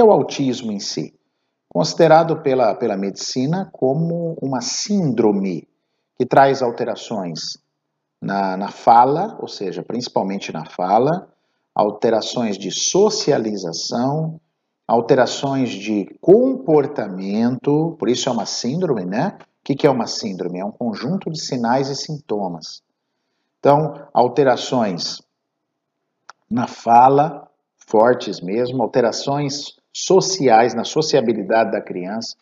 que 0.00 0.02
é 0.02 0.04
o 0.06 0.12
autismo 0.12 0.72
em 0.72 0.80
si? 0.80 1.12
Considerado 1.68 2.40
pela, 2.40 2.74
pela 2.74 2.96
medicina 2.96 3.68
como 3.70 4.34
uma 4.40 4.62
síndrome 4.62 5.68
que 6.16 6.24
traz 6.24 6.62
alterações 6.62 7.58
na, 8.18 8.56
na 8.56 8.68
fala, 8.68 9.36
ou 9.38 9.46
seja, 9.46 9.82
principalmente 9.82 10.54
na 10.54 10.64
fala, 10.64 11.28
alterações 11.74 12.56
de 12.56 12.70
socialização, 12.70 14.40
alterações 14.88 15.68
de 15.68 16.06
comportamento, 16.18 17.94
por 17.98 18.08
isso 18.08 18.30
é 18.30 18.32
uma 18.32 18.46
síndrome, 18.46 19.04
né? 19.04 19.36
O 19.38 19.64
que, 19.64 19.74
que 19.74 19.86
é 19.86 19.90
uma 19.90 20.06
síndrome? 20.06 20.60
É 20.60 20.64
um 20.64 20.72
conjunto 20.72 21.30
de 21.30 21.38
sinais 21.38 21.90
e 21.90 21.94
sintomas. 21.94 22.82
Então, 23.58 24.08
alterações 24.14 25.20
na 26.50 26.66
fala, 26.66 27.46
fortes 27.86 28.40
mesmo, 28.40 28.82
alterações 28.82 29.78
sociais, 29.92 30.74
na 30.74 30.84
sociabilidade 30.84 31.72
da 31.72 31.80
criança, 31.80 32.36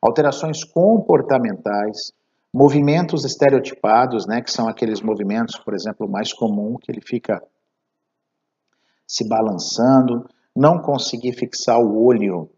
alterações 0.00 0.64
comportamentais, 0.64 2.12
movimentos 2.52 3.24
estereotipados, 3.24 4.26
né, 4.26 4.40
que 4.40 4.50
são 4.50 4.68
aqueles 4.68 5.00
movimentos, 5.00 5.56
por 5.58 5.74
exemplo, 5.74 6.08
mais 6.08 6.32
comum, 6.32 6.76
que 6.80 6.90
ele 6.90 7.00
fica 7.00 7.42
se 9.06 9.28
balançando, 9.28 10.28
não 10.54 10.78
conseguir 10.78 11.32
fixar 11.32 11.78
o 11.78 12.04
olho 12.04 12.50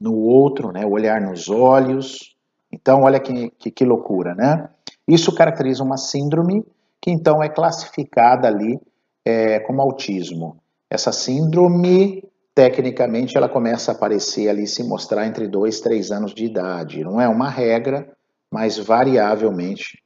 no 0.00 0.16
outro, 0.16 0.72
né, 0.72 0.84
olhar 0.86 1.20
nos 1.20 1.48
olhos. 1.48 2.36
Então, 2.72 3.02
olha 3.02 3.20
que, 3.20 3.50
que, 3.50 3.70
que 3.70 3.84
loucura, 3.84 4.34
né? 4.34 4.68
Isso 5.06 5.34
caracteriza 5.34 5.82
uma 5.82 5.96
síndrome 5.96 6.64
que 7.00 7.10
então 7.10 7.42
é 7.42 7.48
classificada 7.48 8.48
ali 8.48 8.80
é, 9.24 9.60
como 9.60 9.82
autismo. 9.82 10.56
Essa 10.88 11.12
síndrome, 11.12 12.24
tecnicamente, 12.54 13.36
ela 13.36 13.48
começa 13.48 13.90
a 13.90 13.94
aparecer 13.94 14.48
ali, 14.48 14.66
se 14.66 14.82
mostrar 14.84 15.26
entre 15.26 15.48
2 15.48 15.78
e 15.78 15.82
3 15.82 16.10
anos 16.12 16.34
de 16.34 16.44
idade. 16.44 17.02
Não 17.02 17.20
é 17.20 17.28
uma 17.28 17.50
regra, 17.50 18.10
mas 18.50 18.78
variavelmente 18.78 20.02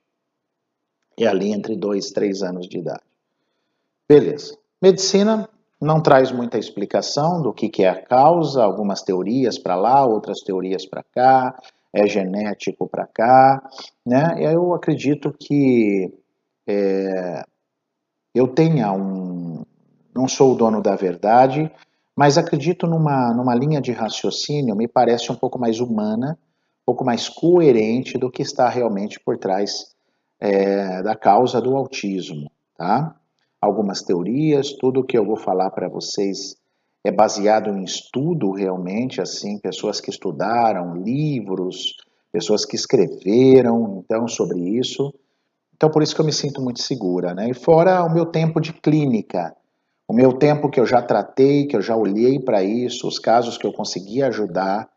é 1.19 1.27
ali 1.27 1.53
entre 1.53 1.77
2 1.77 2.09
e 2.09 2.15
3 2.15 2.43
anos 2.43 2.69
de 2.69 2.79
idade. 2.79 3.03
Beleza. 4.09 4.57
Medicina 4.81 5.49
não 5.81 6.01
traz 6.01 6.33
muita 6.33 6.59
explicação 6.59 7.43
do 7.43 7.53
que, 7.53 7.69
que 7.69 7.85
é 7.85 7.89
a 7.89 8.03
causa, 8.03 8.63
algumas 8.63 9.03
teorias 9.03 9.59
para 9.59 9.77
lá, 9.77 10.05
outras 10.07 10.41
teorias 10.41 10.87
para 10.87 11.03
cá, 11.03 11.55
é 11.93 12.07
genético 12.07 12.89
para 12.89 13.07
cá, 13.07 13.63
né? 14.05 14.37
Eu 14.41 14.75
acredito 14.75 15.33
que 15.33 16.13
é, 16.67 17.43
eu 18.35 18.49
tenha 18.49 18.93
um. 18.93 19.65
Não 20.15 20.27
sou 20.27 20.53
o 20.53 20.57
dono 20.57 20.83
da 20.83 20.97
verdade, 20.97 21.71
mas 22.19 22.37
acredito 22.37 22.85
numa, 22.85 23.33
numa 23.33 23.55
linha 23.55 23.81
de 23.81 23.93
raciocínio, 23.93 24.75
me 24.75 24.89
parece 24.89 25.31
um 25.31 25.37
pouco 25.37 25.57
mais 25.57 25.79
humana, 25.79 26.37
um 26.83 26.85
pouco 26.85 27.05
mais 27.05 27.29
coerente 27.29 28.19
do 28.19 28.29
que 28.29 28.43
está 28.43 28.69
realmente 28.69 29.21
por 29.21 29.39
trás 29.39 29.95
é, 30.41 31.01
da 31.01 31.15
causa 31.15 31.61
do 31.61 31.77
autismo, 31.77 32.51
tá? 32.77 33.15
Algumas 33.61 34.03
teorias, 34.03 34.73
tudo 34.73 35.05
que 35.05 35.17
eu 35.17 35.25
vou 35.25 35.37
falar 35.37 35.71
para 35.71 35.89
vocês 35.89 36.57
é 37.05 37.13
baseado 37.13 37.71
em 37.71 37.85
estudo 37.85 38.51
realmente, 38.51 39.21
assim, 39.21 39.57
pessoas 39.57 40.01
que 40.01 40.11
estudaram, 40.11 40.97
livros, 40.97 41.99
pessoas 42.33 42.65
que 42.65 42.75
escreveram, 42.75 44.03
então, 44.05 44.27
sobre 44.27 44.59
isso. 44.59 45.15
Então, 45.73 45.89
por 45.89 46.03
isso 46.03 46.17
que 46.17 46.21
eu 46.21 46.27
me 46.27 46.33
sinto 46.33 46.61
muito 46.61 46.83
segura, 46.83 47.33
né? 47.33 47.49
E 47.49 47.55
fora 47.55 48.03
o 48.03 48.13
meu 48.13 48.27
tempo 48.27 48.61
de 48.61 48.73
clínica, 48.73 49.55
o 50.09 50.15
meu 50.15 50.33
tempo 50.33 50.71
que 50.71 50.81
eu 50.81 50.87
já 50.87 51.03
tratei, 51.03 51.67
que 51.67 51.77
eu 51.77 51.83
já 51.83 51.95
olhei 51.95 52.41
para 52.41 52.63
isso, 52.63 53.07
os 53.07 53.19
casos 53.19 53.59
que 53.59 53.67
eu 53.67 53.73
consegui 53.75 54.23
ajudar, 54.23 54.89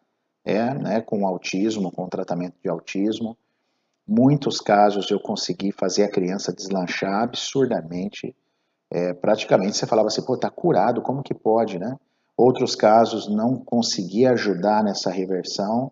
é, 0.45 0.73
né, 0.73 1.02
com 1.02 1.28
autismo, 1.28 1.92
com 1.92 2.08
tratamento 2.08 2.56
de 2.64 2.70
autismo. 2.70 3.38
Muitos 4.08 4.62
casos 4.62 5.12
eu 5.12 5.20
consegui 5.20 5.74
fazer 5.74 6.03
a 6.03 6.09
criança 6.09 6.53
deslanchar 6.53 7.24
absurdamente. 7.24 8.34
É, 8.90 9.13
praticamente 9.13 9.75
você 9.75 9.85
falava 9.85 10.08
assim, 10.08 10.25
pô, 10.25 10.38
tá 10.38 10.50
curado, 10.50 11.02
como 11.02 11.22
que 11.22 11.34
pode, 11.34 11.78
né? 11.78 11.97
Outros 12.38 12.74
casos 12.74 13.30
não 13.30 13.58
consegui 13.58 14.25
ajudar 14.25 14.81
nessa 14.81 15.12
reversão, 15.12 15.91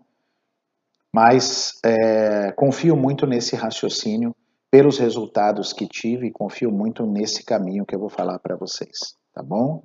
mas 1.13 1.73
é, 1.83 2.51
confio 2.53 2.95
muito 2.95 3.27
nesse 3.27 3.55
raciocínio 3.55 4.33
pelos 4.71 4.97
resultados 4.97 5.73
que 5.73 5.87
tive 5.87 6.27
e 6.27 6.31
confio 6.31 6.71
muito 6.71 7.05
nesse 7.05 7.43
caminho 7.43 7.85
que 7.85 7.95
eu 7.95 7.99
vou 7.99 8.09
falar 8.09 8.39
para 8.39 8.55
vocês, 8.55 9.15
tá 9.33 9.43
bom? 9.43 9.83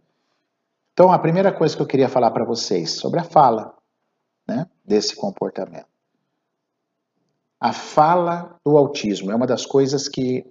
Então, 0.93 1.13
a 1.13 1.19
primeira 1.19 1.53
coisa 1.53 1.77
que 1.77 1.83
eu 1.83 1.87
queria 1.87 2.09
falar 2.09 2.31
para 2.31 2.45
vocês 2.45 2.93
sobre 2.93 3.19
a 3.21 3.25
fala, 3.25 3.75
né, 4.47 4.67
desse 4.85 5.17
comportamento. 5.17 5.89
A 7.59 7.73
fala 7.73 8.59
do 8.65 8.77
autismo 8.77 9.33
é 9.33 9.35
uma 9.35 9.47
das 9.47 9.65
coisas 9.65 10.09
que 10.09 10.45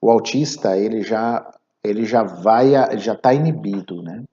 o 0.00 0.10
autista 0.10 0.76
ele 0.76 1.02
já 1.02 1.48
ele 1.84 2.04
já 2.04 2.22
vai 2.22 2.72
já 2.98 3.12
está 3.14 3.32
inibido, 3.32 4.02
né? 4.02 4.24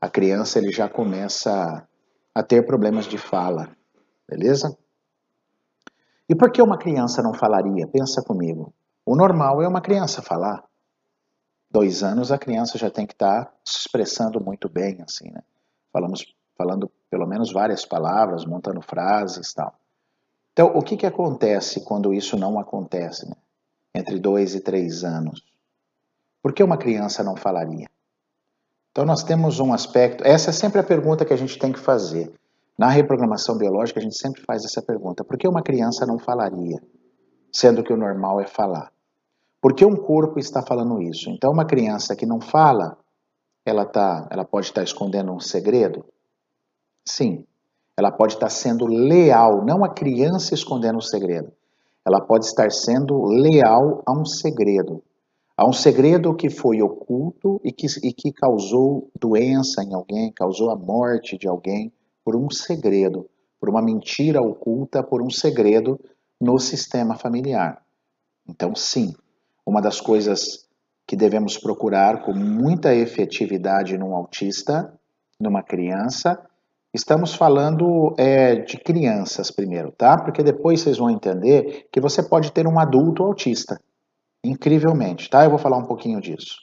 A 0.00 0.08
criança 0.08 0.58
ele 0.58 0.70
já 0.70 0.88
começa 0.88 1.86
a 2.34 2.42
ter 2.42 2.64
problemas 2.66 3.06
de 3.06 3.18
fala, 3.18 3.74
beleza? 4.28 4.76
E 6.28 6.34
por 6.34 6.52
que 6.52 6.60
uma 6.60 6.78
criança 6.78 7.22
não 7.22 7.32
falaria? 7.32 7.88
Pensa 7.88 8.22
comigo. 8.22 8.72
O 9.04 9.16
normal 9.16 9.62
é 9.62 9.66
uma 9.66 9.80
criança 9.80 10.20
falar. 10.20 10.67
Dois 11.70 12.02
anos 12.02 12.32
a 12.32 12.38
criança 12.38 12.78
já 12.78 12.90
tem 12.90 13.06
que 13.06 13.12
estar 13.12 13.44
tá 13.44 13.52
se 13.64 13.78
expressando 13.80 14.42
muito 14.42 14.68
bem, 14.68 15.02
assim, 15.02 15.30
né? 15.30 15.42
Falamos, 15.92 16.24
falando 16.56 16.90
pelo 17.10 17.26
menos 17.26 17.52
várias 17.52 17.84
palavras, 17.84 18.44
montando 18.44 18.80
frases 18.80 19.52
tal. 19.52 19.74
Então, 20.52 20.72
o 20.74 20.82
que, 20.82 20.96
que 20.96 21.06
acontece 21.06 21.84
quando 21.84 22.12
isso 22.12 22.36
não 22.36 22.58
acontece, 22.58 23.28
né? 23.28 23.36
Entre 23.94 24.18
dois 24.18 24.54
e 24.54 24.60
três 24.60 25.04
anos? 25.04 25.42
Por 26.42 26.52
que 26.52 26.62
uma 26.62 26.78
criança 26.78 27.22
não 27.22 27.36
falaria? 27.36 27.86
Então, 28.90 29.04
nós 29.04 29.22
temos 29.22 29.60
um 29.60 29.72
aspecto. 29.72 30.24
Essa 30.24 30.50
é 30.50 30.52
sempre 30.52 30.80
a 30.80 30.84
pergunta 30.84 31.24
que 31.24 31.32
a 31.32 31.36
gente 31.36 31.58
tem 31.58 31.72
que 31.72 31.78
fazer. 31.78 32.32
Na 32.78 32.88
reprogramação 32.88 33.56
biológica, 33.56 34.00
a 34.00 34.02
gente 34.02 34.18
sempre 34.18 34.42
faz 34.42 34.64
essa 34.64 34.80
pergunta: 34.80 35.24
por 35.24 35.36
que 35.36 35.46
uma 35.46 35.62
criança 35.62 36.06
não 36.06 36.18
falaria, 36.18 36.80
sendo 37.52 37.82
que 37.82 37.92
o 37.92 37.96
normal 37.96 38.40
é 38.40 38.46
falar? 38.46 38.90
Por 39.60 39.74
que 39.74 39.84
um 39.84 39.96
corpo 39.96 40.38
está 40.38 40.62
falando 40.62 41.02
isso? 41.02 41.30
Então, 41.30 41.52
uma 41.52 41.66
criança 41.66 42.14
que 42.14 42.24
não 42.24 42.40
fala, 42.40 42.96
ela, 43.66 43.84
tá, 43.84 44.28
ela 44.30 44.44
pode 44.44 44.66
estar 44.66 44.82
escondendo 44.82 45.32
um 45.32 45.40
segredo? 45.40 46.04
Sim. 47.06 47.44
Ela 47.96 48.12
pode 48.12 48.34
estar 48.34 48.48
sendo 48.48 48.86
leal, 48.86 49.64
não 49.64 49.84
a 49.84 49.88
criança 49.88 50.54
escondendo 50.54 50.98
um 50.98 51.00
segredo. 51.00 51.52
Ela 52.06 52.20
pode 52.20 52.46
estar 52.46 52.70
sendo 52.70 53.24
leal 53.24 54.02
a 54.06 54.12
um 54.12 54.24
segredo. 54.24 55.02
A 55.56 55.68
um 55.68 55.72
segredo 55.72 56.36
que 56.36 56.48
foi 56.48 56.80
oculto 56.80 57.60
e 57.64 57.72
que, 57.72 57.86
e 58.04 58.12
que 58.12 58.32
causou 58.32 59.10
doença 59.18 59.82
em 59.82 59.92
alguém, 59.92 60.32
causou 60.32 60.70
a 60.70 60.76
morte 60.76 61.36
de 61.36 61.48
alguém, 61.48 61.92
por 62.24 62.36
um 62.36 62.48
segredo, 62.48 63.28
por 63.58 63.68
uma 63.68 63.82
mentira 63.82 64.40
oculta, 64.40 65.02
por 65.02 65.20
um 65.20 65.28
segredo 65.28 65.98
no 66.40 66.60
sistema 66.60 67.16
familiar. 67.16 67.82
Então, 68.48 68.74
sim, 68.76 69.12
uma 69.68 69.82
das 69.82 70.00
coisas 70.00 70.66
que 71.06 71.14
devemos 71.14 71.58
procurar 71.58 72.22
com 72.22 72.32
muita 72.32 72.94
efetividade 72.94 73.98
num 73.98 74.14
autista, 74.14 74.92
numa 75.38 75.62
criança, 75.62 76.40
estamos 76.92 77.34
falando 77.34 78.14
é, 78.18 78.56
de 78.56 78.78
crianças 78.78 79.50
primeiro, 79.50 79.92
tá? 79.92 80.16
Porque 80.16 80.42
depois 80.42 80.80
vocês 80.80 80.96
vão 80.96 81.10
entender 81.10 81.86
que 81.92 82.00
você 82.00 82.22
pode 82.22 82.50
ter 82.50 82.66
um 82.66 82.78
adulto 82.78 83.22
autista, 83.22 83.78
incrivelmente, 84.42 85.28
tá? 85.28 85.44
Eu 85.44 85.50
vou 85.50 85.58
falar 85.58 85.76
um 85.76 85.86
pouquinho 85.86 86.18
disso. 86.18 86.56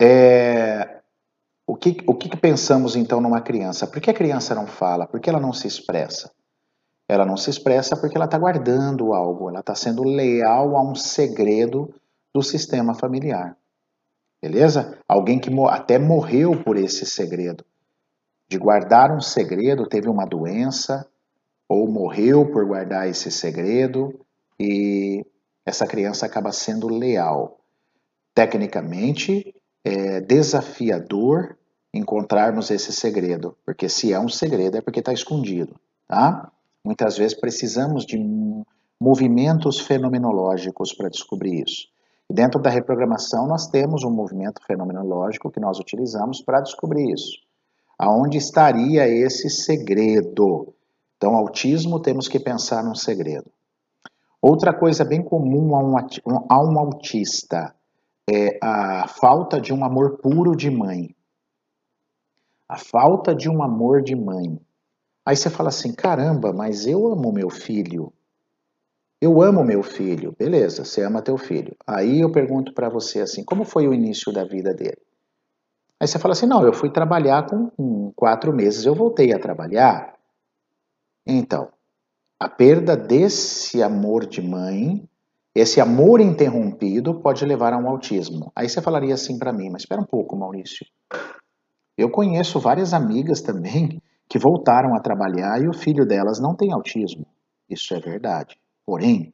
É, 0.00 1.00
o 1.66 1.74
que, 1.74 1.96
o 2.06 2.14
que 2.14 2.36
pensamos 2.36 2.96
então 2.96 3.18
numa 3.18 3.40
criança? 3.40 3.86
Por 3.86 4.00
que 4.00 4.10
a 4.10 4.14
criança 4.14 4.54
não 4.54 4.66
fala? 4.66 5.06
Por 5.06 5.20
que 5.20 5.30
ela 5.30 5.40
não 5.40 5.54
se 5.54 5.66
expressa? 5.66 6.30
Ela 7.08 7.24
não 7.24 7.36
se 7.36 7.48
expressa 7.48 7.96
porque 7.96 8.16
ela 8.16 8.26
está 8.26 8.38
guardando 8.38 9.14
algo, 9.14 9.48
ela 9.48 9.60
está 9.60 9.74
sendo 9.74 10.02
leal 10.02 10.76
a 10.76 10.82
um 10.82 10.94
segredo 10.94 11.92
do 12.34 12.42
sistema 12.42 12.94
familiar. 12.94 13.56
Beleza? 14.42 14.98
Alguém 15.08 15.38
que 15.38 15.50
até 15.68 15.98
morreu 15.98 16.62
por 16.62 16.76
esse 16.76 17.06
segredo. 17.06 17.64
De 18.46 18.58
guardar 18.58 19.10
um 19.10 19.20
segredo, 19.20 19.88
teve 19.88 20.08
uma 20.08 20.26
doença, 20.26 21.08
ou 21.68 21.90
morreu 21.90 22.50
por 22.52 22.64
guardar 22.64 23.08
esse 23.08 23.30
segredo, 23.30 24.20
e 24.60 25.24
essa 25.66 25.86
criança 25.86 26.26
acaba 26.26 26.52
sendo 26.52 26.88
leal. 26.88 27.58
Tecnicamente, 28.34 29.54
é 29.84 30.20
desafiador 30.20 31.56
encontrarmos 31.92 32.70
esse 32.70 32.92
segredo, 32.92 33.56
porque 33.64 33.88
se 33.88 34.12
é 34.12 34.20
um 34.20 34.28
segredo 34.28 34.76
é 34.76 34.80
porque 34.80 35.00
está 35.00 35.12
escondido, 35.12 35.74
tá? 36.06 36.52
Muitas 36.88 37.18
vezes 37.18 37.38
precisamos 37.38 38.06
de 38.06 38.16
movimentos 38.98 39.78
fenomenológicos 39.78 40.94
para 40.94 41.10
descobrir 41.10 41.62
isso. 41.62 41.86
E 42.30 42.32
dentro 42.32 42.58
da 42.58 42.70
reprogramação 42.70 43.46
nós 43.46 43.66
temos 43.66 44.04
um 44.04 44.10
movimento 44.10 44.64
fenomenológico 44.66 45.50
que 45.50 45.60
nós 45.60 45.78
utilizamos 45.78 46.40
para 46.40 46.62
descobrir 46.62 47.12
isso. 47.12 47.40
Aonde 47.98 48.38
estaria 48.38 49.06
esse 49.06 49.50
segredo? 49.50 50.72
Então, 51.18 51.36
autismo, 51.36 52.00
temos 52.00 52.26
que 52.26 52.40
pensar 52.40 52.82
num 52.82 52.94
segredo. 52.94 53.50
Outra 54.40 54.72
coisa 54.72 55.04
bem 55.04 55.22
comum 55.22 55.76
a 55.76 55.80
um, 55.80 55.94
a 56.48 56.64
um 56.64 56.78
autista 56.78 57.74
é 58.26 58.58
a 58.62 59.06
falta 59.08 59.60
de 59.60 59.74
um 59.74 59.84
amor 59.84 60.16
puro 60.22 60.56
de 60.56 60.70
mãe. 60.70 61.14
A 62.66 62.78
falta 62.78 63.34
de 63.34 63.50
um 63.50 63.62
amor 63.62 64.00
de 64.00 64.16
mãe. 64.16 64.58
Aí 65.28 65.36
você 65.36 65.50
fala 65.50 65.68
assim: 65.68 65.92
caramba, 65.92 66.54
mas 66.54 66.86
eu 66.86 67.06
amo 67.06 67.30
meu 67.30 67.50
filho. 67.50 68.10
Eu 69.20 69.42
amo 69.42 69.62
meu 69.62 69.82
filho. 69.82 70.34
Beleza, 70.38 70.86
você 70.86 71.02
ama 71.02 71.20
teu 71.20 71.36
filho. 71.36 71.76
Aí 71.86 72.20
eu 72.20 72.32
pergunto 72.32 72.72
para 72.72 72.88
você 72.88 73.20
assim: 73.20 73.44
como 73.44 73.62
foi 73.62 73.86
o 73.86 73.92
início 73.92 74.32
da 74.32 74.42
vida 74.42 74.72
dele? 74.72 74.96
Aí 76.00 76.08
você 76.08 76.18
fala 76.18 76.32
assim: 76.32 76.46
não, 76.46 76.64
eu 76.64 76.72
fui 76.72 76.88
trabalhar 76.88 77.44
com, 77.44 77.68
com 77.68 78.10
quatro 78.16 78.54
meses, 78.54 78.86
eu 78.86 78.94
voltei 78.94 79.30
a 79.34 79.38
trabalhar. 79.38 80.14
Então, 81.26 81.68
a 82.40 82.48
perda 82.48 82.96
desse 82.96 83.82
amor 83.82 84.24
de 84.24 84.40
mãe, 84.40 85.06
esse 85.54 85.78
amor 85.78 86.22
interrompido, 86.22 87.20
pode 87.20 87.44
levar 87.44 87.74
a 87.74 87.76
um 87.76 87.86
autismo. 87.86 88.50
Aí 88.56 88.66
você 88.66 88.80
falaria 88.80 89.12
assim 89.12 89.38
para 89.38 89.52
mim: 89.52 89.68
mas 89.68 89.82
espera 89.82 90.00
um 90.00 90.06
pouco, 90.06 90.34
Maurício. 90.34 90.86
Eu 91.98 92.08
conheço 92.08 92.58
várias 92.58 92.94
amigas 92.94 93.42
também 93.42 94.00
que 94.28 94.38
voltaram 94.38 94.94
a 94.94 95.00
trabalhar 95.00 95.62
e 95.62 95.68
o 95.68 95.72
filho 95.72 96.06
delas 96.06 96.40
não 96.40 96.54
tem 96.54 96.72
autismo. 96.72 97.26
Isso 97.68 97.94
é 97.94 98.00
verdade. 98.00 98.58
Porém, 98.84 99.32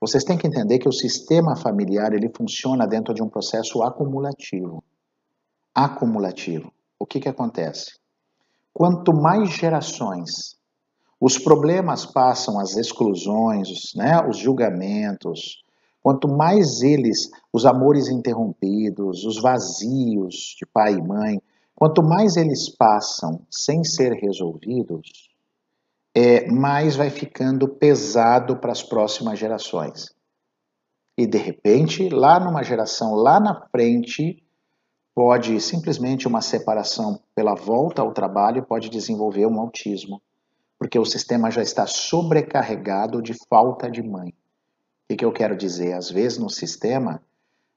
vocês 0.00 0.24
têm 0.24 0.38
que 0.38 0.46
entender 0.46 0.78
que 0.78 0.88
o 0.88 0.92
sistema 0.92 1.56
familiar 1.56 2.12
ele 2.12 2.30
funciona 2.34 2.86
dentro 2.86 3.14
de 3.14 3.22
um 3.22 3.28
processo 3.28 3.82
acumulativo 3.82 4.82
acumulativo. 5.74 6.72
O 6.98 7.04
que, 7.04 7.18
que 7.18 7.28
acontece? 7.28 7.98
Quanto 8.72 9.12
mais 9.12 9.50
gerações 9.50 10.56
os 11.20 11.38
problemas 11.38 12.04
passam, 12.04 12.60
as 12.60 12.76
exclusões, 12.76 13.94
né, 13.96 14.20
os 14.28 14.36
julgamentos, 14.36 15.62
quanto 16.02 16.28
mais 16.28 16.82
eles, 16.82 17.30
os 17.52 17.64
amores 17.64 18.08
interrompidos, 18.08 19.24
os 19.24 19.40
vazios 19.40 20.54
de 20.58 20.66
pai 20.66 20.94
e 20.94 21.02
mãe, 21.02 21.40
quanto 21.74 22.02
mais 22.02 22.36
eles 22.36 22.68
passam 22.68 23.44
sem 23.50 23.84
ser 23.84 24.12
resolvidos, 24.12 25.30
é, 26.14 26.50
mais 26.50 26.94
vai 26.94 27.10
ficando 27.10 27.68
pesado 27.68 28.56
para 28.56 28.72
as 28.72 28.82
próximas 28.82 29.38
gerações. 29.38 30.14
E 31.18 31.26
de 31.26 31.38
repente, 31.38 32.08
lá 32.08 32.38
numa 32.38 32.62
geração 32.62 33.14
lá 33.14 33.40
na 33.40 33.66
frente, 33.68 34.42
pode 35.14 35.60
simplesmente 35.60 36.26
uma 36.26 36.40
separação 36.40 37.20
pela 37.34 37.54
volta 37.54 38.02
ao 38.02 38.12
trabalho 38.12 38.66
pode 38.66 38.88
desenvolver 38.88 39.46
um 39.46 39.60
autismo, 39.60 40.20
porque 40.78 40.98
o 40.98 41.04
sistema 41.04 41.50
já 41.50 41.62
está 41.62 41.86
sobrecarregado 41.86 43.22
de 43.22 43.34
falta 43.48 43.88
de 43.88 44.02
mãe. 44.02 44.34
O 45.10 45.16
que 45.16 45.24
eu 45.24 45.32
quero 45.32 45.56
dizer? 45.56 45.92
Às 45.92 46.10
vezes 46.10 46.38
no 46.38 46.50
sistema 46.50 47.22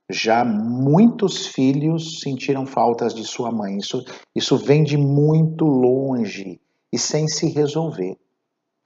já 0.09 0.44
muitos 0.45 1.48
filhos 1.48 2.21
sentiram 2.21 2.65
faltas 2.65 3.13
de 3.13 3.25
sua 3.25 3.51
mãe. 3.51 3.77
Isso, 3.77 4.04
isso 4.36 4.57
vem 4.57 4.83
de 4.83 4.98
muito 4.98 5.65
longe 5.65 6.62
e 6.92 6.98
sem 6.98 7.27
se 7.27 7.50
resolver. 7.50 8.18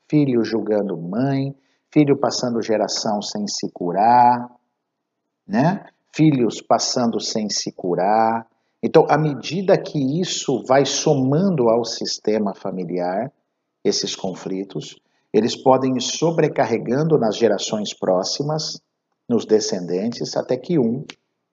Filho 0.10 0.44
julgando 0.44 0.98
mãe, 0.98 1.56
filho 1.92 2.18
passando 2.18 2.62
geração 2.62 3.22
sem 3.22 3.48
se 3.48 3.72
curar, 3.72 4.50
né? 5.48 5.86
filhos 6.14 6.62
passando 6.62 7.20
sem 7.20 7.50
se 7.50 7.72
curar. 7.72 8.48
Então, 8.84 9.06
à 9.10 9.18
medida 9.18 9.78
que 9.78 10.20
isso 10.20 10.64
vai 10.68 10.86
somando 10.86 11.70
ao 11.70 11.86
sistema 11.86 12.54
familiar, 12.54 13.32
esses 13.84 14.16
conflitos, 14.16 15.00
eles 15.34 15.56
podem 15.56 15.96
ir 15.96 16.02
sobrecarregando 16.02 17.18
nas 17.18 17.38
gerações 17.38 17.94
próximas, 17.94 18.82
nos 19.32 19.46
descendentes, 19.46 20.36
até 20.36 20.58
que 20.58 20.78
um 20.78 21.06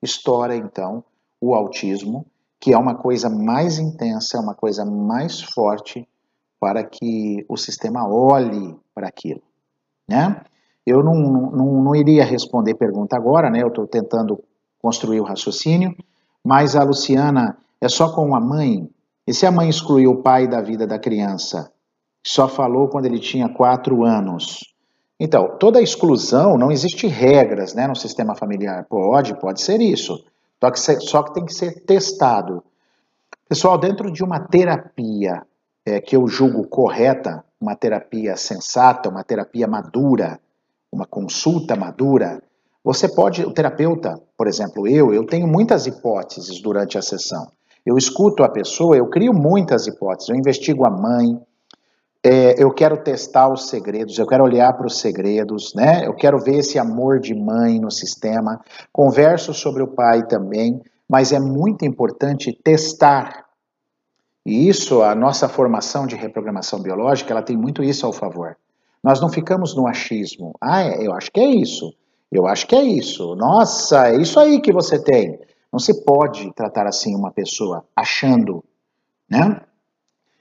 estoura, 0.03 0.57
então, 0.57 1.05
o 1.41 1.55
autismo, 1.55 2.27
que 2.61 2.73
é 2.73 2.77
uma 2.77 2.97
coisa 2.97 3.31
mais 3.31 3.79
intensa, 3.79 4.37
é 4.37 4.41
uma 4.41 4.55
coisa 4.55 4.85
mais 4.85 5.41
forte 5.41 6.07
para 6.59 6.83
que 6.83 7.47
o 7.49 7.57
sistema 7.57 8.05
olhe 8.09 8.77
para 8.93 9.07
aquilo, 9.07 9.43
né? 10.09 10.43
Eu 10.85 11.05
não, 11.05 11.15
não, 11.15 11.83
não 11.83 11.95
iria 11.95 12.25
responder 12.25 12.75
pergunta 12.75 13.17
agora, 13.17 13.49
né? 13.49 13.63
Eu 13.63 13.69
estou 13.69 13.87
tentando 13.87 14.43
construir 14.83 15.21
o 15.21 15.25
raciocínio, 15.25 15.95
mas 16.45 16.75
a 16.75 16.83
Luciana 16.83 17.57
é 17.81 17.89
só 17.89 18.13
com 18.13 18.35
a 18.35 18.41
mãe. 18.41 18.91
E 19.25 19.33
se 19.33 19.47
a 19.47 19.53
mãe 19.53 19.69
excluiu 19.69 20.11
o 20.11 20.23
pai 20.23 20.49
da 20.49 20.61
vida 20.61 20.85
da 20.85 20.99
criança? 20.99 21.71
Só 22.27 22.49
falou 22.49 22.89
quando 22.89 23.05
ele 23.05 23.21
tinha 23.21 23.49
quatro 23.49 24.03
anos. 24.03 24.75
Então, 25.21 25.57
toda 25.59 25.83
exclusão, 25.83 26.57
não 26.57 26.71
existe 26.71 27.07
regras 27.09 27.75
né, 27.75 27.87
no 27.87 27.97
sistema 27.97 28.35
familiar. 28.35 28.87
Pode, 28.89 29.35
pode 29.41 29.61
ser 29.61 29.81
isso. 29.81 30.25
Só 30.61 30.71
que, 30.71 31.01
só 31.01 31.23
que 31.23 31.35
tem 31.35 31.45
que 31.45 31.55
ser 31.55 31.81
testado. 31.85 32.63
Pessoal, 33.49 33.79
dentro 33.79 34.13
de 34.13 34.23
uma 34.23 34.41
terapia 34.41 35.43
é, 35.85 36.01
que 36.01 36.15
eu 36.15 36.29
julgo 36.29 36.69
correta, 36.69 37.45
uma 37.61 37.75
terapia 37.75 38.37
sensata, 38.37 39.09
uma 39.09 39.25
terapia 39.25 39.67
madura, 39.67 40.39
uma 40.93 41.07
consulta 41.07 41.75
madura, 41.75 42.41
você 42.85 43.09
pode, 43.09 43.45
o 43.45 43.53
terapeuta, 43.53 44.21
por 44.37 44.47
exemplo, 44.47 44.87
eu, 44.87 45.13
eu 45.13 45.27
tenho 45.27 45.47
muitas 45.47 45.87
hipóteses 45.87 46.61
durante 46.61 46.97
a 46.97 47.03
sessão. 47.03 47.51
Eu 47.85 47.97
escuto 47.97 48.45
a 48.45 48.49
pessoa, 48.49 48.97
eu 48.97 49.09
crio 49.09 49.33
muitas 49.35 49.87
hipóteses, 49.87 50.29
eu 50.29 50.37
investigo 50.37 50.87
a 50.87 50.91
mãe, 50.91 51.41
é, 52.31 52.63
eu 52.63 52.71
quero 52.71 53.03
testar 53.03 53.51
os 53.51 53.71
segredos, 53.71 54.19
eu 54.19 54.27
quero 54.27 54.45
olhar 54.45 54.71
para 54.75 54.87
os 54.87 54.99
segredos, 54.99 55.73
né? 55.75 56.07
Eu 56.07 56.15
quero 56.15 56.39
ver 56.39 56.59
esse 56.59 56.79
amor 56.79 57.19
de 57.21 57.35
mãe 57.35 57.81
no 57.81 57.91
sistema. 57.91 58.61
Converso 58.93 59.55
sobre 59.55 59.83
o 59.83 59.89
pai 59.89 60.27
também, 60.27 60.79
mas 61.09 61.33
é 61.33 61.41
muito 61.41 61.87
importante 61.87 62.53
testar. 62.53 63.47
E 64.45 64.69
isso, 64.69 65.03
a 65.03 65.15
nossa 65.15 65.49
formação 65.49 66.07
de 66.07 66.17
reprogramação 66.17 66.83
biológica, 66.83 67.33
ela 67.33 67.43
tem 67.43 67.57
muito 67.57 67.83
isso 67.83 68.05
ao 68.05 68.13
favor. 68.13 68.59
Nós 69.03 69.23
não 69.23 69.31
ficamos 69.31 69.75
no 69.75 69.87
achismo. 69.87 70.53
Ah, 70.61 70.83
é, 70.83 71.07
eu 71.07 71.15
acho 71.15 71.33
que 71.33 71.41
é 71.41 71.47
isso. 71.47 71.95
Eu 72.31 72.47
acho 72.47 72.67
que 72.67 72.77
é 72.77 72.83
isso. 72.83 73.35
Nossa, 73.37 74.09
é 74.09 74.17
isso 74.17 74.39
aí 74.39 74.61
que 74.61 74.71
você 74.71 75.03
tem. 75.03 75.41
Não 75.73 75.79
se 75.79 76.05
pode 76.05 76.53
tratar 76.53 76.87
assim 76.87 77.17
uma 77.17 77.31
pessoa 77.31 77.87
achando, 77.97 78.63
né? 79.31 79.63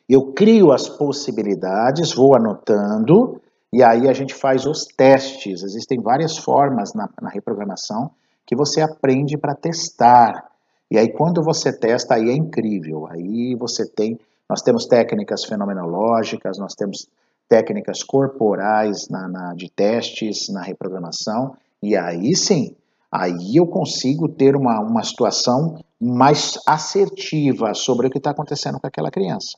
Eu 0.09 0.31
crio 0.33 0.71
as 0.71 0.88
possibilidades, 0.88 2.14
vou 2.14 2.35
anotando, 2.35 3.42
e 3.73 3.83
aí 3.83 4.07
a 4.07 4.14
gente 4.14 4.33
faz 4.33 4.66
os 4.66 4.85
testes. 4.85 5.64
Existem 5.64 5.99
várias 5.99 6.37
formas 6.37 6.94
na, 6.94 7.09
na 7.21 7.30
reprogramação 7.30 8.11
que 8.45 8.56
você 8.56 8.80
aprende 8.80 9.37
para 9.37 9.54
testar. 9.54 10.49
E 10.90 10.97
aí 10.97 11.11
quando 11.11 11.44
você 11.44 11.78
testa, 11.78 12.16
aí 12.16 12.30
é 12.30 12.33
incrível. 12.33 13.06
Aí 13.07 13.54
você 13.56 13.85
tem, 13.85 14.18
nós 14.49 14.61
temos 14.61 14.85
técnicas 14.85 15.44
fenomenológicas, 15.44 16.57
nós 16.57 16.73
temos 16.73 17.07
técnicas 17.49 18.04
corporais 18.04 19.09
na, 19.09 19.28
na 19.28 19.54
de 19.54 19.69
testes 19.69 20.49
na 20.49 20.61
reprogramação, 20.61 21.56
e 21.81 21.95
aí 21.95 22.35
sim, 22.35 22.76
aí 23.11 23.56
eu 23.56 23.66
consigo 23.68 24.28
ter 24.28 24.56
uma, 24.56 24.80
uma 24.80 25.04
situação 25.04 25.80
mais 25.99 26.59
assertiva 26.68 27.73
sobre 27.73 28.07
o 28.07 28.09
que 28.09 28.18
está 28.18 28.31
acontecendo 28.31 28.80
com 28.80 28.87
aquela 28.87 29.09
criança. 29.09 29.57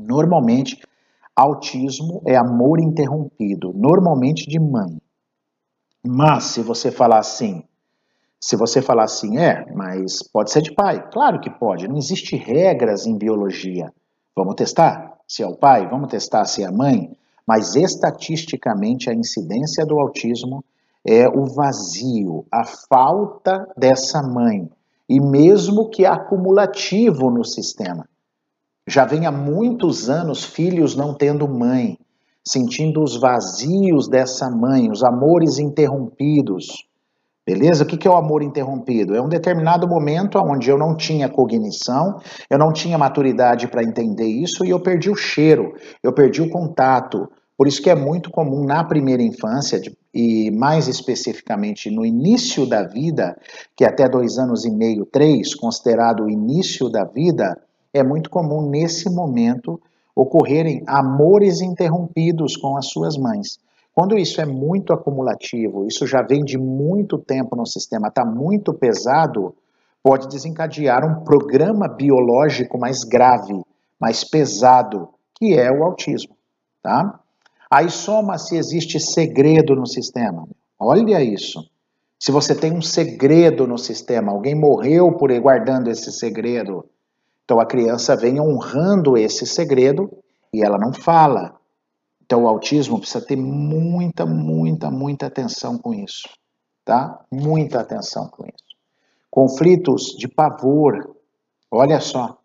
Normalmente, 0.00 0.80
autismo 1.34 2.22
é 2.26 2.36
amor 2.36 2.80
interrompido, 2.80 3.72
normalmente 3.74 4.48
de 4.48 4.58
mãe. 4.58 5.00
Mas 6.04 6.44
se 6.44 6.62
você 6.62 6.90
falar 6.90 7.18
assim, 7.18 7.62
se 8.40 8.56
você 8.56 8.80
falar 8.80 9.04
assim, 9.04 9.38
é, 9.38 9.66
mas 9.74 10.22
pode 10.22 10.50
ser 10.50 10.62
de 10.62 10.72
pai. 10.72 11.08
Claro 11.10 11.40
que 11.40 11.50
pode, 11.50 11.86
não 11.86 11.98
existe 11.98 12.36
regras 12.36 13.06
em 13.06 13.16
biologia. 13.16 13.92
Vamos 14.34 14.54
testar 14.54 15.18
se 15.28 15.42
é 15.42 15.46
o 15.46 15.56
pai, 15.56 15.86
vamos 15.88 16.10
testar 16.10 16.44
se 16.46 16.62
é 16.62 16.66
a 16.66 16.72
mãe, 16.72 17.16
mas 17.46 17.76
estatisticamente 17.76 19.10
a 19.10 19.14
incidência 19.14 19.84
do 19.84 20.00
autismo 20.00 20.64
é 21.04 21.28
o 21.28 21.44
vazio, 21.46 22.44
a 22.50 22.64
falta 22.64 23.66
dessa 23.76 24.22
mãe, 24.22 24.70
e 25.08 25.20
mesmo 25.20 25.88
que 25.88 26.04
acumulativo 26.04 27.30
no 27.30 27.44
sistema. 27.44 28.08
Já 28.90 29.04
vem 29.04 29.24
há 29.24 29.30
muitos 29.30 30.10
anos 30.10 30.42
filhos 30.42 30.96
não 30.96 31.14
tendo 31.14 31.46
mãe, 31.46 31.96
sentindo 32.44 33.00
os 33.00 33.16
vazios 33.16 34.08
dessa 34.08 34.50
mãe, 34.50 34.90
os 34.90 35.04
amores 35.04 35.60
interrompidos. 35.60 36.88
Beleza? 37.46 37.84
O 37.84 37.86
que 37.86 38.08
é 38.08 38.10
o 38.10 38.16
amor 38.16 38.42
interrompido? 38.42 39.14
É 39.14 39.22
um 39.22 39.28
determinado 39.28 39.86
momento 39.86 40.40
onde 40.40 40.68
eu 40.68 40.76
não 40.76 40.96
tinha 40.96 41.28
cognição, 41.28 42.18
eu 42.50 42.58
não 42.58 42.72
tinha 42.72 42.98
maturidade 42.98 43.68
para 43.68 43.84
entender 43.84 44.26
isso 44.26 44.64
e 44.64 44.70
eu 44.70 44.80
perdi 44.80 45.08
o 45.08 45.14
cheiro, 45.14 45.72
eu 46.02 46.12
perdi 46.12 46.42
o 46.42 46.50
contato, 46.50 47.30
por 47.56 47.68
isso 47.68 47.80
que 47.80 47.90
é 47.90 47.94
muito 47.94 48.28
comum 48.28 48.64
na 48.64 48.82
primeira 48.82 49.22
infância, 49.22 49.80
e 50.12 50.50
mais 50.50 50.88
especificamente 50.88 51.92
no 51.92 52.04
início 52.04 52.66
da 52.66 52.82
vida, 52.82 53.36
que 53.76 53.84
até 53.84 54.08
dois 54.08 54.36
anos 54.36 54.64
e 54.64 54.70
meio, 54.70 55.06
três, 55.06 55.54
considerado 55.54 56.24
o 56.24 56.30
início 56.30 56.88
da 56.88 57.04
vida, 57.04 57.56
é 57.92 58.02
muito 58.02 58.30
comum 58.30 58.68
nesse 58.68 59.08
momento 59.10 59.80
ocorrerem 60.14 60.82
amores 60.86 61.60
interrompidos 61.60 62.56
com 62.56 62.76
as 62.76 62.88
suas 62.88 63.16
mães. 63.16 63.58
Quando 63.94 64.16
isso 64.16 64.40
é 64.40 64.46
muito 64.46 64.92
acumulativo, 64.92 65.86
isso 65.86 66.06
já 66.06 66.22
vem 66.22 66.44
de 66.44 66.56
muito 66.56 67.18
tempo 67.18 67.56
no 67.56 67.66
sistema, 67.66 68.08
está 68.08 68.24
muito 68.24 68.72
pesado, 68.72 69.54
pode 70.02 70.28
desencadear 70.28 71.04
um 71.04 71.24
programa 71.24 71.88
biológico 71.88 72.78
mais 72.78 73.04
grave, 73.04 73.60
mais 74.00 74.24
pesado, 74.24 75.08
que 75.36 75.54
é 75.54 75.70
o 75.70 75.82
autismo, 75.84 76.34
tá? 76.82 77.20
Aí 77.70 77.90
soma 77.90 78.38
se 78.38 78.56
existe 78.56 78.98
segredo 78.98 79.74
no 79.74 79.86
sistema. 79.86 80.46
Olha 80.78 81.22
isso. 81.22 81.60
Se 82.18 82.32
você 82.32 82.54
tem 82.54 82.72
um 82.72 82.82
segredo 82.82 83.66
no 83.66 83.78
sistema, 83.78 84.32
alguém 84.32 84.54
morreu 84.54 85.12
por 85.12 85.30
guardando 85.40 85.88
esse 85.88 86.12
segredo, 86.12 86.84
então 87.50 87.58
a 87.58 87.66
criança 87.66 88.14
vem 88.14 88.40
honrando 88.40 89.18
esse 89.18 89.44
segredo 89.44 90.08
e 90.54 90.64
ela 90.64 90.78
não 90.78 90.92
fala. 90.92 91.58
Então 92.22 92.44
o 92.44 92.46
autismo 92.46 93.00
precisa 93.00 93.26
ter 93.26 93.34
muita, 93.34 94.24
muita, 94.24 94.88
muita 94.88 95.26
atenção 95.26 95.76
com 95.76 95.92
isso, 95.92 96.28
tá? 96.84 97.18
Muita 97.28 97.80
atenção 97.80 98.28
com 98.28 98.44
isso. 98.44 98.76
Conflitos 99.28 100.14
de 100.16 100.28
pavor. 100.28 101.16
Olha 101.68 101.98
só. 101.98 102.38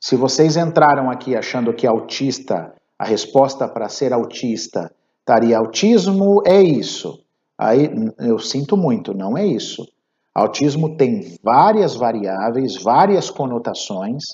Se 0.00 0.16
vocês 0.16 0.56
entraram 0.56 1.08
aqui 1.08 1.36
achando 1.36 1.72
que 1.72 1.86
autista, 1.86 2.74
a 2.98 3.04
resposta 3.04 3.68
para 3.68 3.88
ser 3.88 4.12
autista 4.12 4.92
estaria 5.20 5.56
autismo 5.56 6.42
é 6.44 6.60
isso. 6.60 7.24
Aí 7.56 7.88
eu 8.18 8.40
sinto 8.40 8.76
muito, 8.76 9.14
não 9.14 9.38
é 9.38 9.46
isso. 9.46 9.86
Autismo 10.34 10.96
tem 10.96 11.36
várias 11.42 11.94
variáveis, 11.94 12.82
várias 12.82 13.30
conotações, 13.30 14.24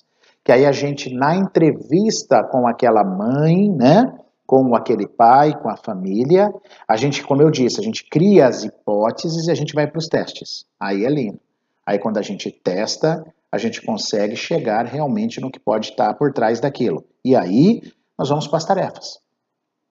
que 0.45 0.53
aí 0.53 0.65
a 0.65 0.73
gente 0.73 1.13
na 1.13 1.37
entrevista 1.37 2.45
com 2.45 2.69
aquela 2.69 3.03
mãe, 3.03 3.71
né, 3.71 4.13
com 4.47 4.75
aquele 4.75 5.07
pai, 5.07 5.53
com 5.61 5.69
a 5.69 5.77
família, 5.77 6.49
a 6.89 6.97
gente, 6.97 7.23
como 7.23 7.43
eu 7.43 7.51
disse, 7.51 7.81
a 7.81 7.83
gente 7.83 8.09
cria 8.09 8.47
as 8.47 8.65
hipóteses 8.65 9.47
e 9.47 9.51
a 9.51 9.55
gente 9.55 9.75
vai 9.75 9.87
para 9.87 9.99
os 9.99 10.07
testes. 10.07 10.65
Aí 10.81 11.05
é 11.05 11.11
lindo. 11.11 11.41
Aí 11.85 11.99
quando 11.99 12.19
a 12.19 12.23
gente 12.23 12.51
testa, 12.51 13.23
a 13.51 13.59
gente 13.59 13.83
consegue 13.83 14.37
chegar 14.37 14.87
realmente 14.87 15.41
no 15.41 15.51
que 15.51 15.59
pode 15.59 15.91
estar 15.91 16.15
por 16.15 16.33
trás 16.33 16.61
daquilo. 16.61 17.05
E 17.25 17.35
aí 17.35 17.83
nós 18.19 18.29
vamos 18.29 18.47
para 18.47 18.57
as 18.57 18.65
tarefas. 18.65 19.19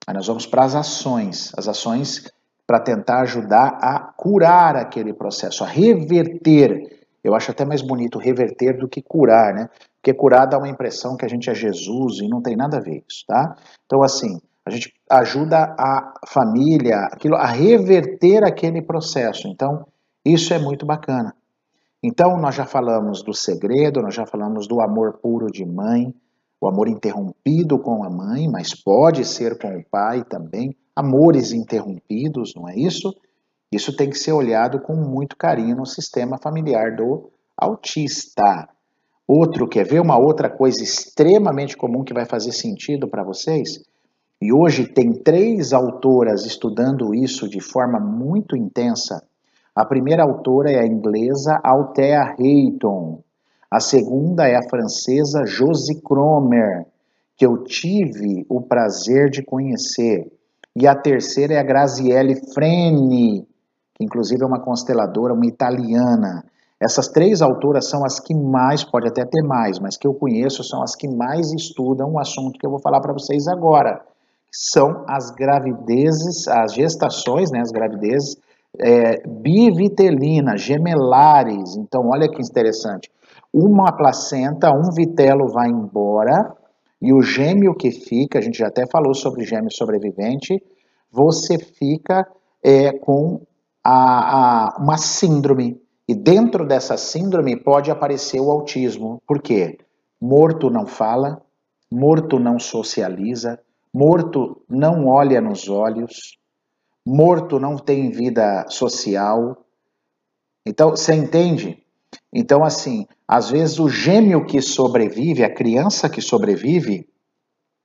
Aí 0.07 0.13
nós 0.13 0.25
vamos 0.25 0.45
para 0.45 0.63
as 0.63 0.73
ações, 0.73 1.51
as 1.57 1.67
ações 1.67 2.31
para 2.67 2.81
tentar 2.81 3.21
ajudar 3.21 3.79
a 3.81 3.97
curar 3.97 4.75
aquele 4.75 5.13
processo, 5.13 5.63
a 5.63 5.67
reverter. 5.67 6.99
Eu 7.23 7.33
acho 7.33 7.49
até 7.49 7.63
mais 7.63 7.81
bonito 7.81 8.19
reverter 8.19 8.77
do 8.77 8.89
que 8.89 9.01
curar, 9.01 9.53
né? 9.53 9.69
Porque 9.95 10.13
curar 10.13 10.45
dá 10.45 10.57
uma 10.57 10.67
impressão 10.67 11.15
que 11.15 11.25
a 11.25 11.29
gente 11.29 11.49
é 11.49 11.55
Jesus 11.55 12.19
e 12.19 12.27
não 12.27 12.41
tem 12.41 12.57
nada 12.57 12.77
a 12.77 12.81
ver 12.81 13.03
isso, 13.09 13.23
tá? 13.25 13.55
Então, 13.85 14.03
assim, 14.03 14.39
a 14.65 14.69
gente 14.69 14.93
ajuda 15.09 15.75
a 15.79 16.13
família 16.27 17.07
aquilo, 17.11 17.35
a 17.35 17.47
reverter 17.47 18.43
aquele 18.43 18.81
processo. 18.81 19.47
Então, 19.47 19.87
isso 20.25 20.53
é 20.53 20.59
muito 20.59 20.85
bacana. 20.85 21.33
Então, 22.03 22.37
nós 22.37 22.53
já 22.53 22.65
falamos 22.65 23.23
do 23.23 23.33
segredo, 23.33 24.01
nós 24.01 24.13
já 24.13 24.25
falamos 24.25 24.67
do 24.67 24.81
amor 24.81 25.19
puro 25.21 25.47
de 25.47 25.65
mãe, 25.65 26.13
o 26.59 26.67
amor 26.67 26.89
interrompido 26.89 27.79
com 27.79 28.03
a 28.03 28.09
mãe, 28.09 28.47
mas 28.49 28.73
pode 28.73 29.23
ser 29.23 29.57
com 29.57 29.69
o 29.69 29.83
pai 29.89 30.23
também, 30.23 30.75
amores 30.97 31.51
interrompidos, 31.51 32.55
não 32.55 32.67
é 32.67 32.75
isso? 32.75 33.15
Isso 33.71 33.95
tem 33.95 34.09
que 34.09 34.17
ser 34.17 34.31
olhado 34.31 34.79
com 34.79 34.95
muito 34.95 35.37
carinho 35.37 35.75
no 35.75 35.85
sistema 35.85 36.39
familiar 36.39 36.95
do 36.95 37.29
autista. 37.55 38.67
Outro, 39.27 39.67
quer 39.67 39.85
ver 39.85 40.01
uma 40.01 40.17
outra 40.17 40.49
coisa 40.49 40.81
extremamente 40.81 41.77
comum 41.77 42.03
que 42.03 42.15
vai 42.15 42.25
fazer 42.25 42.51
sentido 42.51 43.07
para 43.07 43.23
vocês? 43.23 43.83
E 44.41 44.51
hoje 44.51 44.87
tem 44.87 45.13
três 45.13 45.71
autoras 45.71 46.45
estudando 46.45 47.13
isso 47.13 47.47
de 47.47 47.61
forma 47.61 47.99
muito 47.99 48.57
intensa. 48.57 49.23
A 49.75 49.85
primeira 49.85 50.23
autora 50.23 50.71
é 50.71 50.79
a 50.79 50.87
inglesa 50.87 51.59
Althea 51.63 52.35
Hayton. 52.39 53.21
A 53.69 53.79
segunda 53.79 54.47
é 54.47 54.55
a 54.55 54.67
francesa 54.67 55.45
Josie 55.45 56.01
Cromer, 56.01 56.87
que 57.35 57.45
eu 57.45 57.63
tive 57.63 58.47
o 58.49 58.61
prazer 58.61 59.29
de 59.29 59.43
conhecer. 59.43 60.31
E 60.79 60.85
a 60.85 60.93
terceira 60.93 61.55
é 61.55 61.59
a 61.59 61.63
Graziele 61.63 62.35
Freni, 62.53 63.47
que 63.95 64.03
inclusive 64.03 64.43
é 64.43 64.45
uma 64.45 64.61
consteladora, 64.61 65.33
uma 65.33 65.47
italiana. 65.47 66.43
Essas 66.79 67.07
três 67.07 67.41
autoras 67.41 67.89
são 67.89 68.05
as 68.05 68.19
que 68.19 68.35
mais, 68.35 68.83
pode 68.83 69.07
até 69.07 69.25
ter 69.25 69.41
mais, 69.41 69.79
mas 69.79 69.97
que 69.97 70.07
eu 70.07 70.13
conheço, 70.13 70.63
são 70.63 70.83
as 70.83 70.95
que 70.95 71.07
mais 71.07 71.51
estudam 71.51 72.11
o 72.11 72.19
assunto 72.19 72.59
que 72.59 72.67
eu 72.67 72.69
vou 72.69 72.79
falar 72.79 73.01
para 73.01 73.13
vocês 73.13 73.47
agora. 73.47 73.99
São 74.51 75.03
as 75.07 75.31
gravidezes, 75.31 76.47
as 76.47 76.73
gestações, 76.73 77.49
né, 77.49 77.59
as 77.59 77.71
gravidezes 77.71 78.37
é, 78.79 79.27
bivitelina, 79.27 80.55
gemelares. 80.57 81.75
Então, 81.75 82.09
olha 82.09 82.29
que 82.29 82.39
interessante 82.39 83.09
uma 83.53 83.91
placenta, 83.91 84.69
um 84.71 84.91
vitelo 84.93 85.47
vai 85.47 85.69
embora 85.69 86.55
e 87.01 87.13
o 87.13 87.21
gêmeo 87.21 87.75
que 87.75 87.91
fica, 87.91 88.39
a 88.39 88.41
gente 88.41 88.57
já 88.57 88.67
até 88.67 88.85
falou 88.87 89.13
sobre 89.13 89.45
gêmeo 89.45 89.71
sobrevivente, 89.71 90.61
você 91.11 91.57
fica 91.57 92.27
é, 92.63 92.91
com 92.91 93.41
a, 93.83 94.75
a, 94.75 94.77
uma 94.79 94.97
síndrome. 94.97 95.81
E 96.07 96.15
dentro 96.15 96.65
dessa 96.65 96.97
síndrome 96.97 97.55
pode 97.55 97.91
aparecer 97.91 98.39
o 98.39 98.49
autismo. 98.49 99.21
Por 99.27 99.41
quê? 99.41 99.77
Morto 100.19 100.69
não 100.69 100.87
fala, 100.87 101.41
morto 101.91 102.39
não 102.39 102.57
socializa, 102.57 103.59
morto 103.93 104.61
não 104.69 105.05
olha 105.07 105.39
nos 105.39 105.69
olhos, 105.69 106.37
morto 107.05 107.59
não 107.59 107.77
tem 107.77 108.09
vida 108.09 108.65
social. 108.69 109.65
Então, 110.65 110.91
você 110.91 111.13
entende? 111.13 111.83
Então, 112.33 112.63
assim, 112.63 113.05
às 113.27 113.49
vezes 113.49 113.79
o 113.79 113.89
gêmeo 113.89 114.45
que 114.45 114.61
sobrevive, 114.61 115.43
a 115.43 115.53
criança 115.53 116.09
que 116.09 116.21
sobrevive, 116.21 117.05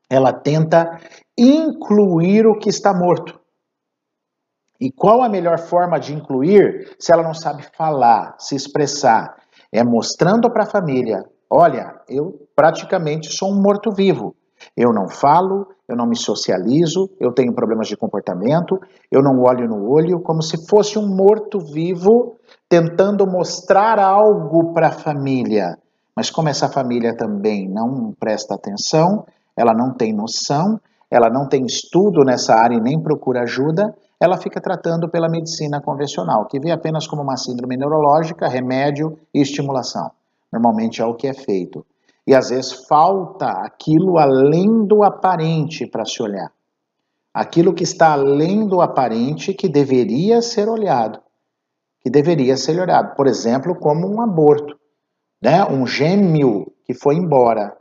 ela 0.09 0.33
tenta 0.33 1.01
incluir 1.37 2.47
o 2.47 2.59
que 2.59 2.69
está 2.69 2.95
morto. 2.95 3.41
E 4.81 4.91
qual 4.93 5.23
a 5.23 5.29
melhor 5.29 5.59
forma 5.59 5.99
de 5.99 6.13
incluir 6.13 6.95
se 6.99 7.13
ela 7.13 7.23
não 7.23 7.35
sabe 7.35 7.65
falar, 7.77 8.37
se 8.39 8.55
expressar? 8.55 9.37
É 9.73 9.83
mostrando 9.83 10.53
para 10.53 10.65
a 10.65 10.71
família: 10.71 11.25
olha, 11.51 12.01
eu 12.09 12.49
praticamente 12.55 13.33
sou 13.33 13.51
um 13.51 13.61
morto-vivo. 13.61 14.37
Eu 14.77 14.93
não 14.93 15.09
falo, 15.09 15.67
eu 15.89 15.97
não 15.97 16.07
me 16.07 16.17
socializo, 16.17 17.11
eu 17.21 17.33
tenho 17.33 17.55
problemas 17.55 17.89
de 17.89 17.97
comportamento, 17.97 18.79
eu 19.11 19.23
não 19.23 19.41
olho 19.43 19.69
no 19.69 19.91
olho, 19.91 20.21
como 20.21 20.43
se 20.43 20.69
fosse 20.69 20.99
um 20.99 21.07
morto-vivo 21.07 22.37
tentando 22.69 23.27
mostrar 23.27 23.99
algo 23.99 24.73
para 24.73 24.89
a 24.89 24.93
família. 24.93 25.79
Mas 26.17 26.31
como 26.31 26.49
essa 26.49 26.69
família 26.69 27.17
também 27.17 27.69
não 27.69 28.13
presta 28.19 28.55
atenção, 28.55 29.25
ela 29.57 29.73
não 29.75 29.95
tem 29.95 30.13
noção, 30.13 30.81
ela 31.11 31.29
não 31.29 31.47
tem 31.47 31.65
estudo 31.67 32.25
nessa 32.25 32.55
área 32.55 32.77
e 32.77 32.81
nem 32.81 33.01
procura 33.01 33.43
ajuda, 33.43 33.95
ela 34.19 34.39
fica 34.39 34.61
tratando 34.61 35.11
pela 35.11 35.29
medicina 35.29 35.81
convencional, 35.81 36.47
que 36.47 36.61
vê 36.61 36.71
apenas 36.71 37.07
como 37.07 37.23
uma 37.23 37.37
síndrome 37.37 37.77
neurológica, 37.77 38.49
remédio 38.49 39.19
e 39.35 39.41
estimulação. 39.41 40.11
Normalmente 40.53 41.03
é 41.03 41.05
o 41.05 41.15
que 41.15 41.27
é 41.27 41.35
feito. 41.35 41.85
E 42.27 42.35
às 42.35 42.51
vezes 42.51 42.87
falta 42.87 43.51
aquilo 43.51 44.19
além 44.19 44.87
do 44.87 45.03
aparente 45.03 45.87
para 45.87 46.05
se 46.05 46.23
olhar. 46.23 46.53
Aquilo 47.35 47.75
que 47.75 47.83
está 47.83 48.13
além 48.13 48.67
do 48.67 48.81
aparente 48.81 49.55
que 49.55 49.69
deveria 49.69 50.41
ser 50.43 50.69
olhado. 50.69 51.21
Que 52.01 52.11
deveria 52.11 52.57
ser 52.57 52.81
olhado. 52.81 53.17
Por 53.17 53.27
exemplo, 53.27 53.75
como 53.75 54.07
um 54.07 54.21
aborto. 54.21 54.79
Né? 55.43 55.65
Um 55.65 55.87
gêmeo 55.87 56.73
que 56.85 56.95
foi 56.95 57.17
embora. 57.17 57.77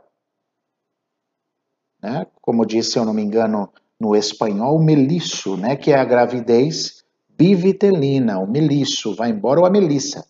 Né? 2.02 2.26
Como 2.40 2.66
disse, 2.66 2.92
se 2.92 2.98
eu 2.98 3.04
não 3.04 3.14
me 3.14 3.22
engano, 3.22 3.70
no 4.00 4.16
espanhol, 4.16 4.82
melício, 4.82 5.56
né? 5.56 5.76
que 5.76 5.92
é 5.92 5.98
a 5.98 6.04
gravidez 6.04 7.04
bivitelina. 7.28 8.40
O 8.40 8.50
melício 8.50 9.14
vai 9.14 9.30
embora 9.30 9.60
ou 9.60 9.66
a 9.66 9.70
melissa. 9.70 10.26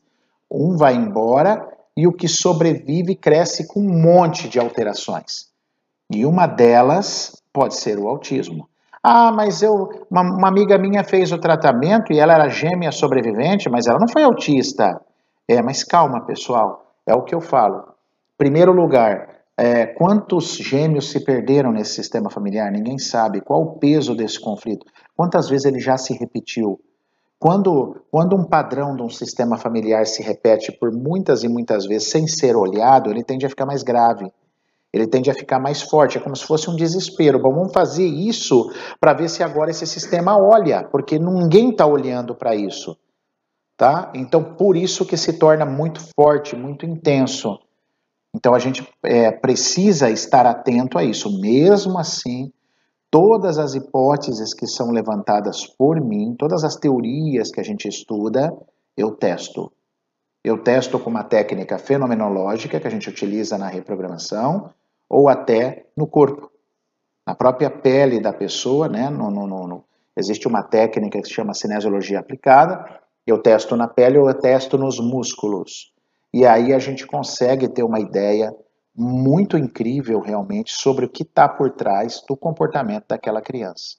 Um 0.51 0.77
vai 0.77 0.95
embora 0.95 1.72
e 1.97 2.07
o 2.07 2.13
que 2.13 2.29
sobrevive 2.29 3.15
cresce 3.15 3.67
com 3.67 3.81
um 3.81 4.03
monte 4.03 4.49
de 4.49 4.59
alterações. 4.59 5.51
E 6.11 6.25
uma 6.25 6.47
delas 6.47 7.43
pode 7.53 7.75
ser 7.75 7.99
o 7.99 8.09
autismo. 8.09 8.69
Ah, 9.03 9.33
mas 9.33 9.63
eu, 9.63 9.89
uma, 10.11 10.23
uma, 10.23 10.49
amiga 10.49 10.79
minha 10.79 11.03
fez 11.03 11.33
o 11.33 11.39
tratamento 11.39 12.13
e 12.13 12.19
ela 12.19 12.35
era 12.35 12.49
gêmea 12.49 12.93
sobrevivente, 12.93 13.69
mas 13.69 13.87
ela 13.87 13.99
não 13.99 14.09
foi 14.09 14.23
autista. 14.23 15.01
É, 15.49 15.61
mas 15.61 15.83
calma, 15.83 16.25
pessoal, 16.25 16.95
é 17.05 17.15
o 17.15 17.23
que 17.23 17.35
eu 17.35 17.41
falo. 17.41 17.83
Primeiro 18.39 18.73
lugar, 18.73 19.33
é, 19.59 19.87
quantos 19.87 20.57
gêmeos 20.57 21.11
se 21.11 21.21
perderam 21.25 21.73
nesse 21.73 21.95
sistema 21.95 22.31
familiar? 22.31 22.71
Ninguém 22.71 22.99
sabe. 22.99 23.41
Qual 23.41 23.63
o 23.63 23.79
peso 23.79 24.15
desse 24.15 24.41
conflito? 24.41 24.87
Quantas 25.17 25.49
vezes 25.49 25.67
ele 25.67 25.81
já 25.81 25.97
se 25.97 26.15
repetiu? 26.15 26.81
Quando, 27.43 27.97
quando 28.09 28.37
um 28.37 28.45
padrão 28.45 28.95
de 28.95 29.03
um 29.03 29.11
sistema 29.11 29.59
familiar 29.59 30.07
se 30.07 30.23
repete 30.23 30.71
por 30.71 30.93
muitas 30.93 31.43
e 31.43 31.49
muitas 31.49 31.85
vezes 31.87 32.09
sem 32.09 32.29
ser 32.29 32.55
olhado, 32.55 33.11
ele 33.11 33.25
tende 33.25 33.45
a 33.45 33.49
ficar 33.49 33.67
mais 33.67 33.83
grave. 33.83 34.33
Ele 34.93 35.09
tende 35.09 35.29
a 35.29 35.35
ficar 35.35 35.59
mais 35.59 35.83
forte, 35.83 36.17
é 36.17 36.21
como 36.21 36.37
se 36.37 36.45
fosse 36.45 36.71
um 36.71 36.77
desespero. 36.77 37.41
Bom, 37.41 37.53
vamos 37.53 37.73
fazer 37.73 38.07
isso 38.07 38.71
para 39.01 39.13
ver 39.13 39.29
se 39.29 39.43
agora 39.43 39.73
esse 39.73 39.85
sistema 39.89 40.39
olha, 40.39 40.85
porque 40.85 41.19
ninguém 41.19 41.71
está 41.71 41.85
olhando 41.85 42.33
para 42.33 42.55
isso. 42.55 42.97
Tá? 43.77 44.13
Então, 44.15 44.55
por 44.55 44.77
isso 44.77 45.05
que 45.05 45.17
se 45.17 45.33
torna 45.33 45.67
muito 45.67 46.01
forte, 46.15 46.55
muito 46.55 46.87
intenso. 46.87 47.59
Então, 48.33 48.55
a 48.55 48.61
gente 48.61 48.89
é, 49.03 49.33
precisa 49.33 50.09
estar 50.09 50.47
atento 50.47 50.97
a 50.97 51.03
isso. 51.03 51.41
Mesmo 51.41 51.99
assim, 51.99 52.53
todas 53.13 53.59
as 53.59 53.75
hipóteses 53.75 54.55
que 54.55 54.67
são 54.67 54.91
levantadas 54.91 55.67
por 55.67 56.01
mim, 56.01 56.35
todas 56.35 56.65
as 56.65 56.77
teorias 56.77 57.51
que 57.51 57.61
a 57.61 57.63
gente 57.63 57.87
estuda, 57.87 58.51
eu 58.97 59.11
testo. 59.11 59.71
Eu 60.43 60.63
testo 60.63 60.99
com 60.99 61.11
uma 61.11 61.23
técnica 61.23 61.79
fenomenológica 61.79 62.81
que 62.81 62.87
a 62.87 62.91
gente 62.91 63.11
utiliza 63.11 63.59
na 63.59 63.69
reprogramação 63.69 64.71
ou 65.11 65.29
até 65.29 65.85
no 65.95 66.07
corpo, 66.07 66.51
na 67.27 67.35
própria 67.35 67.69
pele 67.69 68.19
da 68.19 68.33
pessoa, 68.33 68.89
né? 68.89 69.11
No, 69.11 69.31
no, 69.31 69.47
no, 69.47 69.85
existe 70.17 70.49
uma 70.49 70.63
técnica 70.63 71.21
que 71.21 71.29
se 71.29 71.35
chama 71.35 71.53
cinesiologia 71.53 72.19
aplicada, 72.19 72.99
eu 73.27 73.37
testo 73.43 73.77
na 73.77 73.87
pele 73.87 74.17
ou 74.17 74.27
eu 74.27 74.35
testo 74.35 74.79
nos 74.79 74.99
músculos. 74.99 75.93
E 76.33 76.47
aí 76.47 76.73
a 76.73 76.79
gente 76.79 77.07
consegue 77.07 77.69
ter 77.69 77.83
uma 77.83 78.01
ideia 78.01 78.57
muito 78.95 79.57
incrível 79.57 80.21
realmente 80.21 80.73
sobre 80.73 81.07
o 81.07 81.09
que 81.09 81.23
está 81.23 81.49
por 81.49 81.71
trás 81.71 82.23
do 82.29 82.37
comportamento 82.37 83.07
daquela 83.09 83.41
criança. 83.41 83.97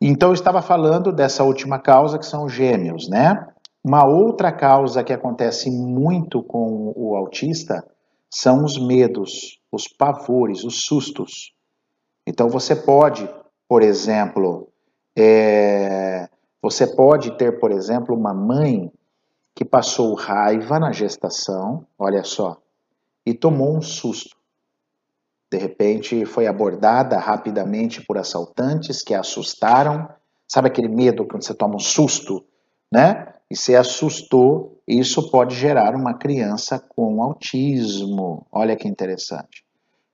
Então 0.00 0.30
eu 0.30 0.34
estava 0.34 0.62
falando 0.62 1.12
dessa 1.12 1.44
última 1.44 1.78
causa 1.78 2.18
que 2.18 2.26
são 2.26 2.44
os 2.44 2.52
gêmeos, 2.52 3.08
né? 3.08 3.46
Uma 3.82 4.06
outra 4.06 4.50
causa 4.50 5.04
que 5.04 5.12
acontece 5.12 5.70
muito 5.70 6.42
com 6.42 6.92
o 6.96 7.14
autista 7.16 7.86
são 8.28 8.64
os 8.64 8.78
medos, 8.78 9.60
os 9.70 9.88
pavores, 9.88 10.64
os 10.64 10.84
sustos. 10.84 11.54
Então 12.26 12.48
você 12.48 12.74
pode, 12.74 13.28
por 13.68 13.82
exemplo, 13.82 14.68
é, 15.16 16.28
você 16.62 16.86
pode 16.86 17.32
ter, 17.36 17.58
por 17.58 17.70
exemplo, 17.72 18.14
uma 18.14 18.34
mãe 18.34 18.92
que 19.54 19.64
passou 19.64 20.14
raiva 20.14 20.78
na 20.78 20.92
gestação, 20.92 21.84
olha 21.98 22.22
só, 22.22 22.58
e 23.24 23.34
tomou 23.34 23.76
um 23.76 23.82
susto. 23.82 24.36
De 25.50 25.58
repente 25.58 26.24
foi 26.24 26.46
abordada 26.46 27.18
rapidamente 27.18 28.04
por 28.04 28.16
assaltantes 28.16 29.02
que 29.02 29.14
a 29.14 29.20
assustaram. 29.20 30.08
Sabe 30.46 30.68
aquele 30.68 30.88
medo 30.88 31.26
quando 31.26 31.44
você 31.44 31.54
toma 31.54 31.76
um 31.76 31.80
susto, 31.80 32.44
né? 32.92 33.34
E 33.50 33.56
se 33.56 33.74
assustou, 33.74 34.80
isso 34.86 35.28
pode 35.30 35.56
gerar 35.56 35.96
uma 35.96 36.14
criança 36.14 36.78
com 36.78 37.20
autismo. 37.20 38.46
Olha 38.52 38.76
que 38.76 38.86
interessante. 38.86 39.64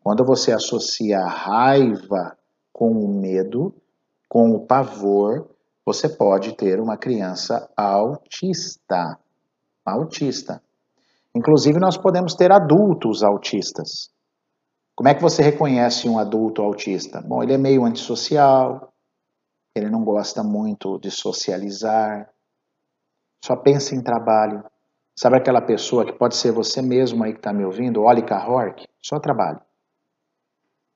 Quando 0.02 0.24
você 0.24 0.52
associa 0.52 1.18
a 1.18 1.28
raiva 1.28 2.36
com 2.72 2.92
o 2.92 3.08
medo, 3.08 3.74
com 4.28 4.52
o 4.52 4.66
pavor, 4.66 5.50
você 5.84 6.08
pode 6.08 6.54
ter 6.54 6.80
uma 6.80 6.96
criança 6.96 7.70
autista. 7.76 9.18
Autista. 9.84 10.62
Inclusive, 11.36 11.78
nós 11.78 11.96
podemos 11.96 12.34
ter 12.34 12.50
adultos 12.50 13.22
autistas. 13.22 14.10
Como 14.94 15.08
é 15.08 15.14
que 15.14 15.22
você 15.22 15.42
reconhece 15.42 16.08
um 16.08 16.18
adulto 16.18 16.62
autista? 16.62 17.20
Bom, 17.20 17.42
ele 17.42 17.52
é 17.52 17.58
meio 17.58 17.84
antissocial, 17.84 18.92
ele 19.74 19.90
não 19.90 20.02
gosta 20.02 20.42
muito 20.42 20.98
de 20.98 21.10
socializar, 21.10 22.30
só 23.44 23.54
pensa 23.54 23.94
em 23.94 24.02
trabalho. 24.02 24.64
Sabe 25.18 25.36
aquela 25.36 25.60
pessoa 25.60 26.04
que 26.04 26.12
pode 26.12 26.36
ser 26.36 26.52
você 26.52 26.80
mesmo 26.80 27.22
aí 27.22 27.32
que 27.32 27.38
está 27.38 27.52
me 27.52 27.64
ouvindo, 27.64 28.02
Oli 28.02 28.22
Hork? 28.22 28.86
Só 29.02 29.20
trabalho 29.20 29.60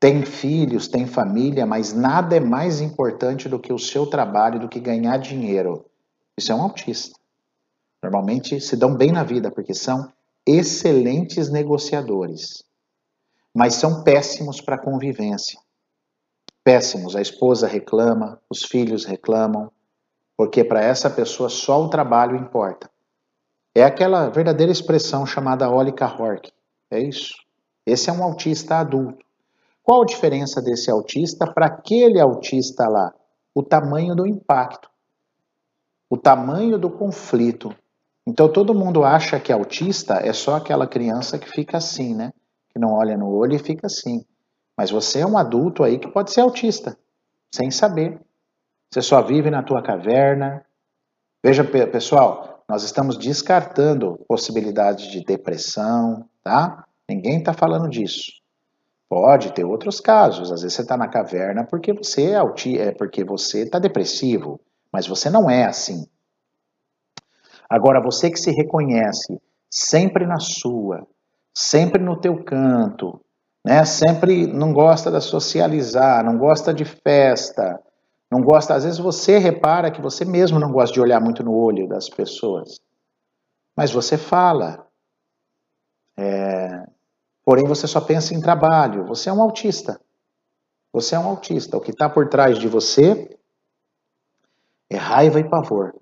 tem 0.00 0.25
filhos, 0.25 0.88
tem 0.88 1.06
família, 1.06 1.66
mas 1.66 1.92
nada 1.92 2.35
é 2.35 2.40
mais 2.40 2.81
importante 2.81 3.50
do 3.50 3.61
que 3.61 3.70
o 3.70 3.79
seu 3.79 4.07
trabalho, 4.07 4.59
do 4.59 4.68
que 4.68 4.81
ganhar 4.81 5.18
dinheiro. 5.18 5.85
Isso 6.38 6.50
é 6.50 6.55
um 6.55 6.62
autista. 6.62 7.20
Normalmente 8.03 8.59
se 8.62 8.76
dão 8.76 8.96
bem 8.96 9.12
na 9.12 9.22
vida 9.22 9.50
porque 9.50 9.74
são 9.74 10.11
excelentes 10.46 11.50
negociadores, 11.50 12.64
mas 13.55 13.74
são 13.74 14.03
péssimos 14.03 14.61
para 14.61 14.76
a 14.76 14.83
convivência. 14.83 15.61
Péssimos. 16.62 17.16
A 17.16 17.20
esposa 17.20 17.66
reclama, 17.66 18.40
os 18.48 18.64
filhos 18.64 19.05
reclamam, 19.05 19.70
porque 20.37 20.62
para 20.62 20.83
essa 20.83 21.11
pessoa 21.11 21.48
só 21.48 21.83
o 21.83 21.88
trabalho 21.88 22.37
importa. 22.37 22.90
É 23.74 23.85
aquela 23.85 24.29
verdadeira 24.29 24.72
expressão 24.72 25.24
chamada 25.24 25.70
Olika 25.70 26.07
Hork. 26.07 26.53
É 26.90 26.98
isso. 26.98 27.35
Esse 27.87 28.11
é 28.11 28.12
um 28.12 28.22
autista 28.22 28.76
adulto. 28.76 29.24
Qual 29.83 30.03
a 30.03 30.07
diferença 30.07 30.61
desse 30.61 30.90
autista 30.90 31.50
para 31.53 31.66
aquele 31.66 32.20
autista 32.20 32.88
lá? 32.88 33.12
O 33.55 33.62
tamanho 33.62 34.14
do 34.14 34.26
impacto, 34.26 34.88
o 36.09 36.16
tamanho 36.16 36.79
do 36.79 36.90
conflito. 36.90 37.74
Então 38.26 38.52
todo 38.52 38.74
mundo 38.74 39.04
acha 39.04 39.40
que 39.40 39.52
autista 39.52 40.14
é 40.14 40.33
só 40.33 40.56
aquela 40.56 40.87
criança 40.87 41.38
que 41.38 41.48
fica 41.48 41.78
assim, 41.78 42.14
né? 42.14 42.33
Que 42.68 42.78
não 42.78 42.92
olha 42.92 43.16
no 43.16 43.28
olho 43.30 43.54
e 43.54 43.59
fica 43.59 43.87
assim. 43.87 44.24
Mas 44.76 44.90
você 44.90 45.20
é 45.20 45.26
um 45.26 45.37
adulto 45.37 45.83
aí 45.83 45.98
que 45.98 46.11
pode 46.11 46.33
ser 46.33 46.40
autista, 46.40 46.96
sem 47.54 47.70
saber. 47.70 48.20
Você 48.90 49.02
só 49.02 49.22
vive 49.22 49.50
na 49.50 49.62
tua 49.62 49.83
caverna. 49.83 50.64
Veja, 51.42 51.64
pessoal, 51.64 52.62
nós 52.68 52.83
estamos 52.83 53.16
descartando 53.16 54.18
possibilidades 54.28 55.11
de 55.11 55.24
depressão, 55.24 56.24
tá? 56.42 56.85
Ninguém 57.09 57.38
está 57.38 57.52
falando 57.52 57.88
disso. 57.88 58.33
Pode 59.09 59.52
ter 59.52 59.64
outros 59.64 60.00
casos. 60.00 60.52
Às 60.52 60.62
vezes 60.62 60.76
você 60.76 60.83
está 60.83 60.96
na 60.96 61.09
caverna 61.09 61.64
porque 61.64 61.92
você 61.92 62.33
é, 62.33 62.38
é 62.78 62.92
porque 62.92 63.24
você 63.24 63.62
está 63.62 63.78
depressivo, 63.80 64.61
mas 64.92 65.06
você 65.06 65.28
não 65.28 65.50
é 65.50 65.64
assim. 65.64 66.06
Agora 67.70 68.02
você 68.02 68.30
que 68.30 68.38
se 68.38 68.50
reconhece 68.50 69.40
sempre 69.70 70.26
na 70.26 70.40
sua, 70.40 71.06
sempre 71.54 72.02
no 72.02 72.20
teu 72.20 72.42
canto, 72.42 73.20
né? 73.64 73.85
Sempre 73.85 74.46
não 74.46 74.72
gosta 74.72 75.11
de 75.11 75.20
socializar, 75.20 76.24
não 76.24 76.37
gosta 76.37 76.74
de 76.74 76.85
festa, 76.85 77.80
não 78.30 78.40
gosta. 78.42 78.74
Às 78.74 78.85
vezes 78.85 78.98
você 78.98 79.38
repara 79.38 79.90
que 79.90 80.02
você 80.02 80.24
mesmo 80.24 80.59
não 80.59 80.72
gosta 80.72 80.92
de 80.92 81.00
olhar 81.00 81.20
muito 81.20 81.44
no 81.44 81.54
olho 81.54 81.88
das 81.88 82.09
pessoas, 82.09 82.80
mas 83.76 83.92
você 83.92 84.18
fala. 84.18 84.87
É, 86.18 86.90
Porém, 87.50 87.66
você 87.66 87.87
só 87.87 88.00
pensa 88.00 88.33
em 88.33 88.40
trabalho. 88.40 89.04
Você 89.06 89.28
é 89.28 89.33
um 89.33 89.42
autista. 89.42 90.00
Você 90.92 91.16
é 91.16 91.18
um 91.18 91.26
autista. 91.26 91.76
O 91.76 91.80
que 91.80 91.90
está 91.90 92.09
por 92.09 92.28
trás 92.28 92.59
de 92.59 92.68
você 92.68 93.37
é 94.88 94.96
raiva 94.96 95.40
e 95.40 95.48
pavor. 95.48 95.94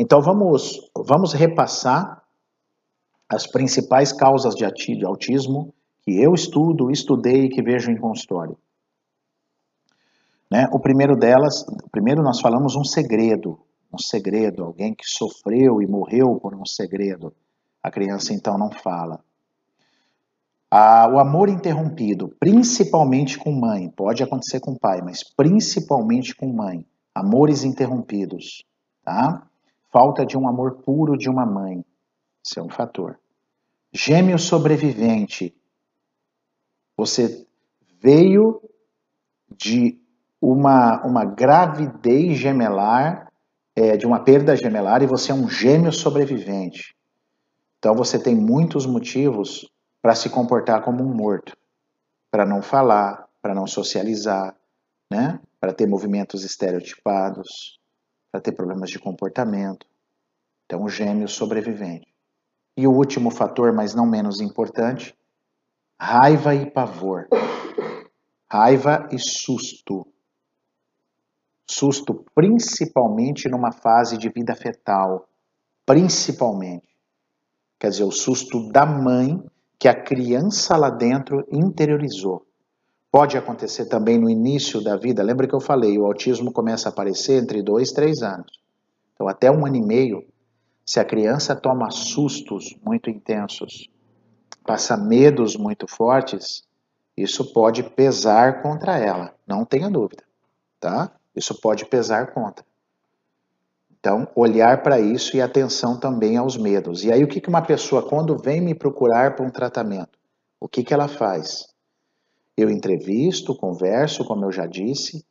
Então 0.00 0.22
vamos, 0.22 0.80
vamos 0.96 1.34
repassar 1.34 2.22
as 3.28 3.46
principais 3.46 4.14
causas 4.14 4.54
de 4.54 4.64
autismo 4.64 5.74
que 6.02 6.18
eu 6.18 6.32
estudo, 6.32 6.90
estudei 6.90 7.44
e 7.44 7.48
que 7.50 7.62
vejo 7.62 7.90
em 7.90 8.00
consultório. 8.00 8.56
Né? 10.50 10.66
O 10.72 10.80
primeiro 10.80 11.14
delas, 11.14 11.66
primeiro 11.92 12.22
nós 12.22 12.40
falamos 12.40 12.74
um 12.76 12.82
segredo, 12.82 13.60
um 13.92 13.98
segredo, 13.98 14.64
alguém 14.64 14.94
que 14.94 15.04
sofreu 15.04 15.82
e 15.82 15.86
morreu 15.86 16.34
por 16.40 16.54
um 16.54 16.64
segredo. 16.64 17.30
A 17.82 17.90
criança 17.90 18.32
então 18.32 18.56
não 18.56 18.70
fala. 18.70 19.22
Ah, 20.70 21.10
o 21.12 21.18
amor 21.18 21.50
interrompido, 21.50 22.34
principalmente 22.40 23.38
com 23.38 23.52
mãe, 23.52 23.90
pode 23.90 24.22
acontecer 24.22 24.60
com 24.60 24.74
pai, 24.74 25.02
mas 25.02 25.22
principalmente 25.22 26.34
com 26.34 26.50
mãe. 26.50 26.86
Amores 27.14 27.64
interrompidos, 27.64 28.64
tá? 29.04 29.46
Falta 29.90 30.24
de 30.24 30.38
um 30.38 30.48
amor 30.48 30.82
puro 30.82 31.16
de 31.16 31.28
uma 31.28 31.44
mãe. 31.44 31.84
Isso 32.44 32.58
é 32.58 32.62
um 32.62 32.70
fator. 32.70 33.18
Gêmeo 33.92 34.38
sobrevivente. 34.38 35.54
Você 36.96 37.46
veio 38.00 38.62
de 39.50 40.00
uma, 40.40 41.04
uma 41.04 41.24
gravidez 41.24 42.38
gemelar, 42.38 43.30
é, 43.74 43.96
de 43.96 44.06
uma 44.06 44.20
perda 44.20 44.56
gemelar, 44.56 45.02
e 45.02 45.06
você 45.06 45.32
é 45.32 45.34
um 45.34 45.48
gêmeo 45.48 45.92
sobrevivente. 45.92 46.94
Então 47.78 47.94
você 47.94 48.18
tem 48.18 48.34
muitos 48.34 48.86
motivos 48.86 49.68
para 50.00 50.14
se 50.14 50.30
comportar 50.30 50.82
como 50.82 51.02
um 51.02 51.14
morto, 51.14 51.56
para 52.30 52.46
não 52.46 52.62
falar, 52.62 53.28
para 53.42 53.54
não 53.54 53.66
socializar, 53.66 54.54
né? 55.10 55.40
Para 55.58 55.72
ter 55.72 55.86
movimentos 55.86 56.44
estereotipados, 56.44 57.79
para 58.30 58.40
ter 58.40 58.52
problemas 58.52 58.90
de 58.90 58.98
comportamento. 58.98 59.86
Então, 60.64 60.84
o 60.84 60.88
gêmeo 60.88 61.28
sobrevivente. 61.28 62.06
E 62.76 62.86
o 62.86 62.92
último 62.92 63.30
fator, 63.30 63.72
mas 63.72 63.94
não 63.94 64.06
menos 64.06 64.40
importante, 64.40 65.16
raiva 65.98 66.54
e 66.54 66.70
pavor. 66.70 67.28
Raiva 68.50 69.08
e 69.12 69.18
susto. 69.18 70.06
Susto 71.68 72.24
principalmente 72.34 73.48
numa 73.48 73.72
fase 73.72 74.16
de 74.16 74.28
vida 74.28 74.54
fetal, 74.54 75.28
principalmente. 75.84 76.88
Quer 77.78 77.90
dizer, 77.90 78.04
o 78.04 78.10
susto 78.10 78.68
da 78.70 78.84
mãe 78.84 79.42
que 79.78 79.88
a 79.88 79.94
criança 79.94 80.76
lá 80.76 80.90
dentro 80.90 81.46
interiorizou. 81.50 82.46
Pode 83.10 83.36
acontecer 83.36 83.86
também 83.86 84.18
no 84.18 84.30
início 84.30 84.80
da 84.80 84.96
vida. 84.96 85.22
Lembra 85.22 85.48
que 85.48 85.54
eu 85.54 85.60
falei, 85.60 85.98
o 85.98 86.06
autismo 86.06 86.52
começa 86.52 86.88
a 86.88 86.92
aparecer 86.92 87.42
entre 87.42 87.62
dois, 87.62 87.90
três 87.90 88.22
anos. 88.22 88.60
Então, 89.14 89.28
até 89.28 89.50
um 89.50 89.66
ano 89.66 89.76
e 89.76 89.82
meio, 89.82 90.24
se 90.86 91.00
a 91.00 91.04
criança 91.04 91.56
toma 91.56 91.90
sustos 91.90 92.76
muito 92.84 93.10
intensos, 93.10 93.88
passa 94.64 94.96
medos 94.96 95.56
muito 95.56 95.86
fortes, 95.86 96.62
isso 97.16 97.52
pode 97.52 97.82
pesar 97.82 98.62
contra 98.62 98.96
ela, 98.96 99.34
não 99.46 99.64
tenha 99.64 99.90
dúvida, 99.90 100.22
tá? 100.78 101.12
Isso 101.34 101.60
pode 101.60 101.84
pesar 101.86 102.32
contra. 102.32 102.64
Então, 103.98 104.26
olhar 104.34 104.82
para 104.82 104.98
isso 104.98 105.36
e 105.36 105.42
atenção 105.42 105.98
também 105.98 106.36
aos 106.36 106.56
medos. 106.56 107.04
E 107.04 107.12
aí, 107.12 107.22
o 107.22 107.28
que 107.28 107.46
uma 107.48 107.60
pessoa, 107.60 108.08
quando 108.08 108.38
vem 108.38 108.60
me 108.60 108.74
procurar 108.74 109.36
para 109.36 109.44
um 109.44 109.50
tratamento, 109.50 110.18
o 110.58 110.66
que, 110.66 110.82
que 110.82 110.94
ela 110.94 111.06
faz? 111.06 111.69
Eu 112.60 112.68
entrevisto, 112.68 113.56
converso, 113.56 114.22
como 114.24 114.44
eu 114.44 114.52
já 114.52 114.66
disse, 114.66 115.24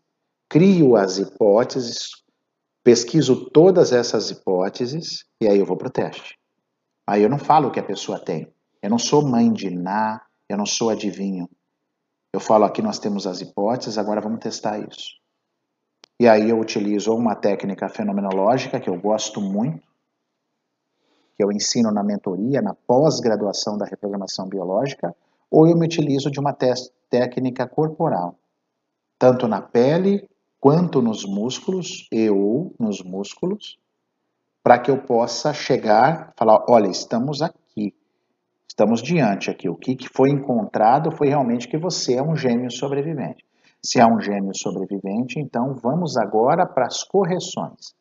crio 0.49 0.95
as 0.95 1.19
hipóteses, 1.19 2.09
pesquiso 2.83 3.51
todas 3.51 3.91
essas 3.91 4.31
hipóteses 4.31 5.25
e 5.39 5.47
aí 5.47 5.59
eu 5.59 5.65
vou 5.65 5.77
para 5.77 5.89
o 5.89 5.91
teste. 5.91 6.39
Aí 7.05 7.21
eu 7.21 7.29
não 7.29 7.37
falo 7.37 7.67
o 7.67 7.71
que 7.71 7.79
a 7.79 7.83
pessoa 7.83 8.19
tem. 8.19 8.51
Eu 8.81 8.89
não 8.89 8.97
sou 8.97 9.21
mãe 9.21 9.53
de 9.53 9.69
Ná, 9.69 10.19
eu 10.49 10.57
não 10.57 10.65
sou 10.65 10.89
adivinho. 10.89 11.47
Eu 12.33 12.39
falo 12.39 12.65
aqui 12.65 12.81
nós 12.81 12.97
temos 12.97 13.27
as 13.27 13.41
hipóteses, 13.41 13.99
agora 13.99 14.21
vamos 14.21 14.39
testar 14.39 14.79
isso. 14.79 15.19
E 16.19 16.27
aí 16.27 16.49
eu 16.49 16.59
utilizo 16.59 17.13
uma 17.13 17.35
técnica 17.35 17.87
fenomenológica 17.89 18.79
que 18.79 18.89
eu 18.89 18.99
gosto 18.99 19.39
muito, 19.39 19.87
que 21.37 21.43
eu 21.43 21.51
ensino 21.51 21.91
na 21.91 22.03
mentoria, 22.03 22.59
na 22.59 22.73
pós-graduação 22.73 23.77
da 23.77 23.85
reprogramação 23.85 24.47
biológica, 24.49 25.15
ou 25.49 25.67
eu 25.67 25.77
me 25.77 25.85
utilizo 25.85 26.29
de 26.29 26.39
uma 26.39 26.55
técnica 27.09 27.67
corporal, 27.67 28.37
tanto 29.17 29.47
na 29.47 29.61
pele 29.61 30.27
quanto 30.59 31.01
nos 31.01 31.25
músculos, 31.25 32.07
eu 32.11 32.73
nos 32.79 33.01
músculos, 33.01 33.79
para 34.61 34.77
que 34.77 34.91
eu 34.91 34.97
possa 34.99 35.53
chegar, 35.53 36.33
falar, 36.37 36.65
olha, 36.69 36.87
estamos 36.87 37.41
aqui, 37.41 37.93
estamos 38.67 39.01
diante 39.01 39.49
aqui. 39.49 39.69
O 39.69 39.75
que 39.75 39.97
foi 40.13 40.29
encontrado 40.29 41.11
foi 41.11 41.29
realmente 41.29 41.67
que 41.67 41.77
você 41.77 42.15
é 42.15 42.23
um 42.23 42.35
gêmeo 42.35 42.69
sobrevivente. 42.69 43.43
Se 43.81 43.99
é 43.99 44.05
um 44.05 44.19
gêmeo 44.19 44.55
sobrevivente, 44.55 45.39
então 45.39 45.73
vamos 45.81 46.17
agora 46.17 46.65
para 46.65 46.85
as 46.85 47.03
correções. 47.03 47.95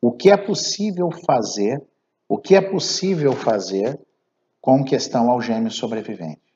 O 0.00 0.10
que 0.10 0.30
é 0.30 0.36
possível 0.36 1.10
fazer? 1.26 1.82
O 2.26 2.38
que 2.38 2.54
é 2.54 2.60
possível 2.60 3.32
fazer 3.32 4.00
com 4.60 4.82
questão 4.82 5.30
ao 5.30 5.40
gêmeo 5.40 5.70
sobrevivente? 5.70 6.47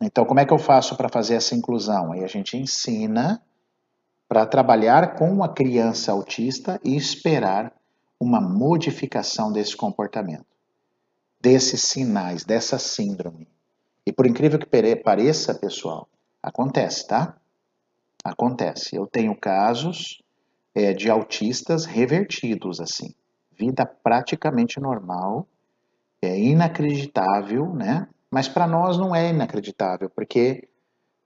Então, 0.00 0.24
como 0.24 0.40
é 0.40 0.44
que 0.44 0.52
eu 0.52 0.58
faço 0.58 0.96
para 0.96 1.08
fazer 1.08 1.34
essa 1.34 1.54
inclusão? 1.54 2.12
Aí 2.12 2.22
a 2.22 2.26
gente 2.26 2.56
ensina 2.56 3.42
para 4.28 4.44
trabalhar 4.44 5.14
com 5.14 5.42
a 5.42 5.48
criança 5.48 6.12
autista 6.12 6.80
e 6.84 6.96
esperar 6.96 7.72
uma 8.18 8.40
modificação 8.40 9.52
desse 9.52 9.76
comportamento, 9.76 10.46
desses 11.40 11.82
sinais, 11.82 12.44
dessa 12.44 12.78
síndrome. 12.78 13.48
E 14.06 14.12
por 14.12 14.26
incrível 14.26 14.58
que 14.58 14.66
pareça, 14.96 15.54
pessoal, 15.54 16.08
acontece, 16.42 17.06
tá? 17.06 17.36
Acontece. 18.24 18.96
Eu 18.96 19.06
tenho 19.06 19.34
casos 19.36 20.22
é, 20.74 20.92
de 20.92 21.10
autistas 21.10 21.84
revertidos, 21.84 22.80
assim. 22.80 23.14
Vida 23.52 23.86
praticamente 23.86 24.78
normal, 24.78 25.46
é 26.20 26.38
inacreditável, 26.38 27.72
né? 27.74 28.08
Mas 28.36 28.48
para 28.48 28.66
nós 28.66 28.98
não 28.98 29.16
é 29.16 29.30
inacreditável, 29.30 30.10
porque 30.10 30.68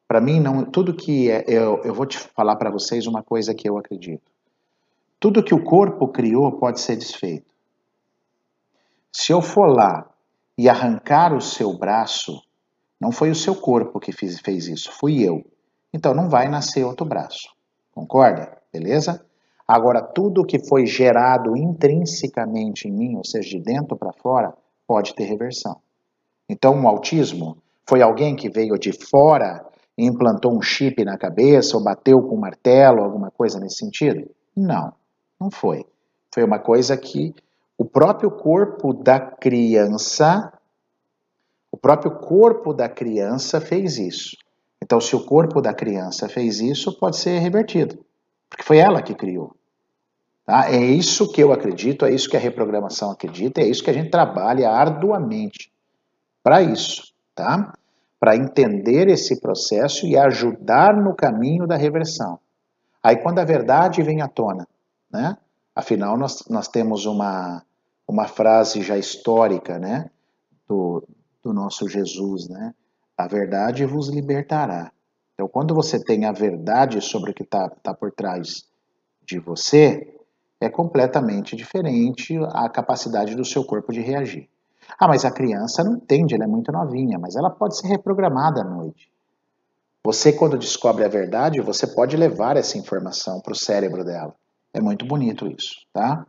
para 0.06 0.20
mim 0.20 0.38
não 0.38 0.64
tudo 0.64 0.94
que 0.94 1.28
é, 1.28 1.42
eu, 1.48 1.82
eu 1.82 1.92
vou 1.92 2.06
te 2.06 2.16
falar 2.16 2.54
para 2.54 2.70
vocês 2.70 3.04
uma 3.04 3.20
coisa 3.20 3.52
que 3.52 3.68
eu 3.68 3.76
acredito. 3.76 4.30
Tudo 5.18 5.42
que 5.42 5.52
o 5.52 5.64
corpo 5.64 6.06
criou 6.06 6.52
pode 6.52 6.80
ser 6.80 6.94
desfeito. 6.94 7.52
Se 9.12 9.32
eu 9.32 9.42
for 9.42 9.66
lá 9.66 10.08
e 10.56 10.68
arrancar 10.68 11.34
o 11.34 11.40
seu 11.40 11.76
braço, 11.76 12.40
não 13.00 13.10
foi 13.10 13.28
o 13.28 13.34
seu 13.34 13.56
corpo 13.56 13.98
que 13.98 14.12
fiz, 14.12 14.38
fez 14.38 14.68
isso, 14.68 14.92
fui 14.92 15.20
eu. 15.20 15.44
Então 15.92 16.14
não 16.14 16.28
vai 16.28 16.48
nascer 16.48 16.84
outro 16.84 17.04
braço. 17.04 17.48
Concorda? 17.90 18.56
Beleza? 18.72 19.26
Agora, 19.66 20.00
tudo 20.00 20.46
que 20.46 20.64
foi 20.64 20.86
gerado 20.86 21.56
intrinsecamente 21.56 22.86
em 22.86 22.92
mim, 22.92 23.16
ou 23.16 23.24
seja, 23.24 23.50
de 23.50 23.58
dentro 23.58 23.96
para 23.96 24.12
fora, 24.12 24.54
pode 24.86 25.12
ter 25.12 25.24
reversão. 25.24 25.80
Então, 26.50 26.82
o 26.82 26.88
autismo 26.88 27.58
foi 27.88 28.02
alguém 28.02 28.34
que 28.34 28.50
veio 28.50 28.76
de 28.76 28.92
fora 28.92 29.64
e 29.96 30.04
implantou 30.04 30.52
um 30.52 30.60
chip 30.60 31.04
na 31.04 31.16
cabeça 31.16 31.76
ou 31.76 31.82
bateu 31.82 32.20
com 32.20 32.34
um 32.34 32.40
martelo, 32.40 33.04
alguma 33.04 33.30
coisa 33.30 33.60
nesse 33.60 33.76
sentido? 33.76 34.28
Não, 34.56 34.92
não 35.40 35.48
foi. 35.48 35.86
Foi 36.34 36.42
uma 36.42 36.58
coisa 36.58 36.96
que 36.96 37.32
o 37.78 37.84
próprio 37.84 38.32
corpo 38.32 38.92
da 38.92 39.20
criança, 39.20 40.52
o 41.70 41.76
próprio 41.76 42.16
corpo 42.16 42.74
da 42.74 42.88
criança 42.88 43.60
fez 43.60 43.96
isso. 43.96 44.36
Então, 44.82 45.00
se 45.00 45.14
o 45.14 45.24
corpo 45.24 45.60
da 45.60 45.72
criança 45.72 46.28
fez 46.28 46.58
isso, 46.58 46.98
pode 46.98 47.16
ser 47.16 47.38
revertido, 47.38 47.96
porque 48.48 48.64
foi 48.64 48.78
ela 48.78 49.02
que 49.02 49.14
criou. 49.14 49.54
Tá? 50.44 50.68
É 50.68 50.82
isso 50.82 51.30
que 51.30 51.40
eu 51.40 51.52
acredito, 51.52 52.04
é 52.04 52.12
isso 52.12 52.28
que 52.28 52.36
a 52.36 52.40
reprogramação 52.40 53.12
acredita, 53.12 53.60
é 53.60 53.68
isso 53.68 53.84
que 53.84 53.90
a 53.90 53.94
gente 53.94 54.10
trabalha 54.10 54.68
arduamente 54.68 55.69
para 56.50 56.62
isso, 56.62 57.12
tá? 57.32 57.72
Para 58.18 58.34
entender 58.34 59.06
esse 59.06 59.40
processo 59.40 60.04
e 60.04 60.16
ajudar 60.16 60.96
no 60.96 61.14
caminho 61.14 61.64
da 61.64 61.76
reversão. 61.76 62.40
Aí 63.00 63.14
quando 63.18 63.38
a 63.38 63.44
verdade 63.44 64.02
vem 64.02 64.20
à 64.20 64.26
tona, 64.26 64.66
né? 65.12 65.36
Afinal, 65.76 66.18
nós, 66.18 66.44
nós 66.50 66.66
temos 66.66 67.06
uma, 67.06 67.62
uma 68.04 68.26
frase 68.26 68.82
já 68.82 68.98
histórica, 68.98 69.78
né? 69.78 70.10
Do, 70.68 71.06
do 71.40 71.52
nosso 71.52 71.88
Jesus, 71.88 72.48
né? 72.48 72.74
A 73.16 73.28
verdade 73.28 73.86
vos 73.86 74.08
libertará. 74.08 74.90
Então, 75.34 75.46
quando 75.46 75.72
você 75.72 76.02
tem 76.02 76.24
a 76.24 76.32
verdade 76.32 77.00
sobre 77.00 77.30
o 77.30 77.34
que 77.34 77.44
está 77.44 77.70
tá 77.80 77.94
por 77.94 78.10
trás 78.10 78.64
de 79.24 79.38
você, 79.38 80.18
é 80.60 80.68
completamente 80.68 81.54
diferente 81.54 82.36
a 82.48 82.68
capacidade 82.68 83.36
do 83.36 83.44
seu 83.44 83.62
corpo 83.62 83.92
de 83.92 84.00
reagir. 84.00 84.48
Ah, 84.98 85.08
mas 85.08 85.24
a 85.24 85.30
criança 85.30 85.84
não 85.84 85.94
entende, 85.94 86.34
ela 86.34 86.44
é 86.44 86.46
muito 86.46 86.72
novinha, 86.72 87.18
mas 87.18 87.36
ela 87.36 87.50
pode 87.50 87.78
ser 87.78 87.88
reprogramada 87.88 88.60
à 88.60 88.64
noite. 88.64 89.10
Você, 90.02 90.32
quando 90.32 90.56
descobre 90.56 91.04
a 91.04 91.08
verdade, 91.08 91.60
você 91.60 91.86
pode 91.86 92.16
levar 92.16 92.56
essa 92.56 92.78
informação 92.78 93.40
para 93.40 93.52
o 93.52 93.56
cérebro 93.56 94.04
dela. 94.04 94.34
É 94.72 94.80
muito 94.80 95.04
bonito 95.04 95.46
isso, 95.46 95.84
tá? 95.92 96.26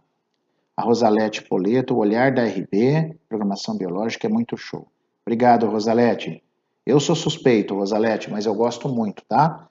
A 0.75 0.83
Rosalete 0.83 1.43
Poleto, 1.43 1.93
o 1.93 1.99
olhar 1.99 2.33
da 2.33 2.43
RB, 2.43 3.17
programação 3.29 3.77
biológica, 3.77 4.27
é 4.27 4.29
muito 4.29 4.57
show. 4.57 4.87
Obrigado, 5.25 5.67
Rosalete. 5.67 6.43
Eu 6.85 6.99
sou 6.99 7.15
suspeito, 7.15 7.75
Rosalete, 7.75 8.29
mas 8.29 8.45
eu 8.45 8.55
gosto 8.55 8.89
muito, 8.89 9.23
tá? 9.27 9.67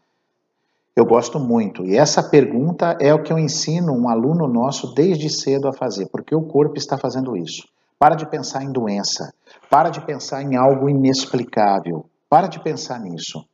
Eu 0.95 1.05
gosto 1.05 1.39
muito. 1.39 1.85
E 1.85 1.97
essa 1.97 2.23
pergunta 2.23 2.97
é 3.01 3.13
o 3.13 3.23
que 3.23 3.33
eu 3.33 3.39
ensino 3.39 3.93
um 3.93 4.09
aluno 4.09 4.47
nosso 4.47 4.95
desde 4.95 5.29
cedo 5.29 5.69
a 5.69 5.73
fazer, 5.73 6.07
porque 6.07 6.35
o 6.35 6.43
corpo 6.43 6.77
está 6.77 6.97
fazendo 6.97 7.37
isso. 7.37 7.69
Para 8.01 8.15
de 8.15 8.25
pensar 8.25 8.65
em 8.65 8.73
doença. 8.73 9.31
Para 9.69 9.91
de 9.91 10.01
pensar 10.01 10.43
em 10.43 10.57
algo 10.57 10.89
inexplicável. 10.89 12.09
Para 12.31 12.47
de 12.47 12.59
pensar 12.59 12.99
nisso. 12.99 13.47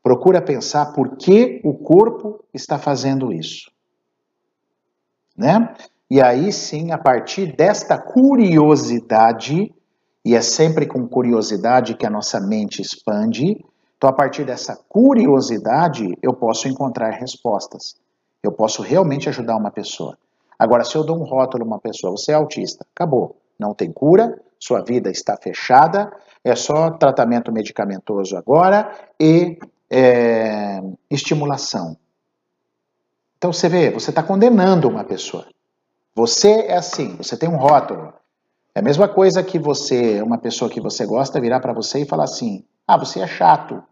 Procura 0.00 0.40
pensar 0.40 0.92
por 0.92 1.16
que 1.16 1.60
o 1.64 1.74
corpo 1.74 2.44
está 2.54 2.78
fazendo 2.78 3.32
isso. 3.32 3.72
Né? 5.36 5.74
E 6.08 6.22
aí 6.22 6.52
sim, 6.52 6.92
a 6.92 6.98
partir 6.98 7.56
desta 7.56 7.98
curiosidade, 7.98 9.74
e 10.24 10.36
é 10.36 10.40
sempre 10.40 10.86
com 10.86 11.08
curiosidade 11.08 11.96
que 11.96 12.06
a 12.06 12.10
nossa 12.10 12.40
mente 12.40 12.80
expande, 12.80 13.58
então 13.96 14.08
a 14.08 14.12
partir 14.12 14.44
dessa 14.44 14.76
curiosidade 14.88 16.16
eu 16.22 16.32
posso 16.32 16.68
encontrar 16.68 17.10
respostas. 17.10 17.96
Eu 18.40 18.52
posso 18.52 18.82
realmente 18.82 19.28
ajudar 19.28 19.56
uma 19.56 19.72
pessoa. 19.72 20.16
Agora, 20.56 20.84
se 20.84 20.94
eu 20.94 21.02
dou 21.02 21.18
um 21.18 21.24
rótulo 21.24 21.64
a 21.64 21.66
uma 21.66 21.80
pessoa, 21.80 22.12
você 22.12 22.30
é 22.30 22.36
autista, 22.36 22.86
acabou 22.94 23.34
não 23.58 23.74
tem 23.74 23.92
cura, 23.92 24.40
sua 24.58 24.82
vida 24.82 25.10
está 25.10 25.36
fechada, 25.36 26.12
é 26.42 26.54
só 26.54 26.90
tratamento 26.90 27.52
medicamentoso 27.52 28.36
agora 28.36 28.90
e 29.20 29.58
é, 29.90 30.80
estimulação. 31.10 31.96
Então 33.36 33.52
você 33.52 33.68
vê, 33.68 33.90
você 33.90 34.10
está 34.10 34.22
condenando 34.22 34.88
uma 34.88 35.04
pessoa. 35.04 35.46
Você 36.14 36.66
é 36.66 36.76
assim, 36.76 37.16
você 37.16 37.36
tem 37.36 37.48
um 37.48 37.56
rótulo. 37.56 38.12
É 38.74 38.80
a 38.80 38.82
mesma 38.82 39.08
coisa 39.08 39.42
que 39.42 39.58
você, 39.58 40.22
uma 40.22 40.38
pessoa 40.38 40.70
que 40.70 40.80
você 40.80 41.06
gosta, 41.06 41.40
virar 41.40 41.60
para 41.60 41.72
você 41.72 42.00
e 42.00 42.08
falar 42.08 42.24
assim: 42.24 42.64
ah, 42.86 42.96
você 42.96 43.20
é 43.20 43.26
chato. 43.26 43.82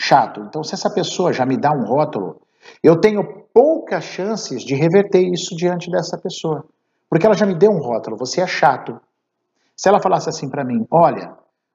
Chato. 0.00 0.40
Então, 0.40 0.62
se 0.62 0.74
essa 0.74 0.92
pessoa 0.92 1.32
já 1.32 1.46
me 1.46 1.56
dá 1.56 1.70
um 1.72 1.84
rótulo, 1.84 2.40
Eu 2.82 3.00
tenho 3.00 3.24
poucas 3.52 4.04
chances 4.04 4.62
de 4.62 4.74
reverter 4.74 5.20
isso 5.20 5.54
diante 5.56 5.90
dessa 5.90 6.16
pessoa. 6.18 6.64
Porque 7.12 7.26
ela 7.26 7.34
já 7.34 7.44
me 7.44 7.54
deu 7.54 7.70
um 7.70 7.78
rótulo, 7.78 8.16
você 8.16 8.40
é 8.40 8.46
chato. 8.46 8.98
Se 9.76 9.86
ela 9.86 10.00
falasse 10.00 10.30
assim 10.30 10.48
para 10.48 10.64
mim, 10.64 10.86
olha, 10.90 11.34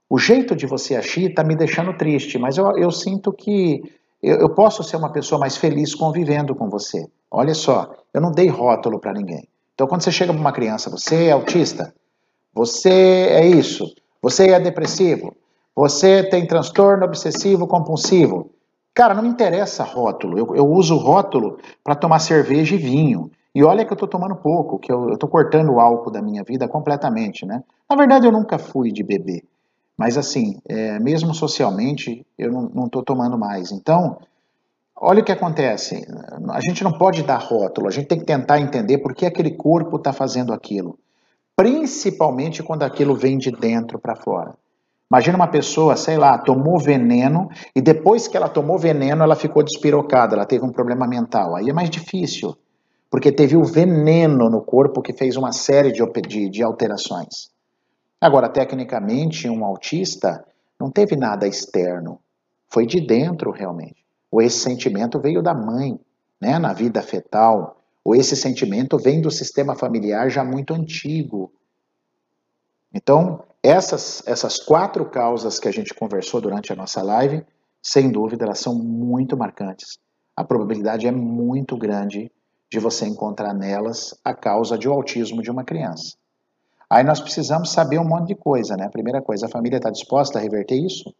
o 0.09 0.17
jeito 0.17 0.55
de 0.55 0.65
você 0.65 0.95
agir 0.95 1.29
está 1.29 1.43
me 1.43 1.55
deixando 1.55 1.95
triste, 1.95 2.39
mas 2.39 2.57
eu, 2.57 2.75
eu 2.75 2.89
sinto 2.89 3.31
que 3.31 3.83
eu, 4.19 4.37
eu, 4.37 4.49
posso 4.49 4.83
ser 4.83 4.97
uma 4.97 5.11
pessoa 5.11 5.37
mais 5.37 5.55
feliz 5.55 5.93
convivendo 5.93 6.55
com 6.55 6.71
você. 6.71 7.05
Olha 7.29 7.53
só, 7.53 7.93
eu 8.11 8.19
não 8.19 8.31
dei 8.31 8.47
rótulo 8.47 8.99
para 8.99 9.13
ninguém. 9.13 9.47
Então, 9.75 9.85
quando 9.85 10.01
você 10.01 10.11
chega 10.11 10.33
para 10.33 10.41
uma 10.41 10.51
criança, 10.51 10.89
você 10.89 11.25
é 11.25 11.31
autista, 11.33 11.93
você 12.51 12.89
é 13.29 13.45
isso, 13.45 13.85
você 14.19 14.49
é 14.49 14.59
depressivo, 14.59 15.37
você 15.75 16.23
tem 16.23 16.47
transtorno 16.47 17.05
obsessivo 17.05 17.67
compulsivo. 17.67 18.49
Cara, 18.91 19.13
não 19.13 19.21
me 19.21 19.29
interessa 19.29 19.83
rótulo. 19.83 20.39
Eu, 20.39 20.55
eu 20.55 20.65
uso 20.67 20.97
rótulo 20.97 21.59
para 21.83 21.93
tomar 21.93 22.17
cerveja 22.17 22.73
e 22.73 22.79
vinho. 22.79 23.29
E 23.57 23.63
olha 23.63 23.83
que 23.83 23.91
eu 23.91 23.95
estou 23.95 24.07
tomando 24.07 24.35
pouco, 24.35 24.77
que 24.77 24.91
eu 24.91 25.13
estou 25.13 25.27
cortando 25.27 25.73
o 25.73 25.79
álcool 25.79 26.11
da 26.11 26.21
minha 26.21 26.43
vida 26.43 26.67
completamente, 26.67 27.43
né? 27.43 27.63
Na 27.89 27.95
verdade, 27.95 28.27
eu 28.27 28.31
nunca 28.31 28.59
fui 28.59 28.91
de 28.91 29.01
beber. 29.01 29.43
Mas 29.97 30.15
assim, 30.15 30.59
é, 30.69 30.99
mesmo 30.99 31.33
socialmente, 31.33 32.23
eu 32.37 32.51
não 32.51 32.85
estou 32.85 33.01
tomando 33.01 33.35
mais. 33.35 33.71
Então, 33.71 34.19
olha 34.95 35.23
o 35.23 35.25
que 35.25 35.31
acontece. 35.31 36.05
A 36.51 36.61
gente 36.61 36.83
não 36.83 36.91
pode 36.99 37.23
dar 37.23 37.39
rótulo, 37.39 37.87
a 37.87 37.89
gente 37.89 38.05
tem 38.05 38.19
que 38.19 38.25
tentar 38.25 38.59
entender 38.59 38.99
por 38.99 39.15
que 39.15 39.25
aquele 39.25 39.49
corpo 39.49 39.97
está 39.97 40.13
fazendo 40.13 40.53
aquilo. 40.53 40.95
Principalmente 41.55 42.61
quando 42.61 42.83
aquilo 42.83 43.15
vem 43.15 43.39
de 43.39 43.49
dentro 43.49 43.97
para 43.97 44.15
fora. 44.15 44.53
Imagina 45.09 45.35
uma 45.35 45.47
pessoa, 45.47 45.95
sei 45.95 46.15
lá, 46.15 46.37
tomou 46.37 46.77
veneno 46.77 47.49
e 47.75 47.81
depois 47.81 48.27
que 48.27 48.37
ela 48.37 48.49
tomou 48.49 48.77
veneno, 48.77 49.23
ela 49.23 49.35
ficou 49.35 49.63
despirocada, 49.63 50.35
ela 50.35 50.45
teve 50.45 50.63
um 50.63 50.71
problema 50.71 51.07
mental. 51.07 51.55
Aí 51.55 51.71
é 51.71 51.73
mais 51.73 51.89
difícil, 51.89 52.55
porque 53.09 53.31
teve 53.31 53.55
o 53.55 53.63
veneno 53.63 54.49
no 54.49 54.61
corpo 54.61 55.01
que 55.01 55.13
fez 55.13 55.37
uma 55.37 55.51
série 55.51 55.91
de, 55.91 56.03
de, 56.27 56.49
de 56.49 56.63
alterações. 56.63 57.49
Agora, 58.19 58.49
tecnicamente, 58.49 59.49
um 59.49 59.63
autista 59.63 60.45
não 60.79 60.91
teve 60.91 61.15
nada 61.15 61.47
externo, 61.47 62.19
foi 62.69 62.85
de 62.85 62.99
dentro 62.99 63.51
realmente. 63.51 64.05
Ou 64.29 64.41
esse 64.41 64.59
sentimento 64.59 65.19
veio 65.19 65.41
da 65.41 65.53
mãe, 65.53 65.99
né, 66.39 66.59
na 66.59 66.73
vida 66.73 67.01
fetal, 67.01 67.77
ou 68.03 68.15
esse 68.15 68.35
sentimento 68.35 68.97
vem 68.97 69.21
do 69.21 69.31
sistema 69.31 69.75
familiar 69.75 70.29
já 70.29 70.43
muito 70.43 70.73
antigo. 70.73 71.51
Então, 72.93 73.43
essas, 73.61 74.23
essas 74.25 74.59
quatro 74.59 75.09
causas 75.09 75.59
que 75.59 75.67
a 75.67 75.71
gente 75.71 75.93
conversou 75.93 76.41
durante 76.41 76.71
a 76.71 76.75
nossa 76.75 77.01
live, 77.01 77.45
sem 77.81 78.09
dúvida, 78.09 78.45
elas 78.45 78.59
são 78.59 78.75
muito 78.75 79.37
marcantes. 79.37 79.97
A 80.35 80.43
probabilidade 80.43 81.07
é 81.07 81.11
muito 81.11 81.77
grande 81.77 82.31
de 82.69 82.79
você 82.79 83.05
encontrar 83.05 83.53
nelas 83.53 84.13
a 84.23 84.33
causa 84.33 84.77
de 84.77 84.87
autismo 84.87 85.41
de 85.41 85.49
uma 85.49 85.63
criança. 85.63 86.15
Aí 86.89 87.03
nós 87.03 87.19
precisamos 87.19 87.71
saber 87.71 87.99
um 87.99 88.07
monte 88.07 88.27
de 88.27 88.35
coisa, 88.35 88.75
né? 88.77 88.85
A 88.85 88.89
primeira 88.89 89.21
coisa, 89.21 89.45
a 89.45 89.49
família 89.49 89.77
está 89.77 89.89
disposta 89.89 90.39
a 90.39 90.41
reverter 90.41 90.75
isso? 90.75 91.13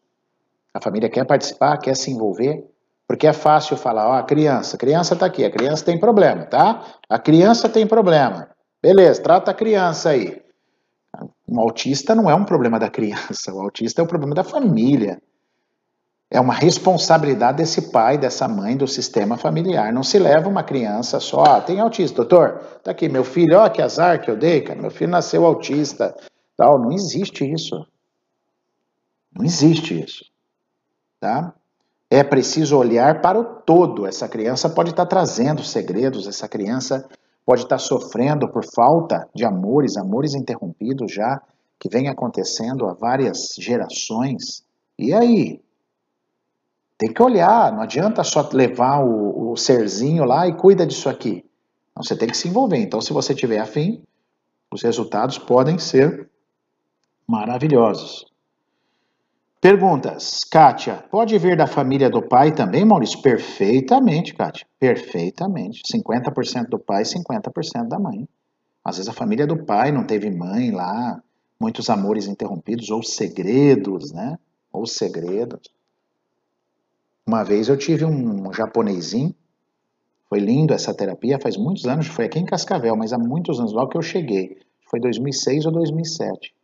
A 0.73 0.81
família 0.81 1.09
quer 1.09 1.25
participar, 1.25 1.77
quer 1.77 1.95
se 1.95 2.11
envolver? 2.11 2.65
Porque 3.07 3.27
é 3.27 3.33
fácil 3.33 3.77
falar, 3.77 4.09
ó, 4.09 4.13
a 4.13 4.23
criança, 4.23 4.75
a 4.75 4.79
criança 4.79 5.13
está 5.13 5.25
aqui, 5.25 5.43
a 5.43 5.51
criança 5.51 5.83
tem 5.83 5.99
problema, 5.99 6.45
tá? 6.45 6.85
A 7.09 7.17
criança 7.17 7.69
tem 7.69 7.87
problema. 7.87 8.49
Beleza, 8.81 9.21
trata 9.21 9.51
a 9.51 9.53
criança 9.53 10.09
aí. 10.09 10.41
Um 11.47 11.59
autista 11.59 12.13
não 12.13 12.29
é 12.29 12.35
um 12.35 12.45
problema 12.45 12.77
da 12.77 12.89
criança, 12.89 13.53
o 13.53 13.61
autista 13.61 14.01
é 14.01 14.03
um 14.03 14.07
problema 14.07 14.35
da 14.35 14.43
família. 14.43 15.21
É 16.29 16.39
uma 16.41 16.53
responsabilidade 16.53 17.57
desse 17.57 17.89
pai, 17.89 18.17
dessa 18.17 18.47
mãe, 18.47 18.75
do 18.75 18.87
sistema 18.87 19.37
familiar. 19.37 19.93
Não 19.93 20.03
se 20.03 20.19
leva 20.19 20.49
uma 20.49 20.63
criança 20.63 21.19
só, 21.21 21.43
ah, 21.43 21.61
tem 21.61 21.79
autista, 21.79 22.17
doutor, 22.17 22.59
tá 22.83 22.91
aqui 22.91 23.07
meu 23.07 23.23
filho, 23.23 23.57
ó, 23.57 23.69
que 23.69 23.81
azar 23.81 24.21
que 24.21 24.29
eu 24.29 24.35
dei, 24.35 24.61
cara, 24.61 24.81
meu 24.81 24.91
filho 24.91 25.09
nasceu 25.09 25.45
autista. 25.45 26.13
Tal, 26.57 26.79
não 26.79 26.91
existe 26.91 27.49
isso. 27.49 27.87
Não 29.33 29.45
existe 29.45 30.03
isso. 30.03 30.25
Tá? 31.19 31.53
É 32.09 32.23
preciso 32.23 32.77
olhar 32.77 33.21
para 33.21 33.39
o 33.39 33.43
todo. 33.43 34.05
Essa 34.05 34.27
criança 34.27 34.69
pode 34.69 34.89
estar 34.89 35.05
trazendo 35.05 35.63
segredos, 35.63 36.27
essa 36.27 36.47
criança 36.47 37.07
pode 37.45 37.63
estar 37.63 37.77
sofrendo 37.77 38.49
por 38.49 38.65
falta 38.75 39.29
de 39.33 39.45
amores, 39.45 39.95
amores 39.95 40.33
interrompidos 40.33 41.13
já, 41.13 41.41
que 41.79 41.87
vem 41.89 42.09
acontecendo 42.09 42.87
há 42.87 42.93
várias 42.93 43.55
gerações. 43.57 44.63
E 44.99 45.13
aí? 45.13 45.61
Tem 46.97 47.13
que 47.13 47.21
olhar, 47.21 47.71
não 47.71 47.81
adianta 47.81 48.23
só 48.23 48.47
levar 48.51 49.03
o, 49.03 49.51
o 49.51 49.55
serzinho 49.55 50.25
lá 50.25 50.47
e 50.47 50.55
cuida 50.55 50.85
disso 50.85 51.07
aqui. 51.07 51.45
Você 51.95 52.15
tem 52.15 52.27
que 52.27 52.37
se 52.37 52.47
envolver. 52.47 52.77
Então, 52.77 53.01
se 53.01 53.13
você 53.13 53.35
tiver 53.35 53.59
afim, 53.59 54.03
os 54.71 54.81
resultados 54.81 55.37
podem 55.37 55.77
ser 55.77 56.29
maravilhosos. 57.27 58.25
Perguntas. 59.59 60.43
Kátia, 60.43 61.03
pode 61.09 61.37
vir 61.37 61.57
da 61.57 61.67
família 61.67 62.09
do 62.09 62.21
pai 62.21 62.53
também, 62.53 62.85
Maurício? 62.85 63.21
Perfeitamente, 63.21 64.33
Kátia. 64.33 64.65
Perfeitamente. 64.79 65.81
50% 65.91 66.69
do 66.69 66.79
pai, 66.79 67.03
50% 67.03 67.87
da 67.87 67.99
mãe. 67.99 68.27
Às 68.83 68.97
vezes 68.97 69.09
a 69.09 69.13
família 69.13 69.45
do 69.45 69.65
pai 69.65 69.91
não 69.91 70.05
teve 70.05 70.29
mãe 70.31 70.71
lá, 70.71 71.21
muitos 71.59 71.89
amores 71.89 72.27
interrompidos, 72.27 72.89
ou 72.89 73.03
segredos, 73.03 74.13
né? 74.13 74.37
Ou 74.71 74.85
segredos. 74.85 75.76
Uma 77.27 77.43
vez 77.43 77.67
eu 77.67 77.75
tive 77.75 78.05
um 78.05 78.53
japonesinho, 78.53 79.35
foi 80.29 80.39
lindo 80.39 80.73
essa 80.73 80.93
terapia, 80.93 81.37
faz 81.37 81.57
muitos 81.57 81.85
anos, 81.85 82.07
foi 82.07 82.23
aqui 82.23 82.39
em 82.39 82.45
Cascavel, 82.45 82.95
mas 82.95 83.11
há 83.11 83.17
muitos 83.17 83.59
anos, 83.59 83.73
logo 83.73 83.89
que 83.89 83.97
eu 83.97 84.01
cheguei, 84.01 84.57
foi 84.89 84.97
2006 85.01 85.65
ou 85.65 85.73
2007. 85.73 86.55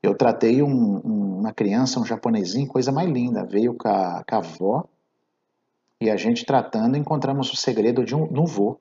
Eu 0.00 0.14
tratei 0.14 0.62
um, 0.62 1.00
um, 1.04 1.38
uma 1.40 1.52
criança, 1.52 1.98
um 1.98 2.04
japonesinho, 2.04 2.68
coisa 2.68 2.92
mais 2.92 3.10
linda, 3.10 3.44
veio 3.44 3.74
com 3.74 3.88
a, 3.88 4.22
com 4.22 4.34
a 4.36 4.38
avó, 4.38 4.84
e 6.00 6.08
a 6.08 6.16
gente 6.16 6.46
tratando, 6.46 6.96
encontramos 6.96 7.52
o 7.52 7.56
segredo 7.56 8.04
de 8.04 8.14
um, 8.14 8.30
no 8.30 8.46
vô. 8.46 8.78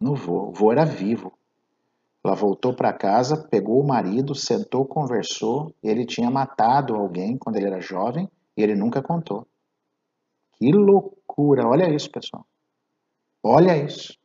No 0.00 0.14
vô, 0.14 0.48
o 0.48 0.52
vô 0.52 0.72
era 0.72 0.86
vivo. 0.86 1.34
Ela 2.24 2.34
voltou 2.34 2.72
para 2.72 2.94
casa, 2.94 3.36
pegou 3.36 3.78
o 3.78 3.86
marido, 3.86 4.34
sentou, 4.34 4.86
conversou, 4.86 5.70
ele 5.82 6.06
tinha 6.06 6.30
matado 6.30 6.94
alguém 6.94 7.36
quando 7.36 7.56
ele 7.56 7.66
era 7.66 7.78
jovem, 7.78 8.26
e 8.56 8.62
ele 8.62 8.74
nunca 8.74 9.02
contou. 9.02 9.46
Que 10.58 10.72
loucura! 10.72 11.66
Olha 11.66 11.88
isso, 11.88 12.10
pessoal. 12.10 12.44
Olha 13.42 13.76
isso. 13.76 14.18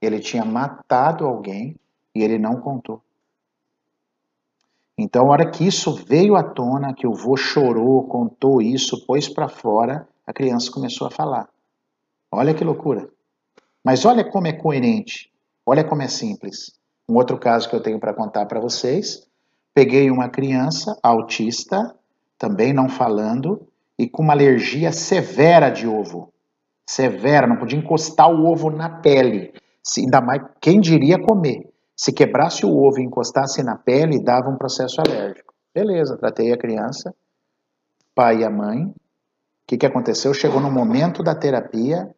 Ele 0.00 0.20
tinha 0.20 0.44
matado 0.44 1.26
alguém 1.26 1.76
e 2.14 2.22
ele 2.22 2.38
não 2.38 2.60
contou. 2.60 3.02
Então, 4.96 5.26
a 5.26 5.30
hora 5.30 5.50
que 5.50 5.66
isso 5.66 5.94
veio 5.94 6.36
à 6.36 6.42
tona, 6.42 6.94
que 6.94 7.06
o 7.06 7.14
vô 7.14 7.36
chorou, 7.36 8.06
contou 8.06 8.60
isso, 8.60 9.06
pôs 9.06 9.28
para 9.28 9.48
fora, 9.48 10.06
a 10.26 10.32
criança 10.32 10.70
começou 10.70 11.06
a 11.06 11.10
falar. 11.10 11.48
Olha 12.30 12.54
que 12.54 12.62
loucura. 12.62 13.08
Mas 13.82 14.04
olha 14.04 14.24
como 14.30 14.46
é 14.46 14.52
coerente. 14.52 15.32
Olha 15.64 15.82
como 15.82 16.02
é 16.02 16.08
simples. 16.08 16.78
Um 17.08 17.14
outro 17.16 17.38
caso 17.38 17.68
que 17.68 17.74
eu 17.74 17.82
tenho 17.82 17.98
para 17.98 18.14
contar 18.14 18.46
para 18.46 18.60
vocês. 18.60 19.26
Peguei 19.72 20.10
uma 20.10 20.28
criança 20.28 20.98
autista, 21.02 21.96
também 22.38 22.72
não 22.72 22.88
falando, 22.88 23.66
e 24.00 24.08
com 24.08 24.22
uma 24.22 24.32
alergia 24.32 24.92
severa 24.92 25.68
de 25.68 25.86
ovo. 25.86 26.32
Severa, 26.88 27.46
não 27.46 27.56
podia 27.56 27.78
encostar 27.78 28.30
o 28.30 28.46
ovo 28.46 28.70
na 28.70 28.88
pele. 28.88 29.52
Se, 29.84 30.00
ainda 30.00 30.22
mais, 30.22 30.40
quem 30.58 30.80
diria 30.80 31.18
comer? 31.18 31.68
Se 31.94 32.10
quebrasse 32.10 32.64
o 32.64 32.74
ovo 32.74 32.98
e 32.98 33.04
encostasse 33.04 33.62
na 33.62 33.76
pele, 33.76 34.24
dava 34.24 34.48
um 34.48 34.56
processo 34.56 35.02
alérgico. 35.02 35.52
Beleza, 35.74 36.16
tratei 36.16 36.50
a 36.50 36.56
criança, 36.56 37.14
pai 38.14 38.38
e 38.38 38.44
a 38.44 38.48
mãe. 38.48 38.84
O 38.86 38.94
que, 39.66 39.76
que 39.76 39.86
aconteceu? 39.86 40.32
Chegou 40.32 40.60
no 40.60 40.70
momento 40.70 41.22
da 41.22 41.34
terapia 41.34 42.08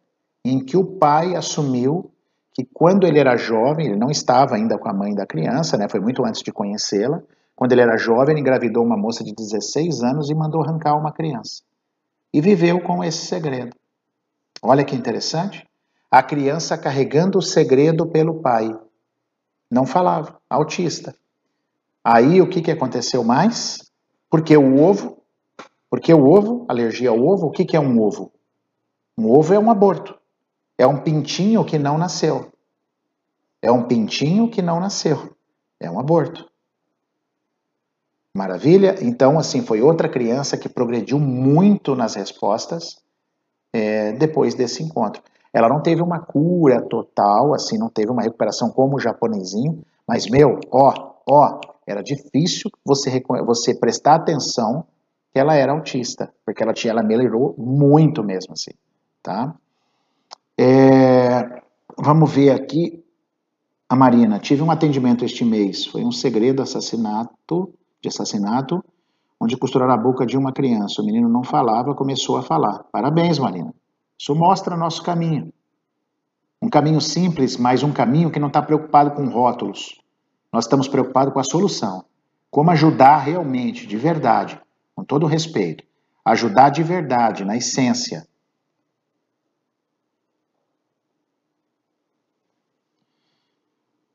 em 0.45 0.65
que 0.65 0.77
o 0.77 0.85
pai 0.85 1.35
assumiu 1.35 2.13
que 2.55 2.65
quando 2.73 3.09
ele 3.09 3.19
era 3.19 3.37
jovem, 3.37 3.87
ele 3.87 3.97
não 3.97 4.09
estava 4.09 4.55
ainda 4.55 4.79
com 4.79 4.89
a 4.89 4.95
mãe 4.95 5.13
da 5.17 5.27
criança, 5.27 5.77
né? 5.77 5.89
Foi 5.89 5.99
muito 5.99 6.25
antes 6.25 6.43
de 6.43 6.53
conhecê-la. 6.53 7.21
Quando 7.57 7.73
ele 7.73 7.83
era 7.83 7.97
jovem, 7.97 8.35
ele 8.35 8.41
engravidou 8.41 8.85
uma 8.85 8.97
moça 8.97 9.25
de 9.25 9.35
16 9.35 10.05
anos 10.05 10.31
e 10.31 10.35
mandou 10.35 10.63
arrancar 10.63 10.95
uma 10.97 11.13
criança 11.13 11.63
e 12.33 12.41
viveu 12.41 12.81
com 12.81 13.05
esse 13.05 13.27
segredo. 13.27 13.77
Olha 14.63 14.85
que 14.85 14.97
interessante. 14.97 15.69
A 16.11 16.23
criança 16.23 16.79
carregando 16.79 17.39
o 17.39 17.43
segredo 17.43 18.07
pelo 18.07 18.41
pai. 18.41 18.71
Não 19.71 19.87
falava, 19.87 20.41
autista. 20.49 21.15
Aí 22.05 22.41
o 22.41 22.49
que, 22.49 22.61
que 22.61 22.71
aconteceu 22.71 23.25
mais? 23.25 23.91
Porque 24.31 24.57
o 24.57 24.83
ovo, 24.83 25.23
porque 25.91 26.13
o 26.13 26.25
ovo, 26.25 26.65
alergia 26.69 27.11
ao 27.11 27.19
ovo, 27.19 27.47
o 27.47 27.51
que, 27.51 27.65
que 27.65 27.77
é 27.77 27.81
um 27.81 28.01
ovo? 28.01 28.33
Um 29.17 29.31
ovo 29.31 29.55
é 29.55 29.59
um 29.59 29.71
aborto. 29.71 30.19
É 30.79 30.87
um 30.87 31.01
pintinho 31.01 31.65
que 31.65 31.79
não 31.79 31.99
nasceu. 31.99 32.53
É 33.61 33.71
um 33.71 33.85
pintinho 33.85 34.51
que 34.51 34.61
não 34.61 34.81
nasceu. 34.81 35.37
É 35.79 35.91
um 35.91 35.99
aborto. 35.99 36.52
Maravilha? 38.35 38.97
Então, 39.03 39.39
assim, 39.39 39.63
foi 39.63 39.83
outra 39.83 40.09
criança 40.09 40.57
que 40.57 40.69
progrediu 40.69 41.19
muito 41.19 41.95
nas 41.95 42.15
respostas, 42.15 42.97
é, 43.73 44.13
depois 44.13 44.55
desse 44.55 44.83
encontro. 44.83 45.23
Ela 45.53 45.69
não 45.69 45.83
teve 45.83 46.01
uma 46.01 46.19
cura 46.19 46.81
total, 46.81 47.53
assim, 47.53 47.77
não 47.77 47.91
teve 47.91 48.11
uma 48.11 48.23
recuperação 48.23 48.71
como 48.71 48.97
o 48.97 49.01
japonesinho, 49.01 49.83
mas, 50.09 50.27
meu, 50.31 50.59
ó, 50.71 51.13
ó, 51.29 51.61
era 51.87 52.03
difícil 52.03 52.71
você, 52.85 53.23
você 53.45 53.75
prestar 53.75 54.15
atenção 54.15 54.87
que 55.31 55.39
ela 55.39 55.55
era 55.55 55.73
autista, 55.73 56.33
porque 56.45 56.63
ela, 56.63 56.73
tinha, 56.73 56.93
ela 56.93 57.03
melhorou 57.03 57.55
muito 57.59 58.25
mesmo, 58.25 58.55
assim, 58.55 58.73
tá? 59.23 59.55
É, 60.59 61.63
vamos 61.99 62.31
ver 62.33 62.51
aqui, 62.51 63.05
a 63.89 63.97
Marina, 63.97 64.39
tive 64.39 64.63
um 64.63 64.71
atendimento 64.71 65.25
este 65.25 65.45
mês, 65.45 65.85
foi 65.85 66.03
um 66.03 66.13
segredo 66.13 66.63
assassinato, 66.63 67.73
de 68.03 68.09
assassinato, 68.09 68.85
onde 69.41 69.57
costuraram 69.57 69.95
a 69.95 69.97
boca 69.97 70.27
de 70.27 70.37
uma 70.37 70.53
criança. 70.53 71.01
O 71.01 71.07
menino 71.07 71.29
não 71.29 71.45
falava, 71.45 71.95
começou 71.95 72.37
a 72.37 72.43
falar. 72.43 72.85
Parabéns, 72.93 73.39
Marina. 73.39 73.73
Isso 74.19 74.35
mostra 74.35 74.77
nosso 74.77 75.03
caminho. 75.03 75.53
Um 76.61 76.69
caminho 76.69 77.01
simples, 77.01 77.57
mas 77.57 77.83
um 77.83 77.93
caminho 77.93 78.31
que 78.31 78.39
não 78.39 78.49
está 78.49 78.61
preocupado 78.61 79.13
com 79.13 79.29
rótulos. 79.29 80.01
Nós 80.53 80.65
estamos 80.65 80.89
preocupados 80.89 81.33
com 81.33 81.41
a 81.41 81.45
solução. 81.45 82.05
Como 82.51 82.71
ajudar 82.71 83.19
realmente, 83.19 83.87
de 83.87 83.97
verdade, 83.97 84.61
com 84.95 85.05
todo 85.05 85.27
respeito. 85.27 85.85
Ajudar 86.25 86.71
de 86.71 86.83
verdade, 86.83 87.45
na 87.45 87.57
essência. 87.57 88.27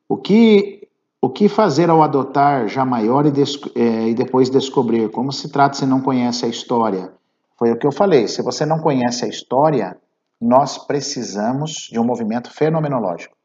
O 0.08 0.16
que 0.16 0.77
o 1.20 1.28
que 1.28 1.48
fazer 1.48 1.90
ao 1.90 2.02
adotar 2.02 2.68
já 2.68 2.84
maior 2.84 3.26
e, 3.26 3.32
é, 3.74 4.08
e, 4.08 4.14
depois 4.14 4.48
descobrir? 4.48 5.10
Como 5.10 5.32
se 5.32 5.50
trata 5.50 5.76
se 5.76 5.86
não 5.86 6.00
conhece 6.00 6.44
a 6.44 6.48
história? 6.48 7.12
Foi 7.58 7.72
o 7.72 7.76
que 7.76 7.86
eu 7.86 7.92
falei. 7.92 8.28
Se 8.28 8.40
você 8.40 8.64
não 8.64 8.78
conhece 8.78 9.24
a 9.24 9.28
história, 9.28 9.96
nós 10.40 10.78
precisamos 10.78 11.88
de 11.90 11.98
um 11.98 12.04
movimento 12.04 12.52
fenomenológico. 12.52 13.36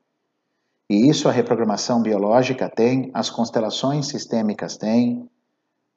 E 0.88 1.10
isso 1.10 1.28
a 1.28 1.32
reprogramação 1.32 2.02
biológica 2.02 2.70
tem, 2.70 3.10
as 3.14 3.30
constelações 3.30 4.08
sistêmicas 4.08 4.78
têm. 4.78 5.28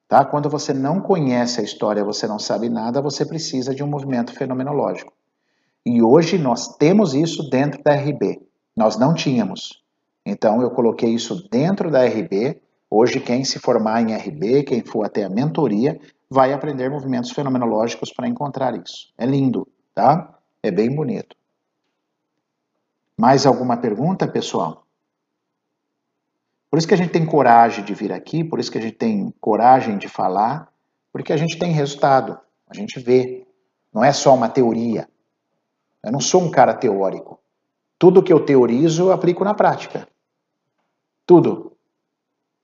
Tá? 0.09 0.25
Quando 0.25 0.49
você 0.49 0.73
não 0.73 1.01
conhece 1.01 1.61
a 1.61 1.65
história, 1.65 2.03
você 2.03 2.27
não 2.27 2.39
sabe 2.39 2.71
nada, 2.71 3.03
você 3.03 3.27
precisa 3.27 3.75
de 3.75 3.83
um 3.83 3.89
movimento 3.89 4.33
fenomenológico. 4.33 5.13
E 5.85 6.03
hoje 6.03 6.39
nós 6.39 6.77
temos 6.77 7.13
isso 7.13 7.51
dentro 7.51 7.83
da 7.83 7.93
RB. 7.93 8.41
Nós 8.75 8.97
não 8.97 9.13
tínhamos. 9.13 9.85
Então 10.27 10.61
eu 10.61 10.73
coloquei 10.73 11.11
isso 11.11 11.49
dentro 11.49 11.89
da 11.89 12.05
RB. 12.05 12.61
Hoje 12.91 13.21
quem 13.21 13.45
se 13.45 13.61
formar 13.61 14.03
em 14.03 14.13
RB, 14.13 14.65
quem 14.65 14.83
for 14.83 15.07
até 15.07 15.23
a 15.23 15.31
mentoria, 15.31 16.01
vai 16.29 16.53
aprender 16.53 16.91
movimentos 16.91 17.31
fenomenológicos 17.31 18.13
para 18.13 18.27
encontrar 18.27 18.77
isso. 18.77 19.13
É 19.17 19.25
lindo, 19.25 19.69
tá? 19.95 20.37
É 20.61 20.71
bem 20.73 20.93
bonito. 20.93 21.37
Mais 23.17 23.47
alguma 23.47 23.77
pergunta, 23.77 24.27
pessoal? 24.27 24.85
Por 26.69 26.79
isso 26.79 26.89
que 26.89 26.95
a 26.95 26.97
gente 26.97 27.13
tem 27.13 27.25
coragem 27.25 27.85
de 27.85 27.95
vir 27.95 28.13
aqui, 28.13 28.43
por 28.43 28.59
isso 28.59 28.71
que 28.71 28.79
a 28.79 28.81
gente 28.81 28.97
tem 28.97 29.33
coragem 29.41 29.97
de 29.97 30.09
falar, 30.09 30.69
porque 31.13 31.33
a 31.33 31.37
gente 31.37 31.57
tem 31.57 31.71
resultado, 31.71 32.39
a 32.69 32.75
gente 32.75 32.99
vê. 32.99 33.47
Não 33.95 34.05
é 34.05 34.13
só 34.13 34.35
uma 34.35 34.49
teoria. 34.49 35.09
Eu 36.05 36.11
não 36.11 36.21
sou 36.21 36.43
um 36.43 36.51
cara 36.51 36.75
teórico. 36.75 37.41
Tudo 37.99 38.23
que 38.23 38.33
eu 38.33 38.45
teorizo, 38.45 39.05
eu 39.05 39.13
aplico 39.13 39.45
na 39.45 39.55
prática. 39.55 40.07
Tudo. 41.27 41.73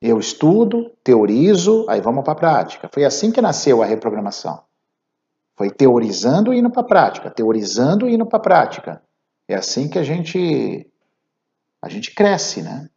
Eu 0.00 0.18
estudo, 0.18 0.90
teorizo, 1.04 1.84
aí 1.88 2.00
vamos 2.00 2.24
para 2.24 2.32
a 2.32 2.36
prática. 2.36 2.88
Foi 2.92 3.04
assim 3.04 3.30
que 3.30 3.40
nasceu 3.40 3.82
a 3.82 3.86
reprogramação. 3.86 4.62
Foi 5.56 5.70
teorizando 5.70 6.54
e 6.54 6.58
indo 6.58 6.70
para 6.70 6.82
a 6.82 6.86
prática, 6.86 7.30
teorizando 7.30 8.08
e 8.08 8.14
indo 8.14 8.26
para 8.26 8.38
a 8.38 8.42
prática. 8.42 9.02
É 9.48 9.54
assim 9.54 9.88
que 9.88 9.98
a 9.98 10.02
gente 10.02 10.88
a 11.80 11.88
gente 11.88 12.14
cresce, 12.14 12.62
né? 12.62 12.88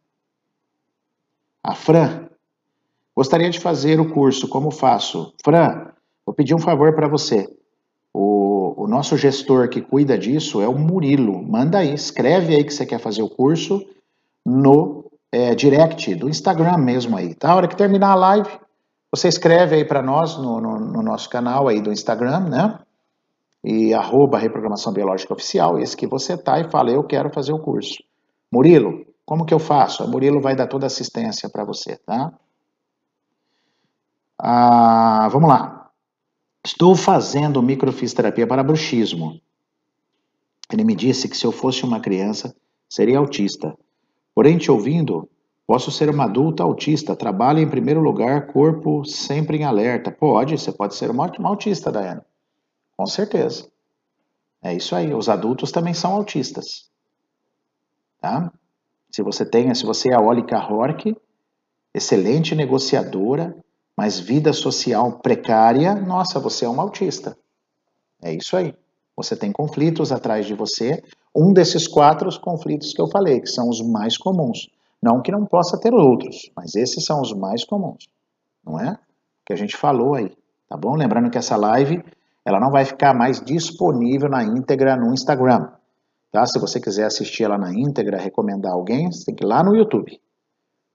A 1.62 1.74
Fran, 1.74 2.28
gostaria 3.14 3.50
de 3.50 3.58
fazer 3.58 3.98
o 4.00 4.12
curso, 4.12 4.48
como 4.48 4.70
faço? 4.70 5.34
Fran, 5.44 5.92
vou 6.24 6.34
pedir 6.34 6.54
um 6.54 6.60
favor 6.60 6.94
para 6.94 7.08
você. 7.08 7.48
O, 8.14 8.84
o 8.84 8.86
nosso 8.86 9.16
gestor 9.16 9.68
que 9.68 9.80
cuida 9.80 10.16
disso 10.16 10.62
é 10.62 10.68
o 10.68 10.78
Murilo. 10.78 11.42
Manda 11.42 11.78
aí, 11.78 11.92
escreve 11.92 12.54
aí 12.54 12.64
que 12.64 12.72
você 12.72 12.86
quer 12.86 13.00
fazer 13.00 13.22
o 13.22 13.28
curso 13.28 13.84
no 14.44 15.05
é, 15.36 15.54
direct 15.54 16.14
do 16.14 16.30
Instagram 16.30 16.78
mesmo 16.78 17.14
aí, 17.14 17.34
tá? 17.34 17.50
A 17.50 17.56
hora 17.56 17.68
que 17.68 17.76
terminar 17.76 18.12
a 18.12 18.14
live, 18.14 18.48
você 19.10 19.28
escreve 19.28 19.76
aí 19.76 19.84
para 19.84 20.00
nós 20.02 20.38
no, 20.38 20.60
no, 20.60 20.80
no, 20.80 21.02
nosso 21.02 21.28
canal 21.28 21.68
aí 21.68 21.78
do 21.78 21.92
Instagram, 21.92 22.40
né? 22.40 22.78
E 23.62 23.92
arroba 23.92 24.38
Reprogramação 24.38 24.94
Biológica 24.94 25.34
Oficial, 25.34 25.78
esse 25.78 25.94
que 25.94 26.06
você 26.06 26.38
tá, 26.38 26.58
e 26.58 26.70
fala, 26.70 26.90
eu 26.90 27.04
quero 27.04 27.30
fazer 27.30 27.52
o 27.52 27.58
curso. 27.58 28.02
Murilo, 28.50 29.04
como 29.26 29.44
que 29.44 29.52
eu 29.52 29.58
faço? 29.58 30.02
A 30.02 30.06
Murilo 30.06 30.40
vai 30.40 30.56
dar 30.56 30.68
toda 30.68 30.86
a 30.86 30.88
assistência 30.88 31.50
para 31.50 31.64
você, 31.64 31.96
tá? 31.96 32.32
Ah, 34.38 35.28
vamos 35.30 35.50
lá. 35.50 35.90
Estou 36.64 36.94
fazendo 36.96 37.62
microfisioterapia 37.62 38.46
para 38.46 38.62
bruxismo. 38.62 39.38
Ele 40.72 40.84
me 40.84 40.94
disse 40.94 41.28
que 41.28 41.36
se 41.36 41.44
eu 41.44 41.52
fosse 41.52 41.84
uma 41.84 42.00
criança, 42.00 42.54
seria 42.88 43.18
autista. 43.18 43.76
Porém, 44.36 44.58
te 44.58 44.70
ouvindo, 44.70 45.26
posso 45.66 45.90
ser 45.90 46.10
uma 46.10 46.24
adulta 46.24 46.62
autista, 46.62 47.16
trabalho 47.16 47.58
em 47.58 47.70
primeiro 47.70 48.02
lugar, 48.02 48.48
corpo 48.48 49.02
sempre 49.02 49.56
em 49.56 49.64
alerta. 49.64 50.10
Pode, 50.10 50.58
você 50.58 50.70
pode 50.70 50.94
ser 50.94 51.10
uma, 51.10 51.32
uma 51.38 51.48
autista, 51.48 51.90
Daiane. 51.90 52.20
Com 52.94 53.06
certeza. 53.06 53.66
É 54.62 54.74
isso 54.74 54.94
aí, 54.94 55.14
os 55.14 55.30
adultos 55.30 55.72
também 55.72 55.94
são 55.94 56.12
autistas. 56.12 56.90
Tá? 58.20 58.52
Se 59.10 59.22
você 59.22 59.42
tem, 59.42 59.74
se 59.74 59.86
você 59.86 60.10
é 60.10 60.14
a 60.14 60.20
Olika 60.20 60.58
Hork, 60.58 61.16
excelente 61.94 62.54
negociadora, 62.54 63.56
mas 63.96 64.20
vida 64.20 64.52
social 64.52 65.20
precária, 65.20 65.94
nossa, 65.94 66.38
você 66.38 66.66
é 66.66 66.68
um 66.68 66.78
autista. 66.78 67.38
É 68.20 68.34
isso 68.34 68.54
aí. 68.54 68.74
Você 69.16 69.34
tem 69.34 69.50
conflitos 69.50 70.12
atrás 70.12 70.44
de 70.44 70.52
você, 70.52 71.02
um 71.36 71.52
desses 71.52 71.86
quatro 71.86 72.28
conflitos 72.40 72.94
que 72.94 73.00
eu 73.00 73.08
falei, 73.08 73.40
que 73.40 73.48
são 73.48 73.68
os 73.68 73.82
mais 73.82 74.16
comuns. 74.16 74.70
Não 75.02 75.20
que 75.20 75.30
não 75.30 75.44
possa 75.44 75.78
ter 75.78 75.92
outros, 75.92 76.50
mas 76.56 76.74
esses 76.74 77.04
são 77.04 77.20
os 77.20 77.32
mais 77.34 77.64
comuns, 77.64 78.08
não 78.64 78.80
é? 78.80 78.98
Que 79.44 79.52
a 79.52 79.56
gente 79.56 79.76
falou 79.76 80.14
aí, 80.14 80.32
tá 80.68 80.76
bom? 80.76 80.96
Lembrando 80.96 81.30
que 81.30 81.36
essa 81.36 81.56
live, 81.56 82.02
ela 82.44 82.58
não 82.58 82.70
vai 82.70 82.84
ficar 82.84 83.12
mais 83.12 83.40
disponível 83.40 84.30
na 84.30 84.42
íntegra 84.42 84.96
no 84.96 85.12
Instagram, 85.12 85.68
tá? 86.32 86.46
Se 86.46 86.58
você 86.58 86.80
quiser 86.80 87.04
assistir 87.04 87.44
ela 87.44 87.58
na 87.58 87.72
íntegra, 87.72 88.18
recomendar 88.18 88.72
alguém, 88.72 89.12
você 89.12 89.26
tem 89.26 89.34
que 89.34 89.44
ir 89.44 89.46
lá 89.46 89.62
no 89.62 89.76
YouTube, 89.76 90.18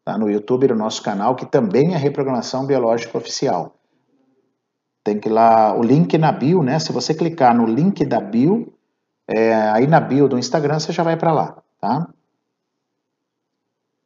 tá? 0.03 0.17
No 0.17 0.29
YouTube 0.29 0.67
do 0.67 0.75
nosso 0.75 1.03
canal, 1.03 1.35
que 1.35 1.45
também 1.45 1.93
é 1.93 1.97
Reprogramação 1.97 2.65
Biológica 2.65 3.15
Oficial. 3.17 3.75
Tem 5.03 5.19
que 5.19 5.29
ir 5.29 5.31
lá, 5.31 5.77
o 5.77 5.83
link 5.83 6.17
na 6.17 6.31
bio, 6.31 6.63
né? 6.63 6.79
Se 6.79 6.91
você 6.91 7.13
clicar 7.13 7.55
no 7.55 7.65
link 7.65 8.03
da 8.05 8.19
bio, 8.19 8.73
é, 9.35 9.53
aí 9.71 9.87
na 9.87 9.99
bio 9.99 10.27
do 10.27 10.37
Instagram 10.37 10.79
você 10.79 10.91
já 10.91 11.03
vai 11.03 11.17
para 11.17 11.31
lá, 11.31 11.57
tá? 11.79 12.07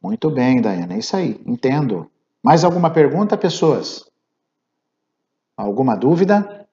Muito 0.02 0.30
bem, 0.30 0.60
Daiane, 0.60 0.94
é 0.94 0.98
isso 0.98 1.16
aí, 1.16 1.40
entendo. 1.44 2.10
Mais 2.42 2.64
alguma 2.64 2.90
pergunta, 2.90 3.36
pessoas? 3.36 4.08
Alguma 5.56 5.96
dúvida? 5.96 6.66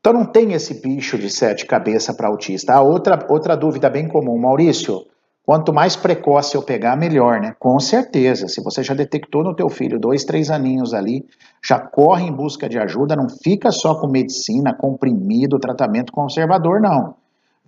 Então 0.00 0.12
não 0.12 0.26
tem 0.26 0.52
esse 0.52 0.82
bicho 0.82 1.16
de 1.16 1.30
sete 1.30 1.64
cabeças 1.64 2.14
para 2.14 2.28
autista. 2.28 2.74
Ah, 2.74 2.82
outra, 2.82 3.26
outra 3.26 3.56
dúvida 3.56 3.88
bem 3.88 4.06
comum, 4.06 4.38
Maurício. 4.38 5.06
Quanto 5.46 5.74
mais 5.74 5.94
precoce 5.94 6.54
eu 6.54 6.62
pegar, 6.62 6.96
melhor, 6.96 7.38
né? 7.38 7.54
Com 7.58 7.78
certeza. 7.78 8.48
Se 8.48 8.62
você 8.62 8.82
já 8.82 8.94
detectou 8.94 9.44
no 9.44 9.54
teu 9.54 9.68
filho 9.68 10.00
dois, 10.00 10.24
três 10.24 10.50
aninhos 10.50 10.94
ali, 10.94 11.26
já 11.62 11.78
corre 11.78 12.26
em 12.26 12.32
busca 12.32 12.66
de 12.66 12.78
ajuda, 12.78 13.14
não 13.14 13.28
fica 13.28 13.70
só 13.70 13.94
com 13.94 14.06
medicina, 14.06 14.74
comprimido, 14.74 15.58
tratamento 15.58 16.12
conservador, 16.12 16.80
não. 16.80 17.16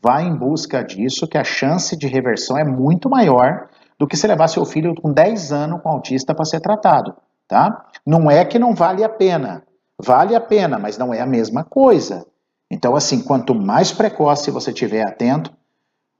Vai 0.03 0.27
em 0.27 0.35
busca 0.35 0.83
disso, 0.83 1.29
que 1.29 1.37
a 1.37 1.45
chance 1.45 1.95
de 1.97 2.07
reversão 2.07 2.57
é 2.57 2.65
muito 2.65 3.11
maior 3.11 3.69
do 3.99 4.07
que 4.07 4.17
se 4.17 4.27
levar 4.27 4.49
seu 4.49 4.65
filho 4.65 4.95
com 4.95 5.13
10 5.13 5.53
anos 5.53 5.83
com 5.83 5.91
autista 5.91 6.35
para 6.35 6.45
ser 6.47 6.61
tratado, 6.61 7.15
tá? 7.47 7.87
Não 8.07 8.31
é 8.31 8.45
que 8.45 8.59
não 8.59 8.75
vale 8.75 9.05
a 9.05 9.09
pena. 9.09 9.63
Vale 9.99 10.35
a 10.35 10.41
pena, 10.41 10.79
mas 10.79 10.97
não 10.97 11.13
é 11.13 11.21
a 11.21 11.27
mesma 11.27 11.65
coisa. 11.65 12.27
Então, 12.71 12.97
assim, 12.97 13.23
quanto 13.23 13.55
mais 13.55 13.93
precoce 13.93 14.51
você 14.51 14.73
tiver 14.73 15.07
atento, 15.07 15.51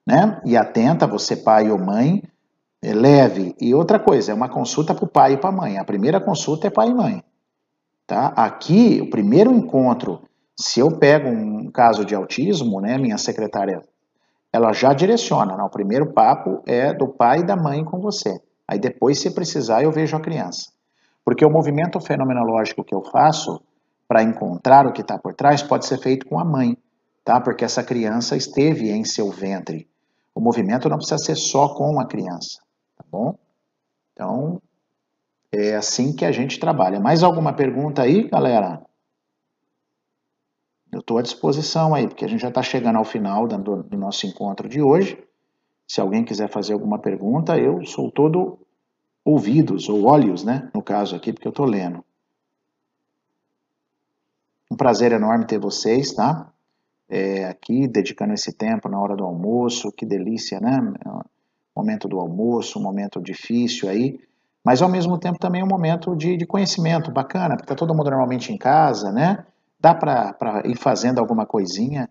né? 0.07 0.41
E 0.45 0.57
atenta, 0.57 1.07
você 1.07 1.37
pai 1.37 1.71
ou 1.71 1.79
mãe, 1.79 2.23
é 2.83 2.95
leve. 2.95 3.55
E 3.61 3.75
outra 3.75 3.99
coisa, 3.99 4.31
é 4.31 4.35
uma 4.35 4.49
consulta 4.49 4.95
para 4.95 5.05
o 5.05 5.09
pai 5.09 5.33
e 5.33 5.37
para 5.37 5.51
a 5.51 5.53
mãe. 5.53 5.79
A 5.79 5.85
primeira 5.85 6.21
consulta 6.21 6.69
é 6.69 6.71
pai 6.71 6.89
e 6.89 6.95
mãe. 6.95 7.25
Tá? 8.07 8.29
Aqui, 8.37 9.01
o 9.03 9.11
primeiro 9.11 9.53
encontro, 9.53 10.23
se 10.59 10.79
eu 10.79 10.97
pego 10.97 11.29
um 11.29 11.71
caso 11.71 12.05
de 12.05 12.15
autismo, 12.15 12.81
né, 12.81 12.97
minha 12.97 13.19
secretária, 13.19 13.83
ela 14.53 14.73
já 14.73 14.93
direciona. 14.93 15.57
Né? 15.57 15.65
O 15.65 15.71
primeiro 15.71 16.13
papo 16.13 16.63
é 16.67 16.95
do 16.95 17.09
pai 17.09 17.41
e 17.41 17.45
da 17.45 17.57
mãe 17.57 17.85
com 17.85 18.01
você. 18.01 18.41
Aí 18.69 18.79
depois, 18.79 19.19
se 19.19 19.35
precisar, 19.35 19.83
eu 19.83 19.91
vejo 19.91 20.17
a 20.17 20.21
criança. 20.21 20.71
Porque 21.25 21.45
o 21.45 21.51
movimento 21.51 21.99
fenomenológico 21.99 22.85
que 22.85 22.95
eu 22.95 23.03
faço 23.03 23.61
para 24.07 24.23
encontrar 24.23 24.87
o 24.87 24.93
que 24.93 25.01
está 25.01 25.19
por 25.19 25.35
trás 25.35 25.63
pode 25.63 25.85
ser 25.85 25.99
feito 25.99 26.27
com 26.27 26.39
a 26.39 26.45
mãe. 26.45 26.79
tá? 27.25 27.41
Porque 27.41 27.65
essa 27.65 27.83
criança 27.83 28.37
esteve 28.37 28.89
em 28.91 29.05
seu 29.05 29.31
ventre. 29.31 29.89
O 30.37 30.41
movimento 30.41 30.87
não 30.91 30.99
precisa 30.99 31.17
ser 31.17 31.35
só 31.35 31.75
com 31.75 31.99
a 31.99 32.07
criança, 32.07 32.61
tá 32.95 33.03
bom? 33.11 33.39
Então, 34.13 34.61
é 35.51 35.75
assim 35.75 36.15
que 36.15 36.27
a 36.27 36.31
gente 36.31 36.61
trabalha. 36.61 37.01
Mais 37.01 37.23
alguma 37.23 37.55
pergunta 37.55 38.03
aí, 38.03 38.29
galera? 38.29 38.85
Eu 40.93 41.01
estou 41.01 41.17
à 41.17 41.23
disposição 41.23 41.95
aí, 41.95 42.07
porque 42.07 42.27
a 42.27 42.29
gente 42.29 42.43
já 42.43 42.51
está 42.51 42.63
chegando 42.63 42.97
ao 42.97 43.05
final 43.05 43.49
do, 43.49 43.83
do 43.83 43.97
nosso 43.97 44.27
encontro 44.27 44.69
de 44.69 44.83
hoje. 44.83 45.19
Se 45.89 46.03
alguém 46.03 46.23
quiser 46.23 46.51
fazer 46.51 46.75
alguma 46.75 46.99
pergunta, 46.99 47.57
eu 47.57 47.83
sou 47.87 48.11
todo 48.11 48.59
ouvidos, 49.25 49.89
ou 49.89 50.05
olhos, 50.05 50.45
né? 50.45 50.71
No 50.75 50.83
caso 50.83 51.17
aqui, 51.17 51.33
porque 51.33 51.49
eu 51.49 51.51
estou 51.51 51.65
lendo. 51.65 52.05
Um 54.71 54.77
prazer 54.77 55.13
enorme 55.13 55.47
ter 55.47 55.59
vocês, 55.59 56.13
tá? 56.13 56.53
É, 57.09 57.45
aqui, 57.45 57.87
dedicando 57.87 58.35
esse 58.35 58.53
tempo 58.53 58.89
na 58.89 59.01
hora 59.01 59.15
do 59.15 59.25
almoço, 59.25 59.93
que 59.93 60.05
delícia, 60.05 60.59
né? 60.61 60.77
Momento 61.75 62.09
do 62.09 62.19
almoço, 62.19 62.79
um 62.79 62.83
momento 62.83 63.21
difícil 63.21 63.89
aí, 63.89 64.19
mas 64.65 64.83
ao 64.83 64.89
mesmo 64.89 65.17
tempo 65.17 65.39
também 65.39 65.63
um 65.63 65.69
momento 65.69 66.17
de, 66.17 66.37
de 66.37 66.45
conhecimento 66.45 67.13
bacana, 67.13 67.51
porque 67.51 67.65
está 67.65 67.75
todo 67.77 67.95
mundo 67.95 68.11
normalmente 68.11 68.53
em 68.53 68.59
casa, 68.59 69.13
né? 69.13 69.45
Dá 69.79 69.95
para 69.95 70.63
ir 70.65 70.77
fazendo 70.77 71.21
alguma 71.21 71.47
coisinha 71.47 72.11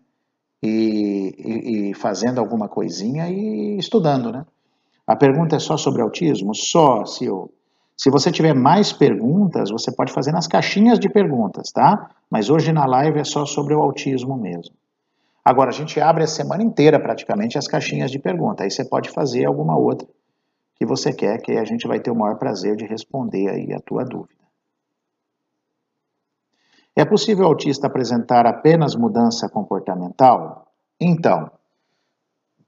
e, 0.64 1.36
e, 1.38 1.90
e, 1.90 1.94
fazendo 1.94 2.40
alguma 2.40 2.70
coisinha 2.70 3.30
e 3.30 3.78
estudando, 3.78 4.32
né? 4.32 4.46
A 5.06 5.16
pergunta 5.16 5.58
é 5.58 5.60
só 5.60 5.76
sobre 5.76 6.02
autismo? 6.02 6.56
Só, 6.56 7.06
se 7.06 7.26
eu 7.26 7.52
se 7.98 8.10
você 8.10 8.30
tiver 8.30 8.54
mais 8.54 8.92
perguntas, 8.92 9.72
você 9.72 9.90
pode 9.92 10.12
fazer 10.12 10.32
nas 10.32 10.48
caixinhas 10.48 11.00
de 11.00 11.10
perguntas, 11.10 11.72
tá? 11.72 12.10
Mas 12.30 12.50
hoje 12.50 12.74
na 12.74 12.86
live 12.86 13.20
é 13.20 13.24
só 13.24 13.46
sobre 13.46 13.74
o 13.74 13.82
autismo 13.82 14.36
mesmo. 14.38 14.76
Agora, 15.46 15.70
a 15.70 15.74
gente 15.74 16.02
abre 16.02 16.24
a 16.24 16.28
semana 16.28 16.64
inteira 16.64 17.00
praticamente 17.00 17.56
as 17.56 17.68
caixinhas 17.68 18.10
de 18.10 18.18
perguntas. 18.18 18.64
Aí 18.64 18.72
você 18.72 18.84
pode 18.84 19.12
fazer 19.12 19.46
alguma 19.46 19.78
outra 19.78 20.08
que 20.76 20.86
você 20.86 21.14
quer, 21.14 21.40
que 21.40 21.52
a 21.52 21.64
gente 21.64 21.88
vai 21.88 22.00
ter 22.00 22.10
o 22.10 22.16
maior 22.16 22.38
prazer 22.38 22.76
de 22.76 22.86
responder 22.86 23.48
aí 23.50 23.72
a 23.72 23.80
tua 23.80 24.04
dúvida. 24.04 24.34
É 26.96 27.06
possível 27.06 27.46
o 27.46 27.50
autista 27.50 27.86
apresentar 27.86 28.48
apenas 28.48 28.96
mudança 28.96 29.48
comportamental? 29.48 30.68
Então, 31.00 31.52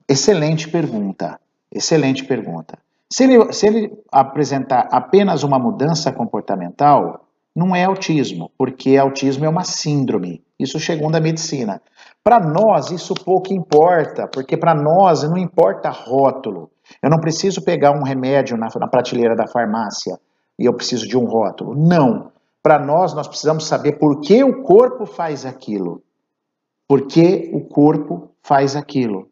excelente 0.07 0.69
pergunta. 0.69 1.39
Excelente 1.71 2.25
pergunta. 2.25 2.77
Se 3.11 3.23
ele, 3.23 3.53
se 3.53 3.67
ele 3.67 4.03
apresentar 4.11 4.87
apenas 4.91 5.43
uma 5.43 5.57
mudança 5.57 6.11
comportamental, 6.11 7.26
não 7.57 7.75
é 7.75 7.85
autismo, 7.85 8.51
porque 8.55 8.97
autismo 8.97 9.43
é 9.43 9.49
uma 9.49 9.63
síndrome. 9.63 10.43
Isso 10.59 10.79
segundo 10.79 11.15
a 11.15 11.19
medicina. 11.19 11.81
Para 12.23 12.39
nós, 12.39 12.91
isso 12.91 13.15
pouco 13.15 13.51
importa, 13.51 14.27
porque 14.27 14.55
para 14.55 14.75
nós 14.75 15.23
não 15.23 15.35
importa 15.35 15.89
rótulo. 15.89 16.69
Eu 17.01 17.09
não 17.09 17.19
preciso 17.19 17.63
pegar 17.63 17.93
um 17.93 18.03
remédio 18.03 18.55
na, 18.55 18.67
na 18.79 18.87
prateleira 18.87 19.35
da 19.35 19.47
farmácia 19.47 20.19
e 20.59 20.65
eu 20.65 20.73
preciso 20.75 21.07
de 21.07 21.17
um 21.17 21.25
rótulo. 21.25 21.73
Não. 21.75 22.31
Para 22.61 22.77
nós, 22.77 23.15
nós 23.15 23.27
precisamos 23.27 23.65
saber 23.65 23.93
por 23.93 24.21
que 24.21 24.43
o 24.43 24.61
corpo 24.61 25.07
faz 25.07 25.43
aquilo. 25.43 26.03
Por 26.87 27.07
que 27.07 27.49
o 27.51 27.61
corpo 27.61 28.29
faz 28.43 28.75
aquilo. 28.75 29.29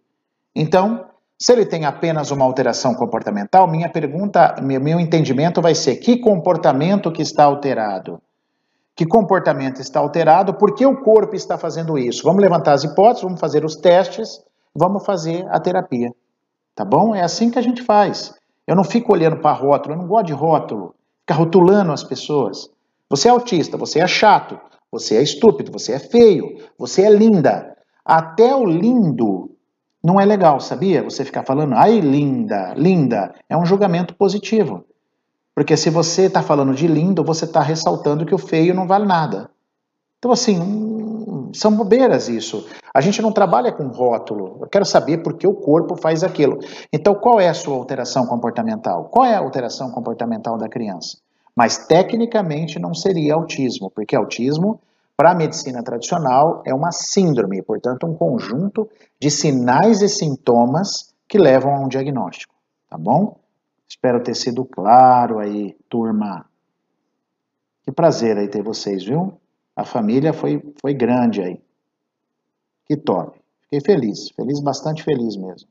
Então, 0.56 1.06
se 1.38 1.52
ele 1.52 1.66
tem 1.66 1.86
apenas 1.86 2.32
uma 2.32 2.46
alteração 2.46 2.96
comportamental, 2.96 3.68
minha 3.68 3.90
pergunta, 3.90 4.56
meu 4.62 5.00
entendimento 5.00 5.62
vai 5.62 5.76
ser: 5.76 5.98
que 5.98 6.18
comportamento 6.18 7.12
que 7.12 7.22
está 7.22 7.44
alterado? 7.44 8.22
Que 8.96 9.06
comportamento 9.06 9.82
está 9.82 10.00
alterado? 10.00 10.54
Por 10.54 10.74
que 10.74 10.86
o 10.86 11.02
corpo 11.02 11.36
está 11.36 11.58
fazendo 11.58 11.98
isso? 11.98 12.24
Vamos 12.24 12.42
levantar 12.42 12.72
as 12.74 12.86
hipóteses, 12.86 13.24
vamos 13.24 13.40
fazer 13.42 13.66
os 13.66 13.76
testes, 13.76 14.42
vamos 14.74 15.06
fazer 15.06 15.46
a 15.50 15.60
terapia. 15.60 16.10
Tá 16.74 16.86
bom? 16.86 17.14
É 17.14 17.22
assim 17.22 17.52
que 17.52 17.60
a 17.60 17.62
gente 17.62 17.84
faz. 17.84 18.34
Eu 18.66 18.76
não 18.76 18.86
fico 18.86 19.12
olhando 19.12 19.38
para 19.38 19.52
rótulo, 19.52 19.96
eu 19.96 20.00
não 20.00 20.08
gosto 20.08 20.28
de 20.28 20.34
rótulo, 20.34 20.96
ficar 21.22 21.36
rotulando 21.36 21.92
as 21.92 22.04
pessoas. 22.04 22.70
Você 23.10 23.28
é 23.28 23.32
autista, 23.32 23.78
você 23.78 24.00
é 24.00 24.08
chato, 24.08 24.58
você 24.90 25.18
é 25.18 25.22
estúpido, 25.22 25.72
você 25.72 25.94
é 25.94 26.00
feio, 26.00 26.58
você 26.78 27.04
é 27.04 27.10
linda. 27.10 27.76
Até 28.04 28.56
o 28.56 28.66
lindo 28.66 29.55
não 30.06 30.22
é 30.22 30.26
legal, 30.26 30.60
sabia? 30.60 31.02
Você 31.02 31.26
ficar 31.26 31.42
falando, 31.42 31.74
ai, 31.74 32.00
linda, 32.00 32.76
linda, 32.76 33.34
é 33.50 33.58
um 33.58 33.66
julgamento 33.66 34.14
positivo. 34.14 34.86
Porque 35.56 35.76
se 35.76 35.90
você 35.90 36.28
está 36.28 36.44
falando 36.44 36.76
de 36.76 36.86
lindo, 36.86 37.24
você 37.24 37.46
está 37.46 37.60
ressaltando 37.60 38.24
que 38.24 38.36
o 38.36 38.38
feio 38.38 38.76
não 38.76 38.86
vale 38.86 39.08
nada. 39.08 39.50
Então, 40.20 40.32
assim, 40.32 40.60
hum, 40.60 41.50
são 41.56 41.76
bobeiras 41.76 42.30
isso. 42.30 42.68
A 42.94 43.02
gente 43.02 43.20
não 43.20 43.32
trabalha 43.32 43.72
com 43.72 43.88
rótulo. 43.88 44.60
Eu 44.62 44.68
quero 44.68 44.86
saber 44.86 45.24
por 45.24 45.34
que 45.34 45.48
o 45.48 45.56
corpo 45.56 45.96
faz 45.96 46.24
aquilo. 46.24 46.60
Então, 46.94 47.16
qual 47.16 47.40
é 47.40 47.50
a 47.50 47.54
sua 47.56 47.76
alteração 47.76 48.28
comportamental? 48.28 49.06
Qual 49.06 49.26
é 49.26 49.34
a 49.34 49.40
alteração 49.40 49.90
comportamental 49.90 50.56
da 50.56 50.70
criança? 50.70 51.18
Mas, 51.56 51.88
tecnicamente, 51.88 52.78
não 52.78 52.94
seria 52.94 53.34
autismo, 53.34 53.90
porque 53.90 54.16
autismo 54.16 54.80
para 55.18 55.32
a 55.32 55.36
medicina 55.36 55.82
tradicional, 55.82 56.62
é 56.66 56.74
uma 56.74 56.92
síndrome, 56.92 57.62
portanto, 57.62 58.06
um 58.06 58.16
conjunto 58.16 58.90
de 59.20 59.32
sinais 59.32 60.02
e 60.02 60.10
sintomas 60.10 61.14
que 61.28 61.38
levam 61.38 61.74
a 61.74 61.80
um 61.80 61.88
diagnóstico, 61.88 62.54
tá 62.90 62.98
bom? 62.98 63.38
Espero 63.88 64.22
ter 64.22 64.36
sido 64.36 64.66
claro 64.66 65.40
aí, 65.40 65.76
turma. 65.90 66.46
Que 67.84 67.92
prazer 67.92 68.38
aí 68.38 68.48
ter 68.48 68.62
vocês, 68.62 69.04
viu? 69.04 69.40
A 69.76 69.86
família 69.86 70.34
foi, 70.34 70.62
foi 70.82 70.94
grande 70.94 71.42
aí. 71.42 71.62
Que 72.86 72.98
top. 72.98 73.40
Fiquei 73.62 73.82
feliz, 73.82 74.30
feliz, 74.36 74.60
bastante 74.60 75.04
feliz 75.04 75.36
mesmo. 75.36 75.68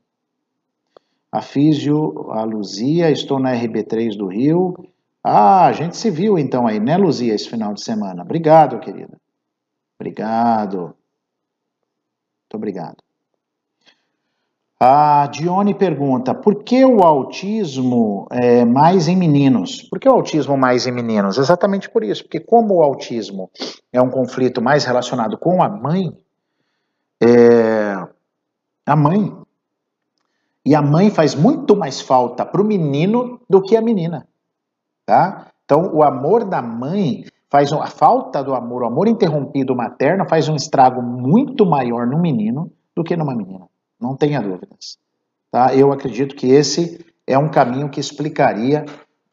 A 1.31 1.41
Físio, 1.41 2.31
a 2.31 2.43
Luzia, 2.43 3.11
estou 3.11 3.39
na 3.39 3.53
RB3 3.53 4.17
do 4.17 4.27
Rio. 4.27 4.73
Ah, 5.23 5.65
a 5.65 5.73
gente 5.73 5.97
se 5.97 6.09
viu 6.09 6.37
então 6.37 6.65
aí, 6.65 6.79
né, 6.79 6.97
Luzia, 6.97 7.33
esse 7.33 7.49
final 7.49 7.73
de 7.73 7.83
semana. 7.83 8.23
Obrigado, 8.23 8.79
querida. 8.79 9.19
Obrigado. 10.05 10.79
Muito 12.43 12.53
obrigado. 12.53 12.97
A 14.79 15.25
Dione 15.27 15.73
pergunta: 15.73 16.35
por 16.35 16.63
que 16.63 16.85
o 16.85 17.01
autismo 17.01 18.27
é 18.29 18.63
mais 18.63 19.07
em 19.07 19.15
meninos? 19.15 19.81
Por 19.81 19.99
que 19.99 20.07
o 20.07 20.11
autismo 20.11 20.55
mais 20.55 20.85
em 20.85 20.91
meninos? 20.91 21.39
Exatamente 21.39 21.89
por 21.89 22.03
isso, 22.03 22.21
porque 22.23 22.39
como 22.39 22.75
o 22.75 22.83
autismo 22.83 23.49
é 23.91 23.99
um 23.99 24.11
conflito 24.11 24.61
mais 24.61 24.85
relacionado 24.85 25.39
com 25.39 25.63
a 25.63 25.69
mãe, 25.69 26.15
é, 27.19 27.95
a 28.85 28.95
mãe, 28.95 29.35
e 30.63 30.75
a 30.75 30.83
mãe 30.83 31.09
faz 31.09 31.33
muito 31.33 31.75
mais 31.75 31.99
falta 31.99 32.45
para 32.45 32.61
o 32.61 32.65
menino 32.65 33.41
do 33.49 33.59
que 33.59 33.75
a 33.75 33.81
menina, 33.81 34.27
tá? 35.03 35.51
Então, 35.63 35.95
o 35.95 36.03
amor 36.03 36.45
da 36.45 36.61
mãe 36.61 37.25
faz 37.55 37.71
a 37.71 37.87
falta 37.87 38.43
do 38.43 38.53
amor, 38.53 38.83
o 38.83 38.87
amor 38.87 39.07
interrompido 39.07 39.73
materno 39.73 40.27
faz 40.27 40.49
um 40.49 40.55
estrago 40.55 41.01
muito 41.01 41.65
maior 41.65 42.05
no 42.05 42.19
menino 42.19 42.69
do 42.93 43.01
que 43.01 43.15
numa 43.15 43.33
menina. 43.33 43.65
Não 43.97 44.13
tenha 44.13 44.41
dúvidas. 44.41 44.97
Tá? 45.49 45.73
Eu 45.73 45.93
acredito 45.93 46.35
que 46.35 46.47
esse 46.47 47.05
é 47.25 47.37
um 47.37 47.47
caminho 47.47 47.89
que 47.89 47.97
explicaria 47.97 48.83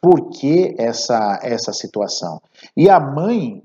por 0.00 0.30
que 0.30 0.72
essa, 0.78 1.40
essa 1.42 1.72
situação. 1.72 2.40
E 2.76 2.88
a 2.88 3.00
mãe, 3.00 3.60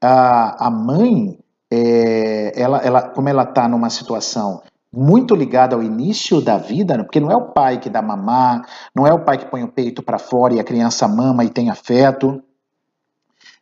a, 0.00 0.66
a 0.68 0.70
mãe, 0.70 1.40
é, 1.68 2.52
ela, 2.54 2.78
ela, 2.78 3.02
como 3.08 3.28
ela 3.28 3.42
está 3.42 3.66
numa 3.66 3.90
situação 3.90 4.62
muito 4.92 5.34
ligada 5.34 5.74
ao 5.74 5.82
início 5.82 6.40
da 6.40 6.58
vida, 6.58 6.96
né? 6.96 7.02
porque 7.02 7.18
não 7.18 7.32
é 7.32 7.36
o 7.36 7.48
pai 7.48 7.80
que 7.80 7.90
dá 7.90 8.00
mamar, 8.00 8.62
não 8.94 9.04
é 9.04 9.12
o 9.12 9.24
pai 9.24 9.36
que 9.36 9.46
põe 9.46 9.64
o 9.64 9.68
peito 9.68 10.00
para 10.00 10.16
fora 10.16 10.54
e 10.54 10.60
a 10.60 10.64
criança 10.64 11.08
mama 11.08 11.44
e 11.44 11.50
tem 11.50 11.70
afeto, 11.70 12.40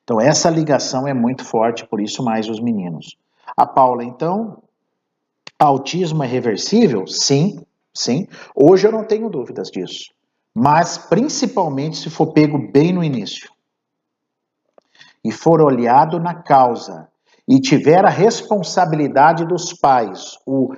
então, 0.05 0.20
essa 0.20 0.50
ligação 0.50 1.09
é 1.09 1.14
muito 1.14 1.44
forte, 1.44 1.86
por 1.86 1.98
isso 1.98 2.22
mais 2.22 2.46
os 2.48 2.61
meninos. 2.61 3.16
A 3.57 3.66
Paula, 3.66 4.05
então, 4.05 4.62
autismo 5.59 6.22
é 6.22 6.26
reversível? 6.26 7.07
Sim, 7.07 7.64
sim. 7.92 8.28
Hoje 8.55 8.86
eu 8.86 8.92
não 8.92 9.05
tenho 9.05 9.30
dúvidas 9.30 9.70
disso. 9.70 10.12
Mas 10.55 10.98
principalmente 10.98 11.96
se 11.96 12.11
for 12.11 12.32
pego 12.32 12.59
bem 12.70 12.92
no 12.92 13.02
início 13.02 13.50
e 15.24 15.32
for 15.32 15.61
olhado 15.61 16.20
na 16.20 16.34
causa 16.34 17.09
e 17.48 17.59
tiver 17.59 18.05
a 18.05 18.11
responsabilidade 18.11 19.44
dos 19.46 19.72
pais, 19.72 20.38
o, 20.46 20.74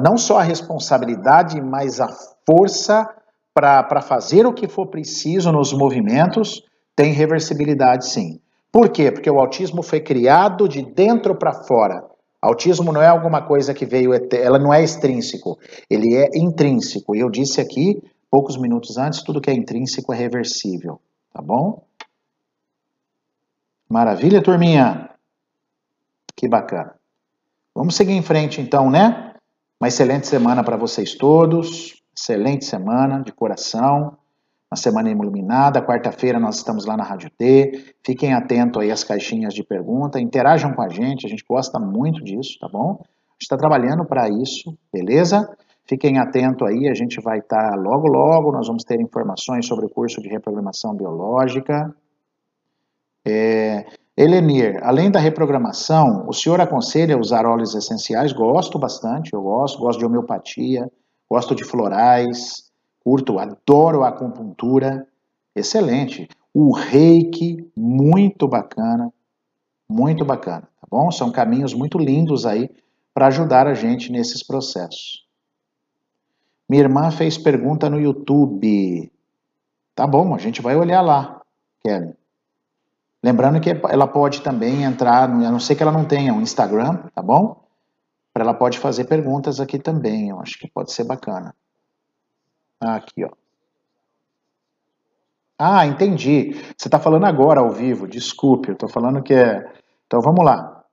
não 0.00 0.18
só 0.18 0.38
a 0.38 0.42
responsabilidade, 0.42 1.60
mas 1.60 2.00
a 2.00 2.08
força 2.44 3.08
para 3.54 4.02
fazer 4.02 4.46
o 4.46 4.52
que 4.52 4.66
for 4.66 4.88
preciso 4.88 5.52
nos 5.52 5.72
movimentos, 5.72 6.62
tem 6.96 7.12
reversibilidade 7.12 8.06
sim. 8.08 8.40
Por 8.74 8.88
quê? 8.88 9.12
Porque 9.12 9.30
o 9.30 9.38
autismo 9.38 9.84
foi 9.84 10.00
criado 10.00 10.68
de 10.68 10.82
dentro 10.82 11.36
para 11.36 11.52
fora. 11.52 12.04
Autismo 12.42 12.92
não 12.92 13.00
é 13.00 13.06
alguma 13.06 13.40
coisa 13.40 13.72
que 13.72 13.86
veio, 13.86 14.10
ela 14.32 14.58
não 14.58 14.74
é 14.74 14.82
extrínseco, 14.82 15.56
ele 15.88 16.16
é 16.16 16.28
intrínseco. 16.34 17.14
E 17.14 17.20
eu 17.20 17.30
disse 17.30 17.60
aqui, 17.60 18.02
poucos 18.28 18.56
minutos 18.56 18.98
antes, 18.98 19.22
tudo 19.22 19.40
que 19.40 19.48
é 19.48 19.54
intrínseco 19.54 20.12
é 20.12 20.16
reversível, 20.16 21.00
tá 21.32 21.40
bom? 21.40 21.84
Maravilha, 23.88 24.42
turminha? 24.42 25.08
Que 26.34 26.48
bacana. 26.48 26.96
Vamos 27.72 27.94
seguir 27.94 28.14
em 28.14 28.22
frente 28.22 28.60
então, 28.60 28.90
né? 28.90 29.36
Uma 29.80 29.86
excelente 29.86 30.26
semana 30.26 30.64
para 30.64 30.76
vocês 30.76 31.14
todos. 31.14 32.02
Excelente 32.12 32.64
semana 32.64 33.22
de 33.22 33.30
coração. 33.30 34.18
Uma 34.74 34.76
semana 34.76 35.08
iluminada. 35.08 35.80
Quarta-feira 35.80 36.40
nós 36.40 36.56
estamos 36.56 36.84
lá 36.84 36.96
na 36.96 37.04
Rádio 37.04 37.30
T. 37.30 37.94
Fiquem 38.04 38.34
atentos 38.34 38.82
aí 38.82 38.90
às 38.90 39.04
caixinhas 39.04 39.54
de 39.54 39.62
pergunta. 39.62 40.18
Interajam 40.18 40.74
com 40.74 40.82
a 40.82 40.88
gente. 40.88 41.24
A 41.24 41.28
gente 41.28 41.44
gosta 41.48 41.78
muito 41.78 42.24
disso, 42.24 42.58
tá 42.58 42.68
bom? 42.68 42.98
A 43.00 43.34
gente 43.34 43.42
está 43.42 43.56
trabalhando 43.56 44.04
para 44.04 44.28
isso, 44.28 44.76
beleza? 44.92 45.48
Fiquem 45.86 46.18
atentos 46.18 46.66
aí, 46.66 46.88
a 46.88 46.94
gente 46.94 47.20
vai 47.20 47.38
estar 47.38 47.70
tá, 47.70 47.76
logo, 47.76 48.08
logo, 48.08 48.50
nós 48.50 48.66
vamos 48.66 48.82
ter 48.82 49.00
informações 49.00 49.64
sobre 49.64 49.86
o 49.86 49.88
curso 49.88 50.20
de 50.20 50.28
reprogramação 50.28 50.92
biológica. 50.92 51.94
É, 53.24 53.86
Elenir, 54.16 54.80
além 54.82 55.08
da 55.08 55.20
reprogramação, 55.20 56.26
o 56.26 56.32
senhor 56.32 56.60
aconselha 56.60 57.16
usar 57.16 57.46
óleos 57.46 57.76
essenciais? 57.76 58.32
Gosto 58.32 58.76
bastante, 58.76 59.34
eu 59.34 59.40
gosto, 59.40 59.78
gosto 59.78 60.00
de 60.00 60.04
homeopatia, 60.04 60.90
gosto 61.30 61.54
de 61.54 61.62
florais, 61.62 62.73
curto, 63.04 63.38
adoro 63.38 64.02
a 64.02 64.08
acupuntura, 64.08 65.06
excelente. 65.54 66.26
O 66.54 66.72
reiki, 66.72 67.70
muito 67.76 68.48
bacana, 68.48 69.12
muito 69.88 70.24
bacana, 70.24 70.62
tá 70.80 70.86
bom? 70.90 71.10
São 71.10 71.30
caminhos 71.30 71.74
muito 71.74 71.98
lindos 71.98 72.46
aí 72.46 72.70
para 73.12 73.26
ajudar 73.26 73.66
a 73.66 73.74
gente 73.74 74.10
nesses 74.10 74.42
processos. 74.42 75.24
Minha 76.68 76.84
irmã 76.84 77.10
fez 77.10 77.36
pergunta 77.36 77.90
no 77.90 78.00
YouTube. 78.00 79.12
Tá 79.94 80.06
bom, 80.06 80.34
a 80.34 80.38
gente 80.38 80.62
vai 80.62 80.74
olhar 80.74 81.02
lá, 81.02 81.42
Kelly. 81.84 82.14
Lembrando 83.22 83.60
que 83.60 83.70
ela 83.70 84.06
pode 84.06 84.42
também 84.42 84.82
entrar, 84.82 85.24
a 85.24 85.28
não 85.28 85.60
ser 85.60 85.76
que 85.76 85.82
ela 85.82 85.92
não 85.92 86.04
tenha 86.04 86.32
um 86.32 86.40
Instagram, 86.40 86.96
tá 87.14 87.22
bom? 87.22 87.64
Ela 88.34 88.52
pode 88.52 88.78
fazer 88.78 89.04
perguntas 89.04 89.60
aqui 89.60 89.78
também, 89.78 90.30
eu 90.30 90.40
acho 90.40 90.58
que 90.58 90.68
pode 90.68 90.92
ser 90.92 91.04
bacana. 91.04 91.54
Aqui, 92.80 93.24
ó. 93.24 93.30
Ah, 95.58 95.86
entendi. 95.86 96.52
Você 96.76 96.88
está 96.88 96.98
falando 96.98 97.24
agora 97.24 97.60
ao 97.60 97.70
vivo, 97.70 98.08
desculpe, 98.08 98.68
eu 98.68 98.74
estou 98.74 98.88
falando 98.88 99.22
que 99.22 99.34
é. 99.34 99.64
Então 100.06 100.20
vamos 100.20 100.44
lá. 100.44 100.84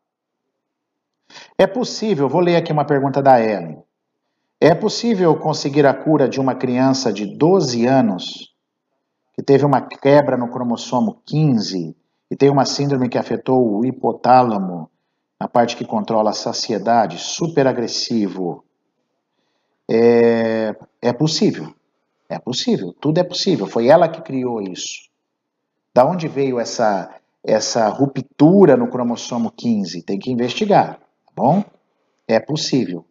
É 1.57 1.65
possível, 1.65 2.29
vou 2.29 2.41
ler 2.41 2.55
aqui 2.55 2.71
uma 2.71 2.85
pergunta 2.85 3.21
da 3.21 3.41
Ellen. 3.41 3.83
É 4.59 4.75
possível 4.75 5.35
conseguir 5.39 5.85
a 5.85 5.93
cura 5.93 6.29
de 6.29 6.39
uma 6.39 6.53
criança 6.53 7.11
de 7.11 7.25
12 7.25 7.85
anos 7.87 8.53
que 9.33 9.41
teve 9.41 9.65
uma 9.65 9.81
quebra 9.81 10.37
no 10.37 10.51
cromossomo 10.51 11.21
15 11.25 11.95
e 12.29 12.35
tem 12.35 12.49
uma 12.49 12.65
síndrome 12.65 13.09
que 13.09 13.17
afetou 13.17 13.77
o 13.77 13.85
hipotálamo, 13.85 14.89
na 15.39 15.47
parte 15.47 15.75
que 15.75 15.83
controla 15.83 16.29
a 16.29 16.33
saciedade, 16.33 17.17
super 17.17 17.65
agressivo? 17.65 18.63
É, 19.89 20.75
é 21.01 21.13
possível. 21.13 21.73
É 22.29 22.39
possível. 22.39 22.93
Tudo 22.99 23.19
é 23.19 23.23
possível. 23.23 23.67
Foi 23.67 23.87
ela 23.87 24.07
que 24.07 24.21
criou 24.21 24.61
isso. 24.61 25.09
Da 25.93 26.05
onde 26.05 26.27
veio 26.27 26.59
essa, 26.59 27.13
essa 27.43 27.87
ruptura 27.89 28.77
no 28.77 28.87
cromossomo 28.87 29.51
15? 29.51 30.03
Tem 30.03 30.17
que 30.17 30.31
investigar, 30.31 30.95
tá 30.95 31.31
bom? 31.35 31.63
É 32.27 32.39
possível. 32.39 33.05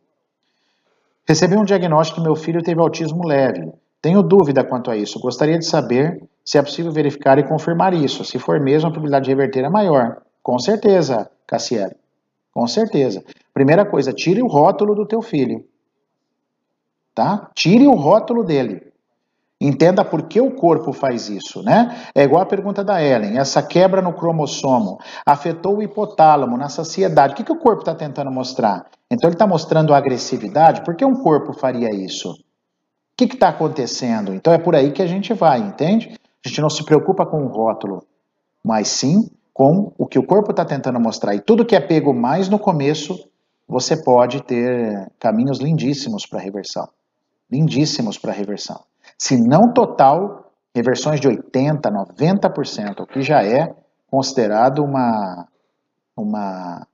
Recebi 1.28 1.56
um 1.56 1.64
diagnóstico 1.64 2.20
que 2.20 2.26
meu 2.26 2.34
filho 2.34 2.62
teve 2.62 2.80
autismo 2.80 3.26
leve. 3.26 3.70
Tenho 4.00 4.22
dúvida 4.22 4.64
quanto 4.64 4.90
a 4.90 4.96
isso. 4.96 5.20
Gostaria 5.20 5.58
de 5.58 5.66
saber 5.66 6.22
se 6.44 6.56
é 6.56 6.62
possível 6.62 6.90
verificar 6.90 7.38
e 7.38 7.46
confirmar 7.46 7.92
isso. 7.92 8.24
Se 8.24 8.38
for 8.38 8.58
mesmo, 8.58 8.88
a 8.88 8.90
probabilidade 8.90 9.26
de 9.26 9.30
reverter 9.30 9.64
é 9.64 9.68
maior. 9.68 10.22
Com 10.42 10.58
certeza, 10.58 11.30
Cassiele. 11.46 11.94
Com 12.52 12.66
certeza. 12.66 13.22
Primeira 13.52 13.84
coisa, 13.84 14.12
tire 14.12 14.42
o 14.42 14.46
rótulo 14.46 14.94
do 14.94 15.06
teu 15.06 15.20
filho. 15.20 15.64
Tá? 17.20 17.50
Tire 17.54 17.86
o 17.86 17.94
rótulo 17.96 18.42
dele. 18.42 18.80
Entenda 19.60 20.02
por 20.02 20.22
que 20.22 20.40
o 20.40 20.52
corpo 20.52 20.90
faz 20.90 21.28
isso, 21.28 21.62
né? 21.62 21.94
É 22.14 22.22
igual 22.22 22.40
a 22.40 22.46
pergunta 22.46 22.82
da 22.82 23.04
Ellen. 23.04 23.36
Essa 23.36 23.62
quebra 23.62 24.00
no 24.00 24.14
cromossomo 24.14 24.98
afetou 25.26 25.76
o 25.76 25.82
hipotálamo 25.82 26.56
na 26.56 26.70
saciedade. 26.70 27.34
O 27.34 27.36
que, 27.36 27.44
que 27.44 27.52
o 27.52 27.58
corpo 27.58 27.80
está 27.80 27.94
tentando 27.94 28.30
mostrar? 28.30 28.86
Então 29.10 29.28
ele 29.28 29.34
está 29.34 29.46
mostrando 29.46 29.92
agressividade. 29.92 30.82
Por 30.82 30.96
que 30.96 31.04
um 31.04 31.22
corpo 31.22 31.52
faria 31.52 31.94
isso? 31.94 32.30
O 32.30 32.36
que 33.18 33.24
está 33.24 33.50
acontecendo? 33.50 34.32
Então 34.32 34.54
é 34.54 34.56
por 34.56 34.74
aí 34.74 34.90
que 34.90 35.02
a 35.02 35.06
gente 35.06 35.34
vai, 35.34 35.58
entende? 35.58 36.18
A 36.42 36.48
gente 36.48 36.62
não 36.62 36.70
se 36.70 36.82
preocupa 36.86 37.26
com 37.26 37.44
o 37.44 37.48
rótulo, 37.48 38.02
mas 38.64 38.88
sim 38.88 39.28
com 39.52 39.92
o 39.98 40.06
que 40.06 40.18
o 40.18 40.26
corpo 40.26 40.52
está 40.52 40.64
tentando 40.64 40.98
mostrar. 40.98 41.34
E 41.34 41.40
tudo 41.40 41.66
que 41.66 41.76
é 41.76 41.80
pego 41.80 42.14
mais 42.14 42.48
no 42.48 42.58
começo, 42.58 43.14
você 43.68 43.94
pode 43.94 44.42
ter 44.42 45.12
caminhos 45.18 45.58
lindíssimos 45.58 46.24
para 46.24 46.40
reversão. 46.40 46.88
Lindíssimos 47.51 48.18
para 48.18 48.32
reversão 48.32 48.80
se 49.20 49.36
não 49.36 49.70
total, 49.70 50.51
reversões 50.74 51.20
de 51.20 51.28
80%, 51.28 51.82
90%, 51.82 53.01
o 53.01 53.07
que 53.07 53.20
já 53.20 53.44
é 53.44 53.76
considerado 54.11 54.82
uma, 54.82 55.46
uma, 56.16 56.86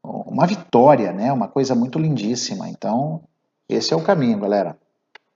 uma 0.00 0.46
vitória, 0.46 1.12
né? 1.12 1.32
uma 1.32 1.48
coisa 1.48 1.74
muito 1.74 1.98
lindíssima. 1.98 2.68
Então, 2.68 3.22
esse 3.68 3.92
é 3.92 3.96
o 3.96 4.04
caminho, 4.04 4.38
galera. 4.38 4.78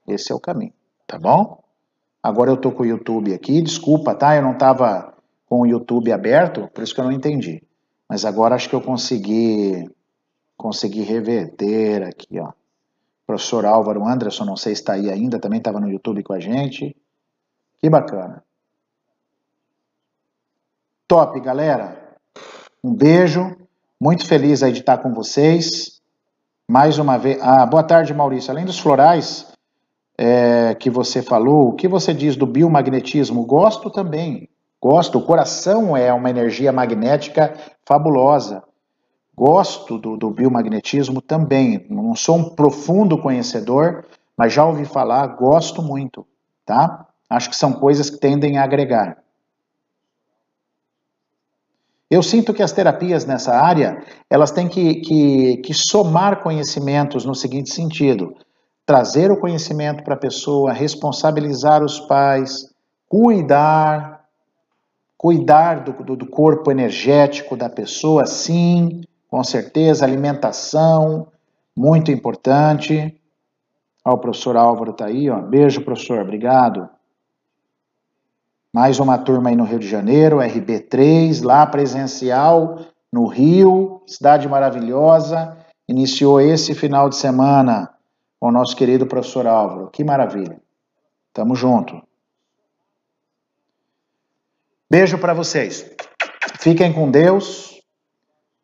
Esse 0.07 0.31
é 0.31 0.35
o 0.35 0.39
caminho, 0.39 0.71
tá 1.05 1.19
bom? 1.19 1.61
Agora 2.23 2.49
eu 2.49 2.57
tô 2.57 2.71
com 2.71 2.83
o 2.83 2.85
YouTube 2.85 3.33
aqui, 3.33 3.61
desculpa, 3.61 4.15
tá? 4.15 4.33
Eu 4.37 4.41
não 4.41 4.53
estava 4.53 5.13
com 5.45 5.61
o 5.61 5.65
YouTube 5.65 6.09
aberto, 6.13 6.69
por 6.73 6.83
isso 6.83 6.95
que 6.95 7.01
eu 7.01 7.05
não 7.05 7.11
entendi. 7.11 7.61
Mas 8.07 8.23
agora 8.23 8.55
acho 8.55 8.69
que 8.69 8.75
eu 8.75 8.81
consegui 8.81 9.89
consegui 10.55 11.01
reverter 11.01 12.03
aqui, 12.03 12.39
ó. 12.39 12.51
Professor 13.29 13.63
Álvaro 13.63 14.07
Anderson, 14.07 14.43
não 14.43 14.57
sei 14.57 14.73
se 14.73 14.81
está 14.81 14.93
aí 14.93 15.07
ainda, 15.07 15.37
também 15.37 15.59
estava 15.59 15.79
no 15.79 15.87
YouTube 15.87 16.23
com 16.23 16.33
a 16.33 16.39
gente. 16.39 16.95
Que 17.77 17.87
bacana. 17.87 18.43
Top, 21.07 21.39
galera. 21.39 22.17
Um 22.83 22.91
beijo. 22.91 23.55
Muito 24.01 24.25
feliz 24.25 24.63
aí 24.63 24.71
de 24.71 24.79
estar 24.79 24.97
com 24.97 25.13
vocês. 25.13 26.01
Mais 26.67 26.97
uma 26.97 27.19
vez. 27.19 27.37
Ah, 27.39 27.67
boa 27.67 27.83
tarde, 27.83 28.15
Maurício. 28.15 28.49
Além 28.49 28.65
dos 28.65 28.79
florais 28.79 29.53
é, 30.17 30.73
que 30.73 30.89
você 30.89 31.21
falou, 31.21 31.69
o 31.69 31.75
que 31.75 31.87
você 31.87 32.15
diz 32.15 32.35
do 32.35 32.47
biomagnetismo? 32.47 33.45
Gosto 33.45 33.91
também. 33.91 34.49
Gosto. 34.81 35.19
O 35.19 35.23
coração 35.23 35.95
é 35.95 36.11
uma 36.11 36.31
energia 36.31 36.71
magnética 36.71 37.53
fabulosa. 37.85 38.63
Gosto 39.39 39.97
do, 39.97 40.17
do 40.17 40.29
biomagnetismo 40.31 41.21
também. 41.21 41.85
Não 41.89 42.13
sou 42.13 42.35
um 42.35 42.49
profundo 42.49 43.17
conhecedor, 43.17 44.03
mas 44.35 44.51
já 44.51 44.65
ouvi 44.65 44.83
falar, 44.83 45.27
gosto 45.27 45.81
muito, 45.81 46.27
tá? 46.65 47.07
Acho 47.29 47.49
que 47.49 47.55
são 47.55 47.71
coisas 47.71 48.09
que 48.09 48.17
tendem 48.17 48.57
a 48.57 48.65
agregar. 48.65 49.17
Eu 52.11 52.21
sinto 52.21 52.53
que 52.53 52.61
as 52.61 52.73
terapias 52.73 53.23
nessa 53.25 53.55
área, 53.55 54.03
elas 54.29 54.51
têm 54.51 54.67
que, 54.67 54.95
que, 54.95 55.57
que 55.59 55.73
somar 55.73 56.43
conhecimentos 56.43 57.23
no 57.23 57.33
seguinte 57.33 57.73
sentido. 57.73 58.35
Trazer 58.85 59.31
o 59.31 59.39
conhecimento 59.39 60.03
para 60.03 60.15
a 60.15 60.19
pessoa, 60.19 60.73
responsabilizar 60.73 61.81
os 61.81 61.97
pais, 61.97 62.73
cuidar, 63.07 64.25
cuidar 65.17 65.85
do, 65.85 66.03
do, 66.03 66.17
do 66.17 66.27
corpo 66.27 66.69
energético 66.69 67.55
da 67.55 67.69
pessoa, 67.69 68.25
sim, 68.25 69.01
com 69.29 69.43
certeza, 69.43 70.03
alimentação, 70.03 71.27
muito 71.75 72.11
importante. 72.11 73.15
Ó, 74.03 74.13
o 74.13 74.17
professor 74.17 74.57
Álvaro 74.57 74.91
está 74.91 75.05
aí, 75.05 75.29
ó. 75.29 75.39
Beijo, 75.39 75.81
professor, 75.81 76.19
obrigado. 76.19 76.89
Mais 78.73 78.99
uma 78.99 79.17
turma 79.17 79.49
aí 79.49 79.55
no 79.55 79.63
Rio 79.63 79.79
de 79.79 79.87
Janeiro, 79.87 80.37
RB3, 80.37 81.43
lá 81.43 81.65
presencial, 81.65 82.79
no 83.11 83.25
Rio, 83.27 84.01
cidade 84.05 84.47
maravilhosa. 84.47 85.57
Iniciou 85.87 86.39
esse 86.39 86.75
final 86.75 87.09
de 87.09 87.15
semana 87.15 87.89
com 88.39 88.47
o 88.47 88.51
nosso 88.51 88.75
querido 88.75 89.07
professor 89.07 89.47
Álvaro. 89.47 89.89
Que 89.89 90.03
maravilha. 90.03 90.61
Tamo 91.33 91.55
junto. 91.55 92.01
Beijo 94.89 95.17
para 95.17 95.33
vocês. 95.33 95.85
Fiquem 96.59 96.93
com 96.93 97.09
Deus. 97.09 97.78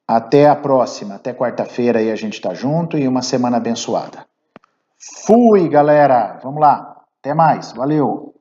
Até 0.08 0.48
a 0.48 0.56
próxima, 0.56 1.16
até 1.16 1.34
quarta-feira 1.34 2.00
aí 2.00 2.12
a 2.12 2.16
gente 2.16 2.40
tá 2.40 2.54
junto 2.54 2.98
e 2.98 3.08
uma 3.08 3.24
semana 3.24 3.58
abençoada. 3.58 4.26
Fui, 5.26 5.68
galera. 5.68 6.40
Vamos 6.44 6.62
lá. 6.62 7.02
Até 7.20 7.34
mais. 7.34 7.72
Valeu. 7.72 8.35